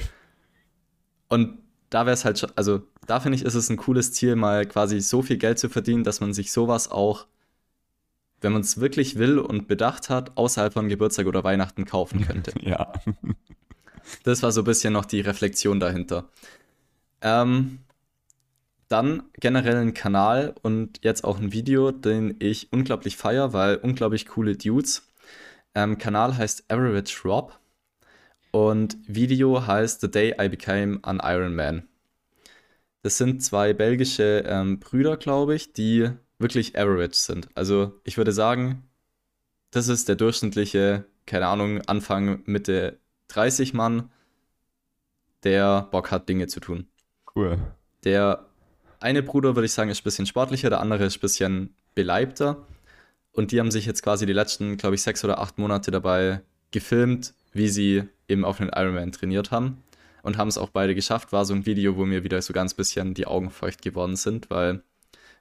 Und 1.29 1.59
da 1.97 2.05
wäre 2.05 2.13
es 2.13 2.27
halt 2.27 2.39
schon, 2.39 2.53
also 2.57 2.83
da 3.07 3.21
finde 3.21 3.37
ich, 3.37 3.43
ist 3.47 3.55
es 3.55 3.71
ein 3.71 3.79
cooles 3.79 4.13
Ziel, 4.13 4.37
mal 4.37 4.67
quasi 4.67 5.01
so 5.01 5.23
viel 5.23 5.39
Geld 5.39 5.59
zu 5.59 5.71
verdienen, 5.71 6.05
dass 6.05 6.21
man 6.21 6.35
sich 6.35 6.53
sowas 6.53 6.91
auch, 6.91 7.27
wenn 8.43 8.53
man 8.53 8.61
es 8.61 8.79
wirklich 8.79 9.17
will 9.17 9.39
und 9.39 9.67
bedacht 9.67 10.11
hat, 10.11 10.37
außerhalb 10.37 10.75
von 10.75 10.91
Geburtstag 10.91 11.27
oder 11.27 11.43
Weihnachten 11.43 11.87
kaufen 11.87 12.21
könnte. 12.27 12.53
Ja. 12.61 12.93
Das 14.25 14.43
war 14.43 14.53
so 14.53 14.61
ein 14.61 14.65
bisschen 14.65 14.93
noch 14.93 15.07
die 15.07 15.23
Reflexion 15.23 15.81
dahinter. 15.81 16.29
Ähm, 17.23 17.79
dann 18.89 19.23
generell 19.41 19.77
ein 19.77 19.95
Kanal 19.95 20.55
und 20.61 21.03
jetzt 21.03 21.25
auch 21.25 21.39
ein 21.39 21.53
Video, 21.53 21.93
den 21.93 22.37
ich 22.41 22.71
unglaublich 22.75 23.17
feier, 23.17 23.55
weil 23.55 23.77
unglaublich 23.77 24.27
coole 24.27 24.55
Dudes. 24.55 25.11
Ähm, 25.75 25.97
Kanal 25.97 26.37
heißt 26.37 26.71
Average 26.71 27.23
Rob 27.25 27.59
und 28.51 28.97
Video 29.07 29.67
heißt 29.67 30.01
The 30.01 30.11
Day 30.11 30.35
I 30.41 30.49
Became 30.49 30.99
an 31.03 31.21
Iron 31.23 31.55
Man. 31.55 31.89
Das 33.03 33.19
sind 33.19 33.43
zwei 33.43 33.73
belgische 33.73 34.45
ähm, 34.47 34.81
Brüder, 34.81 35.17
glaube 35.17 35.55
ich, 35.55 35.73
die 35.73 36.11
wirklich 36.39 36.79
average 36.79 37.15
sind. 37.15 37.49
Also 37.55 38.01
ich 38.05 38.17
würde 38.17 38.33
sagen, 38.33 38.83
das 39.71 39.89
ist 39.89 40.09
der 40.09 40.17
durchschnittliche, 40.17 41.05
keine 41.27 41.47
Ahnung, 41.47 41.83
Anfang, 41.83 42.43
Mitte 42.47 42.99
30 43.29 43.75
Mann, 43.75 44.11
der 45.45 45.83
Bock 45.91 46.11
hat, 46.11 46.29
Dinge 46.29 46.47
zu 46.47 46.61
tun. 46.61 46.89
Cool. 47.35 47.59
Der 48.05 48.47
eine 49.01 49.23
Bruder, 49.23 49.55
würde 49.55 49.67
ich 49.67 49.73
sagen, 49.73 49.91
ist 49.91 50.01
ein 50.01 50.05
bisschen 50.05 50.27
sportlicher, 50.27 50.71
der 50.71 50.81
andere 50.81 51.05
ist 51.05 51.19
ein 51.19 51.21
bisschen 51.21 51.75
beleibter. 51.95 52.67
Und 53.33 53.53
die 53.53 53.61
haben 53.61 53.71
sich 53.71 53.85
jetzt 53.87 54.03
quasi 54.03 54.25
die 54.27 54.33
letzten, 54.33 54.77
glaube 54.79 54.95
ich, 54.95 55.03
sechs 55.03 55.23
oder 55.25 55.39
acht 55.39 55.59
Monate 55.59 55.91
dabei 55.91 56.41
gefilmt, 56.71 57.35
wie 57.57 57.69
sie 57.69 58.05
eben 58.29 58.45
auf 58.45 58.59
den 58.59 58.69
Ironman 58.69 59.13
trainiert 59.13 59.51
haben. 59.51 59.83
Und 60.23 60.39
haben 60.39 60.49
es 60.49 60.59
auch 60.59 60.71
beide 60.71 60.95
geschafft. 60.97 61.33
War 61.33 61.45
so 61.45 61.55
ein 61.55 61.67
Video, 61.67 61.97
wo 61.97 62.05
mir 62.05 62.25
wieder 62.25 62.43
so 62.43 62.53
ganz 62.53 62.75
bisschen 62.75 63.15
die 63.15 63.27
Augen 63.27 63.51
feucht 63.51 63.83
geworden 63.83 64.17
sind, 64.17 64.51
weil 64.51 64.83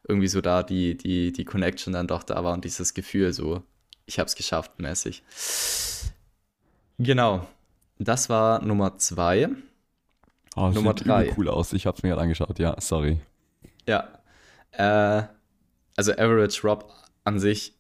irgendwie 0.08 0.28
so 0.28 0.42
da 0.42 0.62
die, 0.62 0.96
die, 0.96 1.32
die 1.32 1.46
Connection 1.46 1.94
dann 1.94 2.08
doch 2.08 2.22
da 2.22 2.44
war 2.44 2.54
und 2.54 2.64
dieses 2.64 2.94
Gefühl 2.94 3.34
so, 3.34 3.64
ich 4.06 4.20
habe 4.20 4.28
es 4.28 4.36
geschafft 4.36 4.80
mäßig. 4.80 5.24
Genau. 7.00 7.48
Das 7.98 8.30
war 8.30 8.62
Nummer 8.62 8.98
zwei. 8.98 9.50
Oh, 10.56 10.68
das 10.68 10.76
Nummer 10.76 10.94
drei. 10.94 11.34
cool 11.38 11.50
aus. 11.50 11.74
Ich 11.74 11.86
hab's 11.86 12.04
mir 12.04 12.10
gerade 12.10 12.22
angeschaut. 12.22 12.60
Ja, 12.60 12.80
sorry. 12.80 13.20
Ja. 13.88 14.20
Äh, 14.72 15.24
also 15.96 16.12
Average 16.12 16.62
Rob 16.64 16.94
an 17.24 17.40
sich 17.40 17.75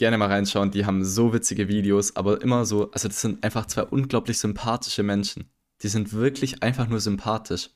gerne 0.00 0.16
mal 0.16 0.28
reinschauen. 0.28 0.70
Die 0.70 0.86
haben 0.86 1.04
so 1.04 1.32
witzige 1.34 1.68
Videos, 1.68 2.16
aber 2.16 2.40
immer 2.40 2.64
so, 2.64 2.90
also 2.90 3.06
das 3.06 3.20
sind 3.20 3.44
einfach 3.44 3.66
zwei 3.66 3.82
unglaublich 3.84 4.38
sympathische 4.38 5.02
Menschen. 5.02 5.44
Die 5.82 5.88
sind 5.88 6.14
wirklich 6.14 6.62
einfach 6.62 6.88
nur 6.88 7.00
sympathisch. 7.00 7.68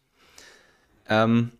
Ähm, 1.06 1.52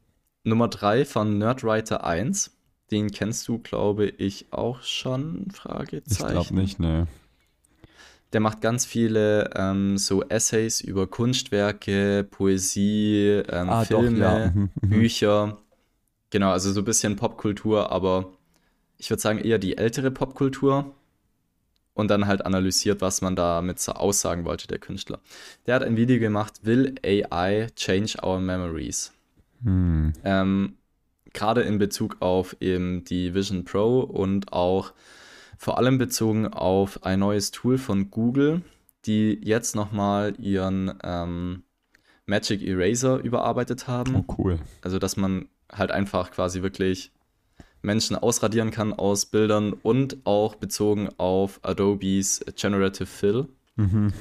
Nummer 0.43 0.69
drei 0.69 1.05
von 1.05 1.37
Nerdwriter 1.39 2.05
1. 2.05 2.51
Den 2.91 3.11
kennst 3.11 3.47
du, 3.47 3.59
glaube 3.59 4.07
ich, 4.07 4.53
auch 4.53 4.83
schon? 4.83 5.49
Ich 5.51 5.57
Fragezeichen. 5.57 6.33
glaube 6.33 6.55
nicht, 6.55 6.81
ne. 6.81 7.09
Der 8.33 8.41
macht 8.41 8.62
ganz 8.62 8.87
viele 8.87 9.51
ähm, 9.55 9.99
so 9.99 10.23
Essays 10.23 10.81
über 10.81 11.07
Kunstwerke, 11.07 12.27
Poesie, 12.29 13.43
ähm, 13.49 13.69
Ah, 13.69 13.85
doch, 13.85 14.01
Filme, 14.01 14.19
ja. 14.19 14.51
Mhm, 14.51 14.71
mhm. 14.81 14.89
Bücher. 14.89 15.59
Genau, 16.31 16.51
also 16.51 16.73
so 16.73 16.81
ein 16.81 16.85
bisschen 16.87 17.17
Popkultur, 17.17 17.93
aber 17.93 18.33
ich 19.05 19.11
würde 19.11 19.21
sagen 19.21 19.39
eher 19.39 19.59
die 19.59 19.77
ältere 19.77 20.11
Popkultur. 20.11 20.95
Und 21.93 22.09
dann 22.09 22.27
halt 22.27 22.45
analysiert, 22.45 23.03
was 23.03 23.21
man 23.21 23.37
damit 23.37 23.79
so 23.79 23.93
aussagen 23.93 24.45
wollte, 24.45 24.67
der 24.67 24.79
Künstler. 24.79 25.21
Der 25.67 25.77
hat 25.77 25.85
ein 25.85 25.97
Video 25.97 26.19
gemacht, 26.19 26.55
Will 26.65 26.97
AI 27.05 27.69
Change 27.77 28.17
Our 28.21 28.41
Memories? 28.41 29.13
Hm. 29.63 30.13
Ähm, 30.25 30.79
Gerade 31.33 31.61
in 31.61 31.79
Bezug 31.79 32.17
auf 32.19 32.57
eben 32.61 33.05
die 33.05 33.35
Vision 33.35 33.65
Pro 33.65 34.01
und 34.01 34.53
auch 34.53 34.93
vor 35.57 35.79
allem 35.79 35.99
bezogen 35.99 36.49
auf 36.49 37.05
ein 37.05 37.21
neues 37.21 37.53
Tool 37.53 37.79
von 37.79 38.11
Google, 38.11 38.63
die 39.05 39.39
jetzt 39.45 39.77
nochmal 39.77 40.35
ihren 40.41 40.95
ähm, 41.05 41.63
Magic 42.27 42.61
Eraser 42.63 43.19
überarbeitet 43.19 43.87
haben. 43.87 44.17
Oh, 44.17 44.35
cool. 44.39 44.59
Also, 44.81 44.99
dass 44.99 45.17
man 45.17 45.47
halt 45.71 45.93
einfach 45.93 46.33
quasi 46.33 46.63
wirklich 46.63 47.14
Menschen 47.85 48.16
ausradieren 48.16 48.70
kann 48.70 48.93
aus 48.93 49.26
Bildern 49.26 49.72
und 49.72 50.18
auch 50.24 50.55
bezogen 50.55 51.11
auf 51.18 51.61
Adobes 51.62 52.45
Generative 52.57 53.07
Fill 53.07 53.49
Mhm. 53.76 54.12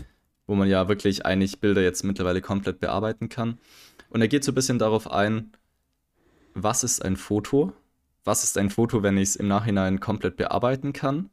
wo 0.48 0.56
man 0.56 0.68
ja 0.68 0.88
wirklich 0.88 1.26
eigentlich 1.28 1.60
Bilder 1.60 1.82
jetzt 1.82 2.04
mittlerweile 2.04 2.42
komplett 2.42 2.80
bearbeiten 2.80 3.30
kann. 3.30 3.60
Und 4.10 4.22
er 4.22 4.28
geht 4.28 4.44
so 4.44 4.52
ein 4.52 4.56
bisschen 4.56 4.80
darauf 4.80 5.10
ein, 5.10 5.52
was 6.56 6.84
ist 6.84 7.06
ein 7.06 7.18
Foto? 7.18 7.72
Was 8.24 8.44
ist 8.44 8.58
ein 8.58 8.70
Foto, 8.70 9.04
wenn 9.04 9.18
ich 9.18 9.30
es 9.30 9.36
im 9.36 9.48
Nachhinein 9.48 10.00
komplett 10.00 10.38
bearbeiten 10.38 10.92
kann? 10.92 11.30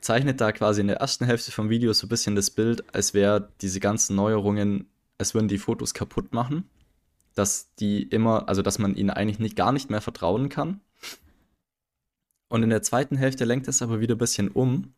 Zeichnet 0.00 0.40
da 0.40 0.50
quasi 0.52 0.80
in 0.80 0.86
der 0.86 0.96
ersten 0.96 1.26
Hälfte 1.26 1.52
vom 1.52 1.68
Video 1.68 1.92
so 1.92 2.06
ein 2.06 2.08
bisschen 2.08 2.34
das 2.34 2.50
Bild, 2.50 2.94
als 2.94 3.12
wäre 3.12 3.50
diese 3.60 3.80
ganzen 3.80 4.16
Neuerungen, 4.16 4.88
als 5.18 5.34
würden 5.34 5.48
die 5.48 5.58
Fotos 5.58 5.92
kaputt 5.92 6.32
machen. 6.32 6.68
Dass 7.34 7.74
die 7.76 8.02
immer, 8.02 8.48
also 8.48 8.62
dass 8.62 8.78
man 8.78 8.94
ihnen 8.94 9.10
eigentlich 9.10 9.38
nicht, 9.38 9.56
gar 9.56 9.72
nicht 9.72 9.90
mehr 9.90 10.00
vertrauen 10.00 10.48
kann. 10.48 10.80
Und 12.48 12.62
in 12.62 12.70
der 12.70 12.82
zweiten 12.82 13.16
Hälfte 13.16 13.44
lenkt 13.44 13.68
es 13.68 13.82
aber 13.82 14.00
wieder 14.00 14.16
ein 14.16 14.18
bisschen 14.18 14.48
um, 14.48 14.94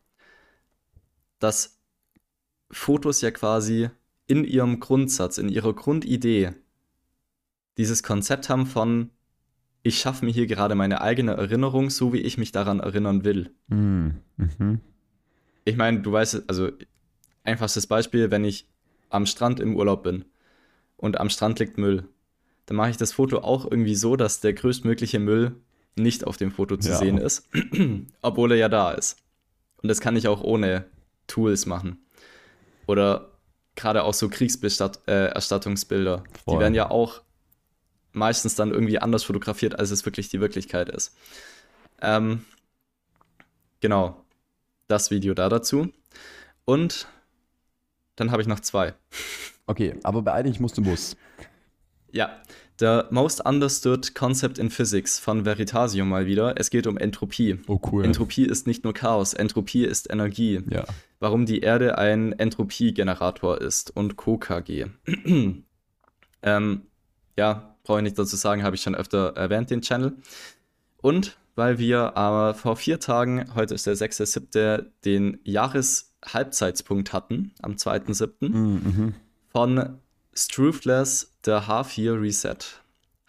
dass 1.38 1.78
Fotos 2.70 3.20
ja 3.20 3.30
quasi 3.30 3.90
in 4.26 4.44
ihrem 4.44 4.80
Grundsatz, 4.80 5.36
in 5.36 5.50
ihrer 5.50 5.74
Grundidee 5.74 6.52
dieses 7.76 8.02
Konzept 8.02 8.48
haben 8.48 8.66
von, 8.66 9.10
ich 9.82 9.98
schaffe 9.98 10.24
mir 10.24 10.30
hier 10.30 10.46
gerade 10.46 10.74
meine 10.74 11.00
eigene 11.00 11.32
Erinnerung, 11.32 11.90
so 11.90 12.12
wie 12.12 12.20
ich 12.20 12.38
mich 12.38 12.52
daran 12.52 12.80
erinnern 12.80 13.24
will. 13.24 13.50
Hm. 13.68 14.14
Mhm. 14.36 14.80
Ich 15.64 15.76
meine, 15.76 16.00
du 16.00 16.12
weißt, 16.12 16.44
also 16.48 16.70
einfachstes 17.44 17.86
Beispiel, 17.86 18.30
wenn 18.30 18.44
ich 18.44 18.68
am 19.10 19.26
Strand 19.26 19.60
im 19.60 19.76
Urlaub 19.76 20.02
bin 20.02 20.24
und 20.96 21.18
am 21.18 21.28
Strand 21.28 21.58
liegt 21.58 21.78
Müll, 21.78 22.08
dann 22.66 22.76
mache 22.76 22.90
ich 22.90 22.96
das 22.96 23.12
Foto 23.12 23.38
auch 23.38 23.64
irgendwie 23.64 23.94
so, 23.94 24.16
dass 24.16 24.40
der 24.40 24.52
größtmögliche 24.52 25.18
Müll 25.18 25.56
nicht 25.96 26.24
auf 26.26 26.36
dem 26.36 26.50
Foto 26.52 26.76
zu 26.76 26.90
Ja. 26.90 26.96
sehen 26.96 27.18
ist, 27.18 27.48
obwohl 28.22 28.52
er 28.52 28.58
ja 28.58 28.68
da 28.68 28.92
ist. 28.92 29.18
Und 29.82 29.88
das 29.88 30.00
kann 30.00 30.16
ich 30.16 30.28
auch 30.28 30.42
ohne 30.42 30.84
Tools 31.26 31.66
machen. 31.66 31.98
Oder 32.86 33.30
gerade 33.74 34.04
auch 34.04 34.14
so 34.14 34.28
Kriegserstattungsbilder. 34.28 36.22
Die 36.34 36.38
Voll. 36.44 36.60
werden 36.60 36.74
ja 36.74 36.90
auch 36.90 37.22
meistens 38.12 38.54
dann 38.54 38.70
irgendwie 38.70 38.98
anders 38.98 39.24
fotografiert, 39.24 39.78
als 39.78 39.90
es 39.90 40.04
wirklich 40.04 40.28
die 40.28 40.40
Wirklichkeit 40.40 40.88
ist. 40.88 41.16
Ähm, 42.00 42.44
genau, 43.80 44.22
das 44.88 45.10
Video 45.10 45.34
da 45.34 45.48
dazu. 45.48 45.88
Und 46.64 47.06
dann 48.16 48.30
habe 48.30 48.42
ich 48.42 48.48
noch 48.48 48.60
zwei. 48.60 48.94
Okay, 49.66 49.94
aber 50.02 50.22
beeil 50.22 50.44
dich, 50.44 50.60
musst 50.60 50.76
du 50.76 50.82
muss. 50.82 51.16
Ja, 52.12 52.42
The 52.78 53.02
Most 53.10 53.44
Understood 53.44 54.14
Concept 54.14 54.58
in 54.58 54.70
Physics 54.70 55.18
von 55.18 55.44
Veritasium 55.44 56.08
mal 56.08 56.26
wieder. 56.26 56.54
Es 56.58 56.70
geht 56.70 56.86
um 56.86 56.96
Entropie. 56.98 57.58
Oh, 57.66 57.80
cool. 57.90 58.04
Entropie 58.04 58.44
ist 58.44 58.66
nicht 58.66 58.84
nur 58.84 58.92
Chaos, 58.92 59.34
Entropie 59.34 59.84
ist 59.84 60.10
Energie. 60.10 60.60
Ja. 60.68 60.84
Warum 61.20 61.46
die 61.46 61.60
Erde 61.60 61.98
ein 61.98 62.32
Entropiegenerator 62.32 63.60
ist 63.60 63.94
und 63.96 64.16
Co-KG. 64.16 64.86
ähm, 66.42 66.82
ja, 67.36 67.76
brauche 67.84 67.98
ich 67.98 68.04
nicht 68.04 68.18
dazu 68.18 68.36
sagen, 68.36 68.62
habe 68.62 68.76
ich 68.76 68.82
schon 68.82 68.94
öfter 68.94 69.36
erwähnt, 69.36 69.70
den 69.70 69.80
Channel. 69.82 70.16
Und 70.98 71.38
weil 71.54 71.78
wir 71.78 72.16
aber 72.16 72.54
vor 72.54 72.76
vier 72.76 72.98
Tagen, 72.98 73.54
heute 73.54 73.74
ist 73.74 73.86
der 73.86 73.94
6.7., 73.96 74.86
den 75.04 75.38
Jahreshalbzeitspunkt 75.44 77.12
hatten, 77.12 77.52
am 77.62 77.72
2.7., 77.76 78.48
Mhm. 78.48 79.14
von 79.48 79.98
Struthless 80.34 81.32
The 81.44 81.52
Half 81.66 81.96
Year 81.98 82.20
Reset. 82.20 82.58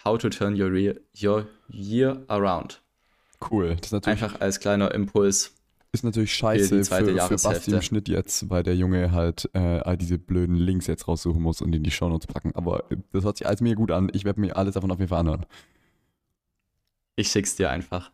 How 0.05 0.17
to 0.17 0.29
turn 0.29 0.59
your, 0.59 0.71
re 0.71 0.95
your 1.21 1.47
year 1.69 2.23
around. 2.27 2.81
Cool. 3.49 3.75
Das 3.75 3.87
ist 3.87 3.91
natürlich, 3.91 4.21
Einfach 4.23 4.41
als 4.41 4.59
kleiner 4.59 4.93
Impuls. 4.93 5.53
ist 5.91 6.03
natürlich 6.03 6.33
scheiße 6.33 6.83
für, 6.83 7.05
für 7.05 7.11
Jahreshälfte. 7.11 7.49
Basti 7.49 7.71
im 7.71 7.81
Schnitt 7.81 8.09
jetzt, 8.09 8.49
weil 8.49 8.63
der 8.63 8.75
Junge 8.75 9.11
halt 9.11 9.49
äh, 9.53 9.59
all 9.59 9.97
diese 9.97 10.17
blöden 10.17 10.55
Links 10.55 10.87
jetzt 10.87 11.07
raussuchen 11.07 11.41
muss 11.41 11.61
und 11.61 11.73
in 11.75 11.83
die 11.83 11.91
Shownotes 11.91 12.27
packen. 12.27 12.53
Aber 12.55 12.89
äh, 12.91 12.97
das 13.11 13.23
hört 13.23 13.37
sich 13.37 13.47
alles 13.47 13.61
mega 13.61 13.75
gut 13.75 13.91
an. 13.91 14.09
Ich 14.13 14.25
werde 14.25 14.39
mir 14.39 14.55
alles 14.57 14.73
davon 14.73 14.91
auf 14.91 14.99
jeden 14.99 15.09
Fall 15.09 15.19
anhören. 15.19 15.45
Ich 17.15 17.29
schick's 17.29 17.55
dir 17.55 17.69
einfach. 17.69 18.11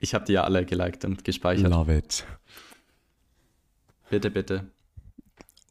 Ich 0.00 0.14
habe 0.14 0.24
die 0.24 0.32
ja 0.32 0.44
alle 0.44 0.64
geliked 0.64 1.04
und 1.04 1.24
gespeichert. 1.24 1.70
Love 1.70 1.94
it. 1.94 2.24
Bitte, 4.08 4.30
bitte. 4.30 4.66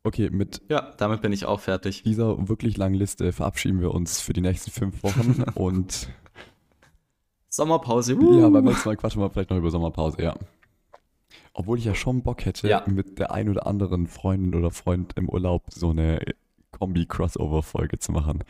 Okay, 0.03 0.29
mit 0.29 0.61
Ja, 0.69 0.93
damit 0.97 1.21
bin 1.21 1.33
ich 1.33 1.45
auch 1.45 1.59
fertig. 1.59 2.03
dieser 2.03 2.47
wirklich 2.47 2.77
langen 2.77 2.95
Liste 2.95 3.31
verabschieden 3.33 3.81
wir 3.81 3.91
uns 3.93 4.21
für 4.21 4.33
die 4.33 4.41
nächsten 4.41 4.71
fünf 4.71 5.03
Wochen 5.03 5.43
und 5.55 6.09
Sommerpause. 7.49 8.13
ja, 8.13 8.49
beim 8.49 8.63
nächsten 8.63 8.87
Mal 8.89 8.95
quatschen 8.97 9.21
wir 9.21 9.29
vielleicht 9.29 9.49
noch 9.49 9.57
über 9.57 9.71
Sommerpause, 9.71 10.21
ja. 10.21 10.35
Obwohl 11.53 11.77
ich 11.79 11.85
ja 11.85 11.95
schon 11.95 12.21
Bock 12.23 12.45
hätte, 12.45 12.69
Ja. 12.69 12.83
mit 12.87 13.19
der 13.19 13.31
ein 13.33 13.49
oder 13.49 13.67
anderen 13.67 14.07
Freundin 14.07 14.55
oder 14.55 14.71
Freund 14.71 15.13
im 15.17 15.27
Urlaub 15.27 15.63
so 15.69 15.89
eine 15.89 16.21
Kombi-Crossover-Folge 16.71 17.99
zu 17.99 18.11
machen. 18.13 18.43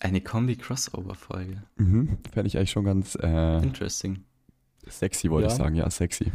Eine 0.00 0.20
Kombi-Crossover-Folge. 0.20 1.62
Mhm. 1.76 2.18
Fände 2.30 2.46
ich 2.46 2.56
eigentlich 2.56 2.70
schon 2.70 2.84
ganz 2.84 3.16
äh, 3.20 3.56
Interesting. 3.62 4.22
sexy, 4.86 5.30
wollte 5.30 5.48
Ja. 5.48 5.52
ich 5.52 5.58
sagen. 5.58 5.74
Ja, 5.74 5.90
sexy. 5.90 6.30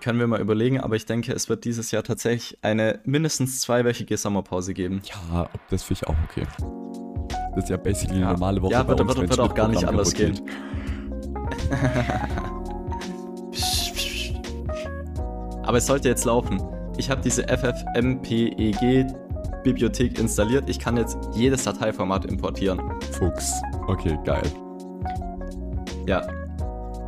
Können 0.00 0.18
wir 0.18 0.26
mal 0.26 0.40
überlegen, 0.40 0.80
aber 0.80 0.96
ich 0.96 1.04
denke, 1.06 1.32
es 1.32 1.48
wird 1.50 1.64
dieses 1.64 1.90
Jahr 1.90 2.02
tatsächlich 2.02 2.56
eine 2.62 3.00
mindestens 3.04 3.60
zweiwöchige 3.60 4.16
Sommerpause 4.16 4.72
geben. 4.74 5.02
Ja, 5.04 5.42
ob 5.52 5.60
das 5.68 5.82
finde 5.82 6.00
ich 6.02 6.08
auch 6.08 6.14
okay. 6.30 6.46
Das 7.54 7.64
ist 7.64 7.70
ja 7.70 7.76
basically 7.76 8.16
eine 8.16 8.24
Ja. 8.26 8.32
normale 8.32 8.62
Woche 8.62 8.72
Ja, 8.72 8.86
wird- 8.88 8.98
wird- 9.06 9.18
wird 9.18 9.40
auch 9.40 9.54
gar 9.54 9.68
nicht 9.68 9.84
anders 9.84 10.14
kaputt 10.14 10.42
Aber 15.64 15.78
es 15.78 15.86
sollte 15.86 16.08
jetzt 16.08 16.24
laufen. 16.24 16.60
Ich 16.96 17.10
habe 17.10 17.20
diese 17.22 17.46
FFmpeg-Bibliothek 17.48 20.18
installiert. 20.18 20.68
Ich 20.68 20.78
kann 20.78 20.96
jetzt 20.96 21.18
jedes 21.34 21.64
Dateiformat 21.64 22.24
importieren. 22.26 22.80
Fuchs. 23.12 23.52
Okay, 23.86 24.18
geil. 24.24 24.42
Ja. 26.06 26.22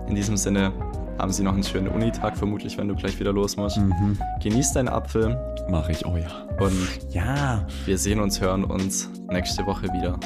In 0.09 0.15
diesem 0.15 0.37
Sinne 0.37 0.73
haben 1.23 1.33
Sie 1.33 1.45
noch 1.45 1.55
einen 1.55 1.63
schönen 1.63 1.87
Unitag, 1.87 2.37
vermutlich, 2.37 2.77
wenn 2.77 2.89
du 2.89 2.97
gleich 2.97 3.19
wieder 3.21 3.33
los 3.33 3.57
musst. 3.57 3.79
Mhm. 3.79 4.19
Genieß 4.43 4.73
deinen 4.73 4.89
Apfel 4.89 5.39
Mach 5.71 5.89
ich. 5.89 6.05
Oh 6.05 6.17
ja. 6.17 6.27
und 6.59 6.75
Ja. 7.11 7.65
wir 7.87 7.97
sehen 7.97 8.19
uns, 8.19 8.41
hören 8.41 8.65
uns 8.65 9.09
nächste 9.31 9.65
Woche 9.65 9.85
wieder. 9.93 10.19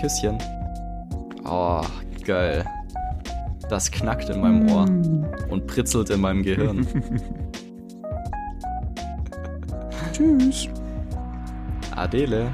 Küsschen. 0.00 0.38
Oh, 1.44 1.82
geil. 2.24 2.64
Das 3.68 3.90
knackt 3.90 4.30
in 4.30 4.40
meinem 4.40 4.70
Ohr 4.70 4.84
und 5.50 5.66
pritzelt 5.66 6.10
in 6.10 6.20
meinem 6.20 6.44
Gehirn. 6.44 6.86
Tschüss. 10.12 10.68
Adele. 11.96 12.52